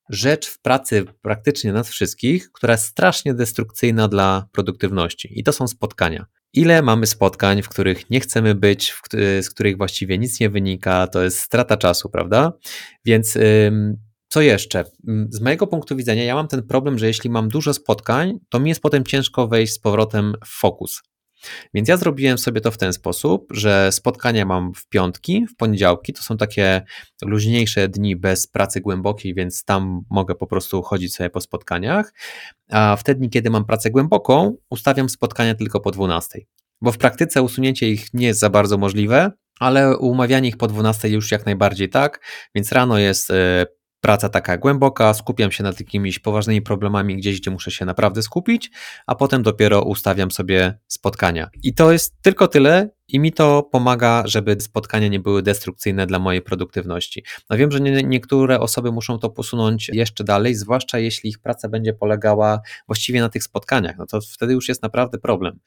rzecz 0.08 0.46
w 0.46 0.60
pracy 0.60 1.04
praktycznie 1.22 1.72
nas 1.72 1.88
wszystkich, 1.88 2.52
która 2.52 2.74
jest 2.74 2.84
strasznie 2.84 3.34
destrukcyjna 3.34 4.08
dla 4.08 4.48
produktywności 4.52 5.40
i 5.40 5.44
to 5.44 5.52
są 5.52 5.68
spotkania. 5.68 6.26
Ile 6.52 6.82
mamy 6.82 7.06
spotkań, 7.06 7.62
w 7.62 7.68
których 7.68 8.10
nie 8.10 8.20
chcemy 8.20 8.54
być, 8.54 8.94
z 9.42 9.50
których 9.50 9.76
właściwie 9.76 10.18
nic 10.18 10.40
nie 10.40 10.50
wynika, 10.50 11.06
to 11.06 11.22
jest 11.22 11.38
strata 11.38 11.76
czasu, 11.76 12.10
prawda? 12.10 12.52
Więc 13.04 13.38
co 14.28 14.40
jeszcze? 14.40 14.84
Z 15.28 15.40
mojego 15.40 15.66
punktu 15.66 15.96
widzenia, 15.96 16.24
ja 16.24 16.34
mam 16.34 16.48
ten 16.48 16.62
problem, 16.62 16.98
że 16.98 17.06
jeśli 17.06 17.30
mam 17.30 17.48
dużo 17.48 17.74
spotkań, 17.74 18.38
to 18.48 18.60
mi 18.60 18.68
jest 18.68 18.80
potem 18.80 19.04
ciężko 19.04 19.48
wejść 19.48 19.72
z 19.72 19.78
powrotem 19.78 20.34
w 20.44 20.60
fokus. 20.60 21.02
Więc 21.74 21.88
ja 21.88 21.96
zrobiłem 21.96 22.38
sobie 22.38 22.60
to 22.60 22.70
w 22.70 22.78
ten 22.78 22.92
sposób, 22.92 23.46
że 23.50 23.92
spotkania 23.92 24.44
mam 24.44 24.74
w 24.74 24.88
piątki, 24.88 25.46
w 25.46 25.56
poniedziałki, 25.56 26.12
to 26.12 26.22
są 26.22 26.36
takie 26.36 26.82
luźniejsze 27.22 27.88
dni 27.88 28.16
bez 28.16 28.46
pracy 28.46 28.80
głębokiej, 28.80 29.34
więc 29.34 29.64
tam 29.64 30.02
mogę 30.10 30.34
po 30.34 30.46
prostu 30.46 30.82
chodzić 30.82 31.14
sobie 31.14 31.30
po 31.30 31.40
spotkaniach, 31.40 32.12
a 32.70 32.96
w 32.96 33.04
te 33.04 33.14
dni, 33.14 33.30
kiedy 33.30 33.50
mam 33.50 33.64
pracę 33.64 33.90
głęboką, 33.90 34.56
ustawiam 34.70 35.08
spotkania 35.08 35.54
tylko 35.54 35.80
po 35.80 35.90
12. 35.90 36.38
Bo 36.80 36.92
w 36.92 36.98
praktyce 36.98 37.42
usunięcie 37.42 37.90
ich 37.90 38.14
nie 38.14 38.26
jest 38.26 38.40
za 38.40 38.50
bardzo 38.50 38.78
możliwe, 38.78 39.30
ale 39.60 39.98
umawianie 39.98 40.48
ich 40.48 40.56
po 40.56 40.66
12 40.66 41.08
już 41.08 41.30
jak 41.30 41.46
najbardziej 41.46 41.88
tak, 41.88 42.20
więc 42.54 42.72
rano 42.72 42.98
jest 42.98 43.30
e, 43.30 43.66
praca 44.02 44.28
taka 44.28 44.56
głęboka, 44.56 45.14
skupiam 45.14 45.52
się 45.52 45.64
nad 45.64 45.80
jakimiś 45.80 46.18
poważnymi 46.18 46.62
problemami 46.62 47.16
gdzieś, 47.16 47.40
gdzie 47.40 47.50
muszę 47.50 47.70
się 47.70 47.84
naprawdę 47.84 48.22
skupić, 48.22 48.70
a 49.06 49.14
potem 49.14 49.42
dopiero 49.42 49.82
ustawiam 49.82 50.30
sobie 50.30 50.78
spotkania. 50.88 51.50
I 51.62 51.74
to 51.74 51.92
jest 51.92 52.22
tylko 52.22 52.48
tyle, 52.48 52.90
i 53.12 53.20
mi 53.20 53.32
to 53.32 53.62
pomaga, 53.62 54.22
żeby 54.26 54.56
spotkania 54.60 55.08
nie 55.08 55.20
były 55.20 55.42
destrukcyjne 55.42 56.06
dla 56.06 56.18
mojej 56.18 56.42
produktywności. 56.42 57.24
No 57.50 57.56
wiem, 57.56 57.70
że 57.70 57.80
nie, 57.80 58.02
niektóre 58.02 58.60
osoby 58.60 58.92
muszą 58.92 59.18
to 59.18 59.30
posunąć 59.30 59.88
jeszcze 59.88 60.24
dalej, 60.24 60.54
zwłaszcza 60.54 60.98
jeśli 60.98 61.30
ich 61.30 61.38
praca 61.38 61.68
będzie 61.68 61.92
polegała 61.92 62.60
właściwie 62.86 63.20
na 63.20 63.28
tych 63.28 63.42
spotkaniach, 63.42 63.98
no 63.98 64.06
to 64.06 64.20
wtedy 64.20 64.52
już 64.52 64.68
jest 64.68 64.82
naprawdę 64.82 65.18
problem. 65.18 65.58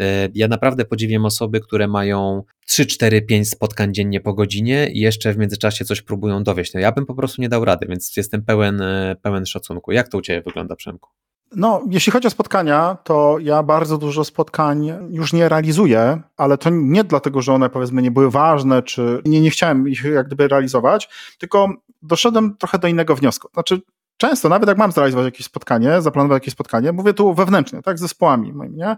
E, 0.00 0.28
ja 0.34 0.48
naprawdę 0.48 0.84
podziwiam 0.84 1.24
osoby, 1.24 1.60
które 1.60 1.88
mają 1.88 2.42
3, 2.66 2.86
4, 2.86 3.22
5 3.22 3.50
spotkań 3.50 3.94
dziennie 3.94 4.20
po 4.20 4.34
godzinie 4.34 4.90
i 4.92 5.00
jeszcze 5.00 5.32
w 5.32 5.38
międzyczasie 5.38 5.84
coś 5.84 6.02
próbują 6.02 6.42
dowieść. 6.42 6.74
No 6.74 6.80
ja 6.80 6.92
bym 6.92 7.06
po 7.06 7.14
prostu 7.14 7.42
nie 7.42 7.48
dał 7.48 7.64
rady, 7.64 7.86
więc 7.86 8.16
jestem 8.16 8.42
pełen, 8.44 8.82
e, 8.82 9.16
pełen 9.22 9.46
szacunku. 9.46 9.92
Jak 9.92 10.08
to 10.08 10.18
u 10.18 10.20
Ciebie 10.20 10.42
wygląda, 10.42 10.76
Przemku? 10.76 11.10
No, 11.56 11.82
jeśli 11.90 12.12
chodzi 12.12 12.26
o 12.26 12.30
spotkania, 12.30 12.96
to 13.04 13.36
ja 13.40 13.62
bardzo 13.62 13.98
dużo 13.98 14.24
spotkań 14.24 14.92
już 15.10 15.32
nie 15.32 15.48
realizuję, 15.48 16.20
ale 16.36 16.58
to 16.58 16.70
nie 16.72 17.04
dlatego, 17.04 17.42
że 17.42 17.52
one 17.52 17.70
powiedzmy 17.70 18.02
nie 18.02 18.10
były 18.10 18.30
ważne, 18.30 18.82
czy 18.82 19.22
nie, 19.24 19.40
nie 19.40 19.50
chciałem 19.50 19.88
ich 19.88 20.04
jak 20.04 20.26
gdyby 20.26 20.48
realizować, 20.48 21.08
tylko 21.38 21.68
doszedłem 22.02 22.56
trochę 22.56 22.78
do 22.78 22.88
innego 22.88 23.16
wniosku. 23.16 23.48
Znaczy, 23.52 23.80
często, 24.20 24.48
nawet 24.48 24.68
jak 24.68 24.78
mam 24.78 24.92
zrealizować 24.92 25.24
jakieś 25.24 25.46
spotkanie, 25.46 26.02
zaplanować 26.02 26.36
jakieś 26.36 26.54
spotkanie, 26.54 26.92
mówię 26.92 27.14
tu 27.14 27.34
wewnętrznie, 27.34 27.82
tak, 27.82 27.98
z 27.98 28.00
zespołami 28.00 28.52
moimi, 28.52 28.76
nie? 28.76 28.96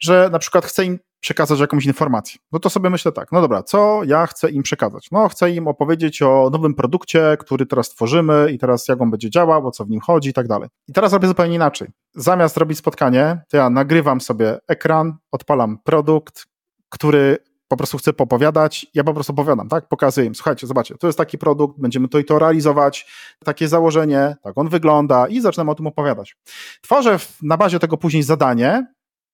Że 0.00 0.28
na 0.32 0.38
przykład 0.38 0.64
chcę 0.64 0.84
im 0.84 0.98
przekazać 1.20 1.60
jakąś 1.60 1.86
informację. 1.86 2.40
No 2.52 2.58
to 2.58 2.70
sobie 2.70 2.90
myślę 2.90 3.12
tak, 3.12 3.32
no 3.32 3.40
dobra, 3.40 3.62
co 3.62 4.00
ja 4.04 4.26
chcę 4.26 4.50
im 4.50 4.62
przekazać? 4.62 5.10
No 5.12 5.28
chcę 5.28 5.50
im 5.50 5.68
opowiedzieć 5.68 6.22
o 6.22 6.50
nowym 6.52 6.74
produkcie, 6.74 7.36
który 7.40 7.66
teraz 7.66 7.88
tworzymy 7.88 8.48
i 8.52 8.58
teraz 8.58 8.88
jak 8.88 9.00
on 9.00 9.10
będzie 9.10 9.30
działał, 9.30 9.66
o 9.66 9.70
co 9.70 9.84
w 9.84 9.90
nim 9.90 10.00
chodzi 10.00 10.30
i 10.30 10.32
tak 10.32 10.48
dalej. 10.48 10.68
I 10.88 10.92
teraz 10.92 11.12
robię 11.12 11.28
zupełnie 11.28 11.54
inaczej. 11.54 11.88
Zamiast 12.14 12.56
robić 12.56 12.78
spotkanie, 12.78 13.40
to 13.48 13.56
ja 13.56 13.70
nagrywam 13.70 14.20
sobie 14.20 14.58
ekran, 14.68 15.16
odpalam 15.32 15.78
produkt, 15.84 16.46
który 16.88 17.38
po 17.68 17.76
prostu 17.76 17.98
chcę 17.98 18.12
popowiadać, 18.12 18.86
ja 18.94 19.04
po 19.04 19.14
prostu 19.14 19.32
opowiadam, 19.32 19.68
tak? 19.68 19.88
Pokazuję 19.88 20.26
im, 20.26 20.34
słuchajcie, 20.34 20.66
zobaczcie, 20.66 20.94
to 20.94 21.06
jest 21.06 21.18
taki 21.18 21.38
produkt, 21.38 21.80
będziemy 21.80 22.08
to 22.08 22.18
i 22.18 22.24
to 22.24 22.38
realizować, 22.38 23.06
takie 23.44 23.68
założenie, 23.68 24.36
tak 24.42 24.58
on 24.58 24.68
wygląda 24.68 25.28
i 25.28 25.40
zaczynam 25.40 25.68
o 25.68 25.74
tym 25.74 25.86
opowiadać. 25.86 26.36
Tworzę 26.82 27.18
na 27.42 27.56
bazie 27.56 27.78
tego 27.78 27.96
później 27.96 28.22
zadanie, 28.22 28.86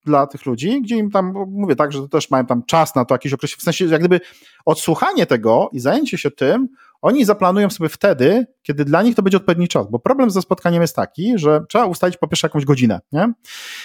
dla 0.05 0.27
tych 0.27 0.47
ludzi, 0.47 0.83
gdzie 0.83 0.97
im 0.97 1.11
tam, 1.11 1.33
mówię 1.49 1.77
tak, 1.77 1.93
że 1.93 2.09
też 2.09 2.31
mają 2.31 2.47
tam 2.47 2.63
czas 2.65 2.95
na 2.95 3.05
to 3.05 3.15
jakiś 3.15 3.33
okres, 3.33 3.53
w 3.53 3.63
sensie 3.63 3.87
jak 3.87 4.01
gdyby 4.01 4.21
odsłuchanie 4.65 5.27
tego 5.27 5.71
i 5.73 5.81
zajęcie 5.81 6.19
się 6.19 6.31
tym, 6.31 6.69
oni 7.03 7.25
zaplanują 7.25 7.71
sobie 7.71 7.89
wtedy, 7.89 8.47
kiedy 8.63 8.85
dla 8.85 9.03
nich 9.03 9.15
to 9.15 9.23
będzie 9.23 9.37
odpowiedni 9.37 9.69
czas, 9.69 9.87
bo 9.91 9.99
problem 9.99 10.31
ze 10.31 10.43
spotkaniem 10.43 10.83
jest 10.83 10.97
taki, 10.97 11.39
że 11.39 11.61
trzeba 11.69 11.87
ustalić 11.87 12.17
po 12.17 12.29
pierwsze 12.29 12.47
jakąś 12.47 12.65
godzinę, 12.65 13.01
nie? 13.13 13.33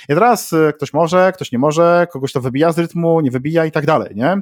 I 0.04 0.14
teraz 0.14 0.54
e, 0.54 0.74
ktoś 0.74 0.94
może, 0.94 1.32
ktoś 1.32 1.52
nie 1.52 1.60
może, 1.60 2.08
kogoś 2.12 2.34
to 2.34 2.42
wybija 2.42 2.72
z 2.72 2.80
rytmu, 2.80 3.22
nie 3.22 3.32
wybija 3.32 3.66
i 3.66 3.72
tak 3.72 3.86
dalej, 3.86 4.16
nie? 4.16 4.42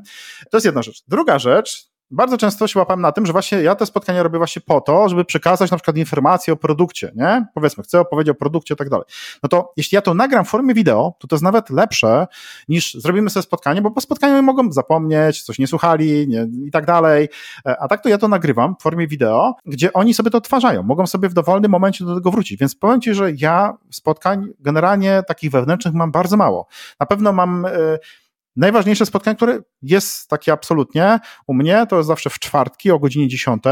To 0.52 0.58
jest 0.58 0.66
jedna 0.66 0.82
rzecz. 0.82 1.04
Druga 1.08 1.40
rzecz, 1.40 1.95
bardzo 2.12 2.38
często 2.38 2.68
się 2.68 2.80
łapam 2.80 3.02
na 3.02 3.12
tym, 3.12 3.26
że 3.26 3.32
właśnie 3.32 3.62
ja 3.62 3.76
te 3.76 3.86
spotkania 3.86 4.24
robię 4.24 4.38
właśnie 4.38 4.62
po 4.66 4.82
to, 4.82 5.10
żeby 5.10 5.26
przekazać 5.26 5.72
na 5.72 5.78
przykład 5.78 5.98
informacje 5.98 6.54
o 6.54 6.58
produkcie, 6.58 7.12
nie? 7.16 7.46
Powiedzmy, 7.54 7.84
chcę 7.84 8.00
opowiedzieć 8.00 8.32
o 8.32 8.36
produkcie 8.36 8.74
i 8.74 8.78
tak 8.78 8.90
dalej. 8.90 9.06
No 9.44 9.50
to 9.50 9.74
jeśli 9.78 9.96
ja 9.96 10.02
to 10.02 10.14
nagram 10.14 10.46
w 10.46 10.50
formie 10.50 10.74
wideo, 10.74 11.16
to 11.20 11.28
to 11.28 11.36
jest 11.36 11.44
nawet 11.44 11.70
lepsze 11.70 12.28
niż 12.70 12.94
zrobimy 12.94 13.30
sobie 13.30 13.44
spotkanie, 13.44 13.82
bo 13.82 13.92
po 13.92 14.02
spotkaniu 14.02 14.44
mogą 14.44 14.72
zapomnieć, 14.72 15.44
coś 15.44 15.60
nie 15.60 15.68
słuchali 15.68 16.28
nie, 16.28 16.48
i 16.68 16.72
tak 16.72 16.86
dalej. 16.86 17.30
E, 17.66 17.78
a 17.80 17.88
tak 17.88 18.04
to 18.04 18.10
ja 18.10 18.18
to 18.18 18.28
nagrywam 18.28 18.76
w 18.80 18.84
formie 18.84 19.08
wideo, 19.08 19.56
gdzie 19.66 19.94
oni 19.94 20.14
sobie 20.14 20.32
to 20.32 20.38
odtwarzają, 20.38 20.84
mogą 20.84 21.08
sobie 21.08 21.30
w 21.30 21.34
dowolnym 21.34 21.72
momencie 21.72 22.06
do 22.06 22.16
tego 22.16 22.32
wrócić. 22.32 22.60
Więc 22.60 22.76
powiem 22.76 23.02
Ci, 23.02 23.14
że 23.14 23.32
ja 23.32 23.78
spotkań 23.92 24.48
generalnie 24.60 25.24
takich 25.28 25.52
wewnętrznych 25.52 25.94
mam 25.94 26.12
bardzo 26.12 26.38
mało. 26.38 26.68
Na 27.00 27.06
pewno 27.06 27.34
mam... 27.34 27.68
Yy, 27.78 28.00
Najważniejsze 28.56 29.06
spotkanie, 29.06 29.36
które 29.36 29.60
jest 29.82 30.30
takie 30.30 30.54
absolutnie 30.54 31.20
u 31.48 31.54
mnie, 31.54 31.86
to 31.90 31.98
jest 31.98 32.08
zawsze 32.08 32.30
w 32.30 32.40
czwartki 32.40 32.92
o 32.92 33.00
godzinie 33.00 33.28
10. 33.28 33.64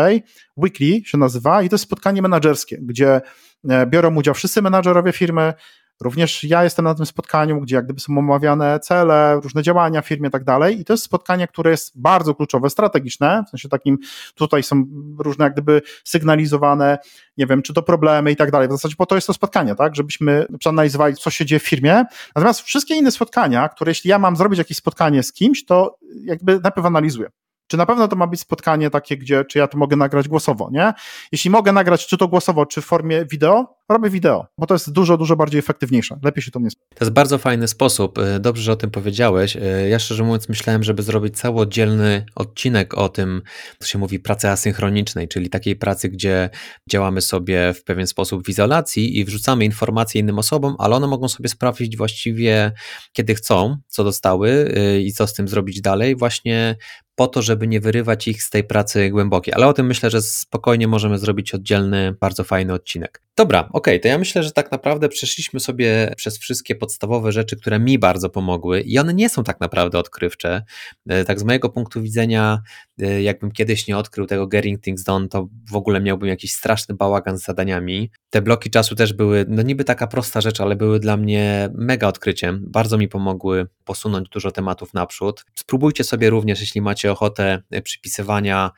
Weekly 0.57 1.01
się 1.05 1.17
nazywa 1.17 1.61
i 1.61 1.69
to 1.69 1.73
jest 1.73 1.83
spotkanie 1.83 2.21
menedżerskie, 2.21 2.77
gdzie 2.81 3.21
e, 3.69 3.87
biorą 3.87 4.15
udział 4.15 4.33
wszyscy 4.33 4.61
menadżerowie 4.61 5.11
firmy, 5.11 5.53
Również 6.01 6.43
ja 6.43 6.63
jestem 6.63 6.85
na 6.85 6.95
tym 6.95 7.05
spotkaniu, 7.05 7.61
gdzie 7.61 7.75
jak 7.75 7.85
gdyby 7.85 7.99
są 7.99 8.17
omawiane 8.17 8.79
cele, 8.79 9.39
różne 9.43 9.63
działania 9.63 10.01
w 10.01 10.07
firmie 10.07 10.27
i 10.27 10.31
tak 10.31 10.43
dalej. 10.43 10.79
I 10.79 10.85
to 10.85 10.93
jest 10.93 11.03
spotkanie, 11.03 11.47
które 11.47 11.71
jest 11.71 12.01
bardzo 12.01 12.35
kluczowe, 12.35 12.69
strategiczne, 12.69 13.43
w 13.47 13.49
sensie 13.49 13.69
takim, 13.69 13.97
tutaj 14.35 14.63
są 14.63 14.85
różne 15.19 15.43
jak 15.43 15.53
gdyby 15.53 15.81
sygnalizowane, 16.03 16.97
nie 17.37 17.45
wiem, 17.45 17.61
czy 17.61 17.73
to 17.73 17.83
problemy 17.83 18.31
i 18.31 18.35
tak 18.35 18.51
dalej. 18.51 18.67
W 18.67 18.71
zasadzie 18.71 18.95
po 18.95 19.05
to 19.05 19.15
jest 19.15 19.27
to 19.27 19.33
spotkanie, 19.33 19.75
tak, 19.75 19.95
żebyśmy 19.95 20.45
przeanalizowali, 20.59 21.15
co 21.15 21.29
się 21.29 21.45
dzieje 21.45 21.59
w 21.59 21.67
firmie. 21.67 22.03
Natomiast 22.35 22.61
wszystkie 22.61 22.95
inne 22.95 23.11
spotkania, 23.11 23.69
które 23.69 23.91
jeśli 23.91 24.09
ja 24.09 24.19
mam 24.19 24.35
zrobić 24.35 24.57
jakieś 24.57 24.77
spotkanie 24.77 25.23
z 25.23 25.33
kimś, 25.33 25.65
to 25.65 25.97
jakby 26.23 26.59
najpierw 26.59 26.85
analizuję 26.85 27.29
Czy 27.67 27.77
na 27.77 27.85
pewno 27.85 28.07
to 28.07 28.15
ma 28.15 28.27
być 28.27 28.39
spotkanie 28.39 28.89
takie, 28.89 29.17
gdzie, 29.17 29.45
czy 29.45 29.59
ja 29.59 29.67
to 29.67 29.77
mogę 29.77 29.95
nagrać 29.95 30.27
głosowo, 30.27 30.69
nie? 30.71 30.93
Jeśli 31.31 31.49
mogę 31.49 31.71
nagrać 31.71 32.07
czy 32.07 32.17
to 32.17 32.27
głosowo, 32.27 32.65
czy 32.65 32.81
w 32.81 32.85
formie 32.85 33.25
wideo, 33.25 33.75
robię 33.93 34.09
wideo, 34.09 34.47
bo 34.57 34.65
to 34.65 34.75
jest 34.75 34.91
dużo, 34.91 35.17
dużo 35.17 35.35
bardziej 35.35 35.59
efektywniejsze. 35.59 36.19
Lepiej 36.23 36.43
się 36.43 36.51
to 36.51 36.59
nie 36.59 36.69
To 36.69 37.05
jest 37.05 37.13
bardzo 37.13 37.37
fajny 37.37 37.67
sposób. 37.67 38.17
Y, 38.17 38.39
dobrze, 38.39 38.63
że 38.63 38.71
o 38.71 38.75
tym 38.75 38.91
powiedziałeś. 38.91 39.55
Y, 39.55 39.87
ja 39.89 39.99
szczerze 39.99 40.23
mówiąc 40.23 40.49
myślałem, 40.49 40.83
żeby 40.83 41.03
zrobić 41.03 41.37
cały 41.37 41.61
oddzielny 41.61 42.25
odcinek 42.35 42.93
o 42.93 43.09
tym, 43.09 43.41
co 43.79 43.87
się 43.87 43.99
mówi 43.99 44.19
pracy 44.19 44.49
asynchronicznej, 44.49 45.27
czyli 45.27 45.49
takiej 45.49 45.75
pracy, 45.75 46.09
gdzie 46.09 46.49
działamy 46.89 47.21
sobie 47.21 47.73
w 47.73 47.83
pewien 47.83 48.07
sposób 48.07 48.45
w 48.45 48.49
izolacji 48.49 49.19
i 49.19 49.25
wrzucamy 49.25 49.65
informacje 49.65 50.21
innym 50.21 50.39
osobom, 50.39 50.75
ale 50.79 50.95
one 50.95 51.07
mogą 51.07 51.27
sobie 51.27 51.49
sprawdzić 51.49 51.97
właściwie 51.97 52.71
kiedy 53.13 53.35
chcą, 53.35 53.77
co 53.87 54.03
dostały 54.03 54.49
y, 54.49 55.01
i 55.01 55.11
co 55.11 55.27
z 55.27 55.33
tym 55.33 55.47
zrobić 55.47 55.81
dalej, 55.81 56.15
właśnie 56.15 56.75
po 57.15 57.27
to, 57.27 57.41
żeby 57.41 57.67
nie 57.67 57.79
wyrywać 57.79 58.27
ich 58.27 58.43
z 58.43 58.49
tej 58.49 58.63
pracy 58.63 59.09
głębokiej. 59.09 59.53
Ale 59.53 59.67
o 59.67 59.73
tym 59.73 59.85
myślę, 59.85 60.09
że 60.09 60.21
spokojnie 60.21 60.87
możemy 60.87 61.17
zrobić 61.17 61.53
oddzielny, 61.53 62.15
bardzo 62.19 62.43
fajny 62.43 62.73
odcinek. 62.73 63.21
Dobra, 63.37 63.59
okej, 63.59 63.73
okay, 63.73 63.99
to 63.99 64.07
ja 64.07 64.17
myślę, 64.17 64.43
że 64.43 64.51
tak 64.51 64.71
naprawdę 64.71 65.09
przeszliśmy 65.09 65.59
sobie 65.59 66.13
przez 66.17 66.37
wszystkie 66.37 66.75
podstawowe 66.75 67.31
rzeczy, 67.31 67.55
które 67.55 67.79
mi 67.79 67.99
bardzo 67.99 68.29
pomogły 68.29 68.81
i 68.81 68.99
one 68.99 69.13
nie 69.13 69.29
są 69.29 69.43
tak 69.43 69.59
naprawdę 69.59 69.99
odkrywcze. 69.99 70.63
E, 71.09 71.25
tak 71.25 71.39
z 71.39 71.43
mojego 71.43 71.69
punktu 71.69 72.01
widzenia, 72.01 72.61
e, 73.01 73.21
jakbym 73.21 73.51
kiedyś 73.51 73.87
nie 73.87 73.97
odkrył 73.97 74.25
tego 74.25 74.47
Getting 74.47 74.81
Things 74.81 75.03
Done, 75.03 75.27
to 75.27 75.47
w 75.71 75.75
ogóle 75.75 76.01
miałbym 76.01 76.29
jakiś 76.29 76.53
straszny 76.53 76.95
bałagan 76.95 77.37
z 77.37 77.43
zadaniami. 77.43 78.11
Te 78.29 78.41
bloki 78.41 78.69
czasu 78.69 78.95
też 78.95 79.13
były, 79.13 79.45
no 79.47 79.61
niby 79.61 79.83
taka 79.83 80.07
prosta 80.07 80.41
rzecz, 80.41 80.61
ale 80.61 80.75
były 80.75 80.99
dla 80.99 81.17
mnie 81.17 81.69
mega 81.73 82.07
odkryciem. 82.07 82.65
Bardzo 82.67 82.97
mi 82.97 83.07
pomogły 83.07 83.67
posunąć 83.83 84.29
dużo 84.29 84.51
tematów 84.51 84.93
naprzód. 84.93 85.45
Spróbujcie 85.55 86.03
sobie 86.03 86.29
również, 86.29 86.61
jeśli 86.61 86.81
macie 86.81 87.11
ochotę 87.11 87.63
e, 87.71 87.81
przypisywania 87.81 88.71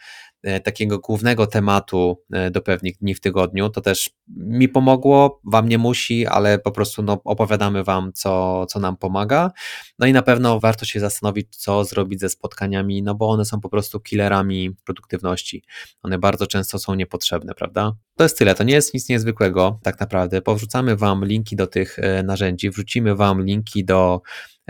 takiego 0.63 0.99
głównego 0.99 1.47
tematu 1.47 2.23
e, 2.33 2.51
do 2.51 2.61
pewnych 2.61 2.97
dni 2.97 3.15
w 3.15 3.19
tygodniu. 3.19 3.69
To 3.69 3.81
też 3.81 4.09
mi 4.27 4.69
pomogło, 4.69 5.41
wam 5.45 5.69
nie 5.69 5.77
musi, 5.77 6.27
ale 6.27 6.59
po 6.59 6.71
prostu 6.71 7.03
no, 7.03 7.21
opowiadamy 7.23 7.83
wam, 7.83 8.11
co, 8.13 8.65
co 8.65 8.79
nam 8.79 8.97
pomaga. 8.97 9.51
No 9.99 10.07
i 10.07 10.13
na 10.13 10.21
pewno 10.21 10.59
warto 10.59 10.85
się 10.85 10.99
zastanowić, 10.99 11.55
co 11.55 11.83
zrobić 11.83 12.19
ze 12.19 12.29
spotkaniami, 12.29 13.03
no 13.03 13.15
bo 13.15 13.29
one 13.29 13.45
są 13.45 13.61
po 13.61 13.69
prostu 13.69 13.99
killerami 13.99 14.71
produktywności. 14.85 15.63
One 16.03 16.19
bardzo 16.19 16.47
często 16.47 16.79
są 16.79 16.95
niepotrzebne, 16.95 17.53
prawda? 17.53 17.91
To 18.17 18.23
jest 18.23 18.37
tyle, 18.37 18.55
to 18.55 18.63
nie 18.63 18.73
jest 18.73 18.93
nic 18.93 19.09
niezwykłego, 19.09 19.79
tak 19.83 19.99
naprawdę. 19.99 20.41
Powrzucamy 20.41 20.95
wam 20.95 21.25
linki 21.25 21.55
do 21.55 21.67
tych 21.67 21.99
e, 21.99 22.23
narzędzi, 22.23 22.69
wrzucimy 22.69 23.15
wam 23.15 23.45
linki 23.45 23.85
do 23.85 24.21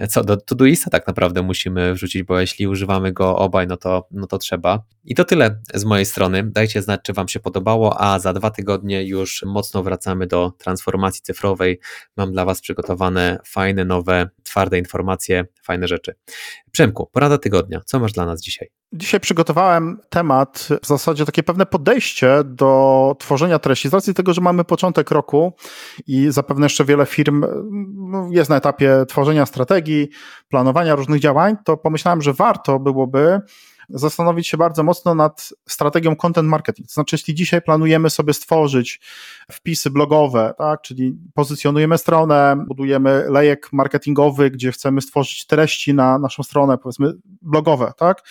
co 0.09 0.23
do 0.23 0.37
Todoista 0.37 0.89
tak 0.89 1.07
naprawdę 1.07 1.41
musimy 1.41 1.93
wrzucić, 1.93 2.23
bo 2.23 2.39
jeśli 2.39 2.67
używamy 2.67 3.13
go 3.13 3.37
obaj, 3.37 3.67
no 3.67 3.77
to, 3.77 4.07
no 4.11 4.27
to 4.27 4.37
trzeba. 4.37 4.83
I 5.05 5.15
to 5.15 5.25
tyle 5.25 5.59
z 5.73 5.85
mojej 5.85 6.05
strony. 6.05 6.43
Dajcie 6.43 6.81
znać, 6.81 7.01
czy 7.03 7.13
Wam 7.13 7.27
się 7.27 7.39
podobało, 7.39 8.01
a 8.01 8.19
za 8.19 8.33
dwa 8.33 8.49
tygodnie 8.49 9.07
już 9.07 9.43
mocno 9.45 9.83
wracamy 9.83 10.27
do 10.27 10.53
transformacji 10.57 11.21
cyfrowej. 11.21 11.79
Mam 12.17 12.31
dla 12.31 12.45
Was 12.45 12.61
przygotowane 12.61 13.39
fajne, 13.45 13.85
nowe, 13.85 14.29
twarde 14.43 14.77
informacje, 14.77 15.45
fajne 15.63 15.87
rzeczy. 15.87 16.15
Przemku, 16.71 17.09
porada 17.11 17.37
tygodnia. 17.37 17.81
Co 17.85 17.99
masz 17.99 18.11
dla 18.11 18.25
nas 18.25 18.41
dzisiaj? 18.41 18.69
Dzisiaj 18.93 19.19
przygotowałem 19.19 19.99
temat, 20.09 20.67
w 20.83 20.87
zasadzie 20.87 21.25
takie 21.25 21.43
pewne 21.43 21.65
podejście 21.65 22.43
do 22.45 23.15
tworzenia 23.19 23.59
treści, 23.59 23.89
z 23.89 23.93
racji 23.93 24.13
tego, 24.13 24.33
że 24.33 24.41
mamy 24.41 24.63
początek 24.63 25.11
roku 25.11 25.53
i 26.07 26.27
zapewne 26.31 26.65
jeszcze 26.65 26.85
wiele 26.85 27.05
firm 27.05 27.45
no, 27.95 28.29
jest 28.31 28.49
na 28.49 28.57
etapie 28.57 29.05
tworzenia 29.07 29.45
strategii, 29.45 30.09
planowania 30.49 30.95
różnych 30.95 31.19
działań, 31.19 31.55
to 31.65 31.77
pomyślałem, 31.77 32.21
że 32.21 32.33
warto 32.33 32.79
byłoby 32.79 33.41
zastanowić 33.89 34.47
się 34.47 34.57
bardzo 34.57 34.83
mocno 34.83 35.15
nad 35.15 35.49
strategią 35.67 36.15
content 36.15 36.49
marketing. 36.49 36.91
Znaczy, 36.91 37.15
jeśli 37.15 37.35
dzisiaj 37.35 37.61
planujemy 37.61 38.09
sobie 38.09 38.33
stworzyć 38.33 38.99
wpisy 39.51 39.89
blogowe, 39.89 40.53
tak, 40.57 40.81
czyli 40.81 41.17
pozycjonujemy 41.33 41.97
stronę, 41.97 42.65
budujemy 42.67 43.25
lejek 43.29 43.73
marketingowy, 43.73 44.51
gdzie 44.51 44.71
chcemy 44.71 45.01
stworzyć 45.01 45.45
treści 45.47 45.93
na 45.93 46.19
naszą 46.19 46.43
stronę, 46.43 46.77
powiedzmy 46.77 47.13
blogowe, 47.41 47.93
tak, 47.97 48.23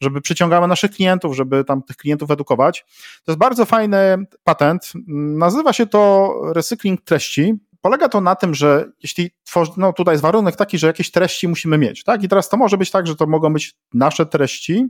żeby 0.00 0.20
przyciągamy 0.20 0.66
naszych 0.66 0.90
klientów, 0.90 1.36
żeby 1.36 1.64
tam 1.64 1.82
tych 1.82 1.96
klientów 1.96 2.30
edukować. 2.30 2.84
To 3.24 3.32
jest 3.32 3.38
bardzo 3.38 3.64
fajny 3.64 4.26
patent. 4.44 4.92
Nazywa 5.36 5.72
się 5.72 5.86
to 5.86 6.32
recykling 6.54 7.00
treści 7.00 7.54
polega 7.80 8.08
to 8.08 8.20
na 8.20 8.34
tym, 8.34 8.54
że 8.54 8.90
jeśli 9.02 9.30
tworzy, 9.44 9.72
no 9.76 9.92
tutaj 9.92 10.12
jest 10.14 10.22
warunek 10.22 10.56
taki, 10.56 10.78
że 10.78 10.86
jakieś 10.86 11.10
treści 11.10 11.48
musimy 11.48 11.78
mieć, 11.78 12.04
tak? 12.04 12.22
I 12.22 12.28
teraz 12.28 12.48
to 12.48 12.56
może 12.56 12.78
być 12.78 12.90
tak, 12.90 13.06
że 13.06 13.16
to 13.16 13.26
mogą 13.26 13.52
być 13.52 13.74
nasze 13.94 14.26
treści, 14.26 14.86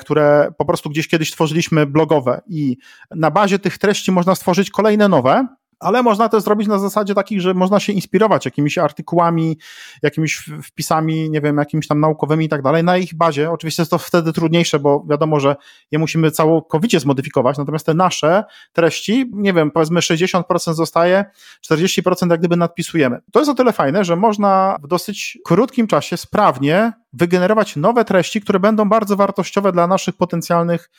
które 0.00 0.52
po 0.58 0.64
prostu 0.64 0.90
gdzieś 0.90 1.08
kiedyś 1.08 1.30
tworzyliśmy 1.30 1.86
blogowe 1.86 2.40
i 2.46 2.76
na 3.10 3.30
bazie 3.30 3.58
tych 3.58 3.78
treści 3.78 4.12
można 4.12 4.34
stworzyć 4.34 4.70
kolejne 4.70 5.08
nowe, 5.08 5.46
ale 5.82 6.02
można 6.02 6.28
to 6.28 6.40
zrobić 6.40 6.68
na 6.68 6.78
zasadzie 6.78 7.14
takich, 7.14 7.40
że 7.40 7.54
można 7.54 7.80
się 7.80 7.92
inspirować 7.92 8.44
jakimiś 8.44 8.78
artykułami, 8.78 9.58
jakimiś 10.02 10.50
wpisami, 10.62 11.30
nie 11.30 11.40
wiem, 11.40 11.56
jakimiś 11.56 11.88
tam 11.88 12.00
naukowymi 12.00 12.44
i 12.44 12.48
tak 12.48 12.62
dalej, 12.62 12.84
na 12.84 12.96
ich 12.96 13.14
bazie. 13.14 13.50
Oczywiście 13.50 13.82
jest 13.82 13.90
to 13.90 13.98
wtedy 13.98 14.32
trudniejsze, 14.32 14.78
bo 14.78 15.04
wiadomo, 15.10 15.40
że 15.40 15.56
je 15.90 15.98
musimy 15.98 16.30
całkowicie 16.30 17.00
zmodyfikować, 17.00 17.58
natomiast 17.58 17.86
te 17.86 17.94
nasze 17.94 18.44
treści, 18.72 19.30
nie 19.32 19.52
wiem, 19.52 19.70
powiedzmy 19.70 20.00
60% 20.00 20.74
zostaje, 20.74 21.24
40% 21.70 22.30
jak 22.30 22.40
gdyby 22.40 22.56
nadpisujemy. 22.56 23.18
To 23.32 23.38
jest 23.38 23.50
o 23.50 23.54
tyle 23.54 23.72
fajne, 23.72 24.04
że 24.04 24.16
można 24.16 24.76
w 24.82 24.86
dosyć 24.86 25.38
krótkim 25.44 25.86
czasie 25.86 26.16
sprawnie 26.16 26.92
wygenerować 27.12 27.76
nowe 27.76 28.04
treści, 28.04 28.40
które 28.40 28.60
będą 28.60 28.88
bardzo 28.88 29.16
wartościowe 29.16 29.72
dla 29.72 29.86
naszych 29.86 30.16
potencjalnych 30.16 30.90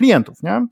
klientów, 0.00 0.42
nie? 0.42 0.66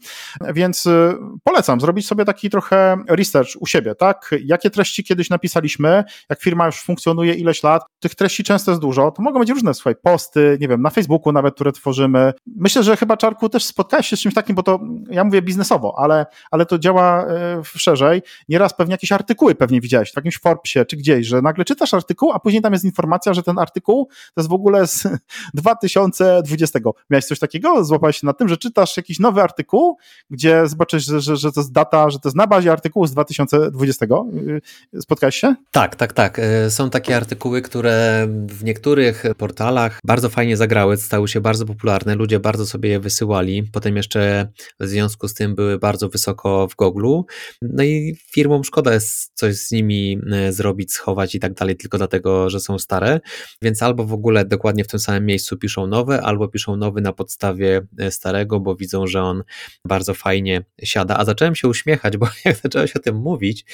Więc 0.54 0.86
y, 0.86 1.14
polecam 1.44 1.80
zrobić 1.80 2.06
sobie 2.06 2.24
taki 2.24 2.50
trochę 2.50 2.96
research 3.08 3.50
u 3.60 3.66
siebie, 3.66 3.94
tak? 3.94 4.34
Jakie 4.44 4.70
treści 4.70 5.04
kiedyś 5.04 5.30
napisaliśmy, 5.30 6.04
jak 6.30 6.42
firma 6.42 6.66
już 6.66 6.82
funkcjonuje 6.82 7.34
ileś 7.34 7.62
lat, 7.62 7.82
tych 8.00 8.14
treści 8.14 8.44
często 8.44 8.70
jest 8.70 8.80
dużo, 8.80 9.10
to 9.10 9.22
mogą 9.22 9.40
być 9.40 9.50
różne, 9.50 9.74
słuchaj, 9.74 9.94
posty, 10.02 10.58
nie 10.60 10.68
wiem, 10.68 10.82
na 10.82 10.90
Facebooku 10.90 11.32
nawet, 11.32 11.54
które 11.54 11.72
tworzymy. 11.72 12.32
Myślę, 12.46 12.82
że 12.82 12.96
chyba, 12.96 13.16
Czarku, 13.16 13.48
też 13.48 13.64
spotkałeś 13.64 14.06
się 14.06 14.16
z 14.16 14.20
czymś 14.20 14.34
takim, 14.34 14.56
bo 14.56 14.62
to, 14.62 14.80
ja 15.10 15.24
mówię 15.24 15.42
biznesowo, 15.42 15.94
ale, 15.98 16.26
ale 16.50 16.66
to 16.66 16.78
działa 16.78 17.26
y, 17.26 17.78
szerzej. 17.78 18.22
Nieraz 18.48 18.74
pewnie 18.74 18.92
jakieś 18.92 19.12
artykuły 19.12 19.54
pewnie 19.54 19.80
widziałeś 19.80 20.12
w 20.12 20.16
jakimś 20.16 20.38
Forbesie 20.38 20.84
czy 20.84 20.96
gdzieś, 20.96 21.26
że 21.26 21.42
nagle 21.42 21.64
czytasz 21.64 21.94
artykuł, 21.94 22.32
a 22.32 22.38
później 22.38 22.62
tam 22.62 22.72
jest 22.72 22.84
informacja, 22.84 23.34
że 23.34 23.42
ten 23.42 23.58
artykuł 23.58 24.06
to 24.06 24.40
jest 24.40 24.48
w 24.48 24.52
ogóle 24.52 24.86
z 24.86 25.06
2020. 25.54 26.78
Miałeś 27.10 27.24
coś 27.24 27.38
takiego? 27.38 27.84
Złapałeś 27.84 28.16
się 28.20 28.26
na 28.26 28.32
tym, 28.32 28.48
że 28.48 28.56
czytasz 28.56 28.96
jakiś 28.96 29.17
nowy 29.18 29.42
artykuł, 29.42 29.96
gdzie 30.30 30.66
zobaczysz, 30.66 31.04
że, 31.04 31.20
że, 31.20 31.36
że 31.36 31.52
to 31.52 31.60
jest 31.60 31.72
data, 31.72 32.10
że 32.10 32.18
to 32.18 32.28
jest 32.28 32.36
na 32.36 32.46
bazie 32.46 32.72
artykułu 32.72 33.06
z 33.06 33.12
2020. 33.12 34.06
Y, 34.06 35.00
spotkałeś 35.00 35.36
się? 35.36 35.54
Tak, 35.70 35.96
tak, 35.96 36.12
tak. 36.12 36.38
Y, 36.38 36.70
są 36.70 36.90
takie 36.90 37.16
artykuły, 37.16 37.62
które 37.62 38.26
w 38.46 38.64
niektórych 38.64 39.24
portalach 39.36 40.00
bardzo 40.04 40.28
fajnie 40.28 40.56
zagrały, 40.56 40.96
stały 40.96 41.28
się 41.28 41.40
bardzo 41.40 41.66
popularne, 41.66 42.14
ludzie 42.14 42.40
bardzo 42.40 42.66
sobie 42.66 42.90
je 42.90 43.00
wysyłali, 43.00 43.62
potem 43.72 43.96
jeszcze 43.96 44.48
w 44.80 44.86
związku 44.86 45.28
z 45.28 45.34
tym 45.34 45.54
były 45.54 45.78
bardzo 45.78 46.08
wysoko 46.08 46.68
w 46.68 46.76
Google. 46.76 47.20
No 47.62 47.84
i 47.84 48.16
firmom 48.32 48.64
szkoda 48.64 48.94
jest 48.94 49.30
coś 49.34 49.56
z 49.56 49.70
nimi 49.70 50.18
y, 50.48 50.52
zrobić, 50.52 50.92
schować 50.92 51.34
i 51.34 51.40
tak 51.40 51.54
dalej, 51.54 51.76
tylko 51.76 51.98
dlatego, 51.98 52.50
że 52.50 52.60
są 52.60 52.78
stare, 52.78 53.20
więc 53.62 53.82
albo 53.82 54.04
w 54.04 54.12
ogóle 54.12 54.44
dokładnie 54.44 54.84
w 54.84 54.88
tym 54.88 55.00
samym 55.00 55.26
miejscu 55.26 55.56
piszą 55.56 55.86
nowe, 55.86 56.22
albo 56.22 56.48
piszą 56.48 56.76
nowy 56.76 57.00
na 57.00 57.12
podstawie 57.12 57.86
starego, 58.10 58.60
bo 58.60 58.76
widzą, 58.76 58.97
że 59.06 59.22
on 59.22 59.42
bardzo 59.84 60.14
fajnie 60.14 60.64
siada. 60.82 61.16
A 61.16 61.24
zacząłem 61.24 61.54
się 61.54 61.68
uśmiechać, 61.68 62.16
bo 62.16 62.28
jak 62.44 62.56
zacząłeś 62.56 62.96
o 62.96 62.98
tym 62.98 63.16
mówić, 63.16 63.64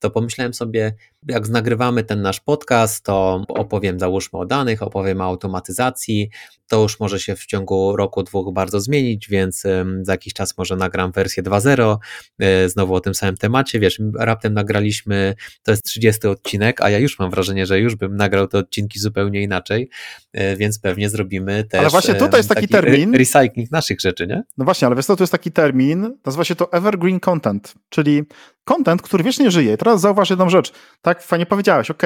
to 0.00 0.10
pomyślałem 0.10 0.54
sobie, 0.54 0.94
jak 1.28 1.48
nagrywamy 1.48 2.04
ten 2.04 2.22
nasz 2.22 2.40
podcast, 2.40 3.04
to 3.04 3.44
opowiem, 3.48 3.98
załóżmy 3.98 4.38
o 4.38 4.46
danych, 4.46 4.82
opowiem 4.82 5.20
o 5.20 5.24
automatyzacji. 5.24 6.30
To 6.68 6.82
już 6.82 7.00
może 7.00 7.20
się 7.20 7.36
w 7.36 7.46
ciągu 7.46 7.96
roku, 7.96 8.22
dwóch 8.22 8.54
bardzo 8.54 8.80
zmienić, 8.80 9.28
więc 9.28 9.62
za 10.02 10.12
jakiś 10.12 10.34
czas 10.34 10.58
może 10.58 10.76
nagram 10.76 11.12
wersję 11.12 11.42
2.0, 11.42 11.96
e, 12.38 12.68
znowu 12.68 12.94
o 12.94 13.00
tym 13.00 13.14
samym 13.14 13.36
temacie. 13.36 13.80
Wiesz, 13.80 14.00
raptem 14.18 14.54
nagraliśmy, 14.54 15.34
to 15.62 15.70
jest 15.70 15.84
30 15.84 16.26
odcinek, 16.26 16.80
a 16.80 16.90
ja 16.90 16.98
już 16.98 17.18
mam 17.18 17.30
wrażenie, 17.30 17.66
że 17.66 17.80
już 17.80 17.96
bym 17.96 18.16
nagrał 18.16 18.46
te 18.48 18.58
odcinki 18.58 18.98
zupełnie 18.98 19.42
inaczej, 19.42 19.90
e, 20.32 20.56
więc 20.56 20.78
pewnie 20.78 21.10
zrobimy 21.10 21.64
też. 21.64 21.80
Ale 21.80 21.90
właśnie 21.90 22.14
tutaj 22.14 22.38
jest 22.38 22.48
taki, 22.48 22.60
taki 22.60 22.72
termin. 22.72 23.14
Recycling 23.14 23.70
naszych 23.70 24.00
rzeczy, 24.00 24.26
nie? 24.26 24.42
No 24.58 24.64
właśnie, 24.70 24.86
ale 24.86 24.96
wiesz 24.96 25.06
co, 25.06 25.16
to 25.16 25.22
jest 25.22 25.32
taki 25.32 25.52
termin, 25.52 26.18
nazywa 26.26 26.44
się 26.44 26.54
to 26.54 26.72
evergreen 26.72 27.20
content, 27.20 27.74
czyli 27.88 28.22
content, 28.64 29.02
który 29.02 29.24
wiecznie 29.24 29.50
żyje. 29.50 29.76
Teraz 29.76 30.00
zauważ 30.00 30.30
jedną 30.30 30.48
rzecz. 30.48 30.72
Tak 31.02 31.22
fajnie 31.22 31.46
powiedziałeś, 31.46 31.90
ok, 31.90 32.02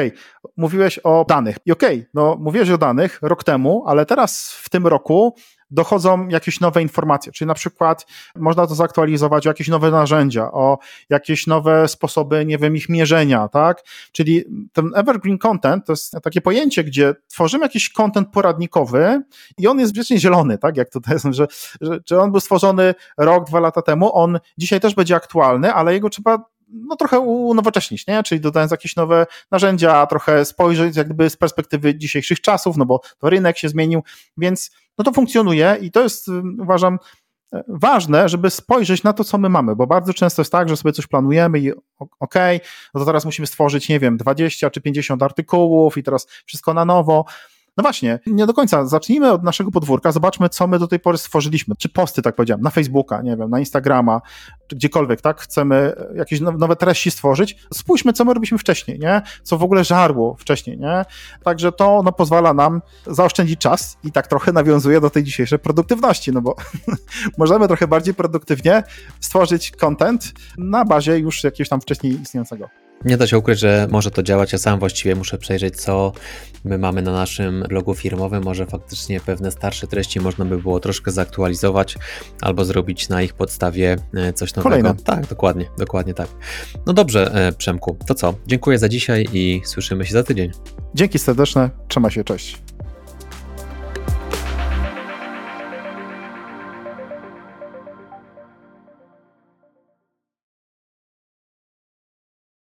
mówiłeś 0.56 0.98
o 0.98 1.24
danych. 1.28 1.56
I 1.66 1.72
okej, 1.72 1.96
okay, 1.96 2.10
no 2.14 2.36
mówiłeś 2.40 2.70
o 2.70 2.78
danych 2.78 3.18
rok 3.22 3.44
temu, 3.44 3.84
ale 3.86 4.06
teraz 4.06 4.52
w 4.52 4.68
tym 4.68 4.86
roku 4.86 5.36
dochodzą 5.70 6.28
jakieś 6.28 6.60
nowe 6.60 6.82
informacje, 6.82 7.32
czyli 7.32 7.48
na 7.48 7.54
przykład 7.54 8.06
można 8.36 8.66
to 8.66 8.74
zaktualizować 8.74 9.46
o 9.46 9.50
jakieś 9.50 9.68
nowe 9.68 9.90
narzędzia, 9.90 10.52
o 10.52 10.78
jakieś 11.10 11.46
nowe 11.46 11.88
sposoby, 11.88 12.44
nie 12.46 12.58
wiem, 12.58 12.76
ich 12.76 12.88
mierzenia, 12.88 13.48
tak? 13.48 13.82
Czyli 14.12 14.44
ten 14.72 14.90
evergreen 14.94 15.38
content 15.38 15.86
to 15.86 15.92
jest 15.92 16.16
takie 16.22 16.40
pojęcie, 16.40 16.84
gdzie 16.84 17.14
tworzymy 17.28 17.64
jakiś 17.64 17.90
content 17.90 18.28
poradnikowy 18.32 19.22
i 19.58 19.66
on 19.66 19.80
jest 19.80 19.96
wiecznie 19.96 20.18
zielony, 20.18 20.58
tak? 20.58 20.76
Jak 20.76 20.90
tutaj 20.90 21.14
jest, 21.16 21.26
że, 21.30 21.46
że, 21.80 21.98
że 22.08 22.20
on 22.20 22.30
był 22.30 22.40
stworzony 22.40 22.94
rok, 23.18 23.46
dwa 23.46 23.60
lata 23.60 23.82
temu, 23.82 24.16
on 24.16 24.38
dzisiaj 24.58 24.80
też 24.80 24.94
będzie 24.94 25.16
aktualny, 25.16 25.74
ale 25.74 25.94
jego 25.94 26.10
trzeba 26.10 26.54
no 26.74 26.96
trochę 26.96 27.20
unowocześnić, 27.20 28.06
nie? 28.06 28.22
Czyli 28.22 28.40
dodając 28.40 28.70
jakieś 28.70 28.96
nowe 28.96 29.26
narzędzia, 29.50 30.06
trochę 30.06 30.44
spojrzeć 30.44 30.96
jakby 30.96 31.30
z 31.30 31.36
perspektywy 31.36 31.94
dzisiejszych 31.94 32.40
czasów, 32.40 32.76
no 32.76 32.86
bo 32.86 33.00
to 33.18 33.30
rynek 33.30 33.58
się 33.58 33.68
zmienił, 33.68 34.02
więc 34.36 34.70
no 34.98 35.04
to 35.04 35.12
funkcjonuje 35.12 35.76
i 35.80 35.90
to 35.90 36.02
jest 36.02 36.26
uważam 36.58 36.98
e, 37.54 37.64
ważne, 37.68 38.28
żeby 38.28 38.50
spojrzeć 38.50 39.02
na 39.02 39.12
to, 39.12 39.24
co 39.24 39.38
my 39.38 39.48
mamy, 39.48 39.76
bo 39.76 39.86
bardzo 39.86 40.14
często 40.14 40.42
jest 40.42 40.52
tak, 40.52 40.68
że 40.68 40.76
sobie 40.76 40.92
coś 40.92 41.06
planujemy 41.06 41.58
i 41.58 41.72
ok, 42.20 42.34
no 42.94 43.00
to 43.00 43.06
teraz 43.06 43.24
musimy 43.24 43.46
stworzyć, 43.46 43.88
nie 43.88 44.00
wiem, 44.00 44.16
20 44.16 44.70
czy 44.70 44.80
50 44.80 45.22
artykułów 45.22 45.98
i 45.98 46.02
teraz 46.02 46.26
wszystko 46.46 46.74
na 46.74 46.84
nowo, 46.84 47.24
no 47.76 47.82
właśnie, 47.82 48.18
nie 48.26 48.46
do 48.46 48.54
końca. 48.54 48.86
Zacznijmy 48.86 49.32
od 49.32 49.42
naszego 49.42 49.70
podwórka, 49.70 50.12
zobaczmy, 50.12 50.48
co 50.48 50.66
my 50.66 50.78
do 50.78 50.88
tej 50.88 51.00
pory 51.00 51.18
stworzyliśmy. 51.18 51.74
Czy 51.78 51.88
posty, 51.88 52.22
tak 52.22 52.34
powiedziałem, 52.34 52.62
na 52.62 52.70
Facebooka, 52.70 53.22
nie 53.22 53.36
wiem, 53.36 53.50
na 53.50 53.58
Instagrama, 53.58 54.20
czy 54.66 54.76
gdziekolwiek, 54.76 55.20
tak? 55.20 55.40
Chcemy 55.40 55.92
jakieś 56.14 56.40
nowe 56.40 56.76
treści 56.76 57.10
stworzyć. 57.10 57.56
Spójrzmy, 57.74 58.12
co 58.12 58.24
my 58.24 58.34
robiliśmy 58.34 58.58
wcześniej, 58.58 58.98
nie? 58.98 59.22
Co 59.42 59.58
w 59.58 59.62
ogóle 59.62 59.84
żarło 59.84 60.34
wcześniej, 60.34 60.78
nie? 60.78 61.04
Także 61.44 61.72
to 61.72 62.02
no, 62.04 62.12
pozwala 62.12 62.54
nam 62.54 62.82
zaoszczędzić 63.06 63.60
czas 63.60 63.98
i 64.04 64.12
tak 64.12 64.26
trochę 64.26 64.52
nawiązuje 64.52 65.00
do 65.00 65.10
tej 65.10 65.24
dzisiejszej 65.24 65.58
produktywności, 65.58 66.32
no 66.32 66.40
bo 66.40 66.56
możemy 67.38 67.68
trochę 67.68 67.88
bardziej 67.88 68.14
produktywnie 68.14 68.82
stworzyć 69.20 69.70
content 69.70 70.32
na 70.58 70.84
bazie 70.84 71.18
już 71.18 71.44
jakiegoś 71.44 71.68
tam 71.68 71.80
wcześniej 71.80 72.20
istniejącego. 72.20 72.83
Nie 73.04 73.16
da 73.16 73.26
się 73.26 73.38
ukryć, 73.38 73.60
że 73.60 73.88
może 73.90 74.10
to 74.10 74.22
działać. 74.22 74.52
Ja 74.52 74.58
sam 74.58 74.78
właściwie 74.78 75.14
muszę 75.14 75.38
przejrzeć, 75.38 75.76
co 75.76 76.12
my 76.64 76.78
mamy 76.78 77.02
na 77.02 77.12
naszym 77.12 77.64
blogu 77.68 77.94
firmowym. 77.94 78.44
Może 78.44 78.66
faktycznie 78.66 79.20
pewne 79.20 79.50
starsze 79.50 79.86
treści 79.86 80.20
można 80.20 80.44
by 80.44 80.58
było 80.58 80.80
troszkę 80.80 81.10
zaktualizować 81.10 81.96
albo 82.40 82.64
zrobić 82.64 83.08
na 83.08 83.22
ich 83.22 83.34
podstawie 83.34 83.96
e, 84.14 84.32
coś 84.32 84.54
nowego. 84.54 84.76
Kolejne. 84.76 84.94
Tak, 85.04 85.26
dokładnie, 85.26 85.64
dokładnie 85.78 86.14
tak. 86.14 86.28
No 86.86 86.92
dobrze, 86.92 87.34
e, 87.34 87.52
Przemku, 87.52 87.96
to 88.06 88.14
co? 88.14 88.34
Dziękuję 88.46 88.78
za 88.78 88.88
dzisiaj 88.88 89.26
i 89.32 89.62
słyszymy 89.64 90.06
się 90.06 90.12
za 90.12 90.22
tydzień. 90.22 90.50
Dzięki 90.94 91.18
serdeczne, 91.18 91.70
trzymaj 91.88 92.10
się, 92.10 92.24
cześć. 92.24 92.62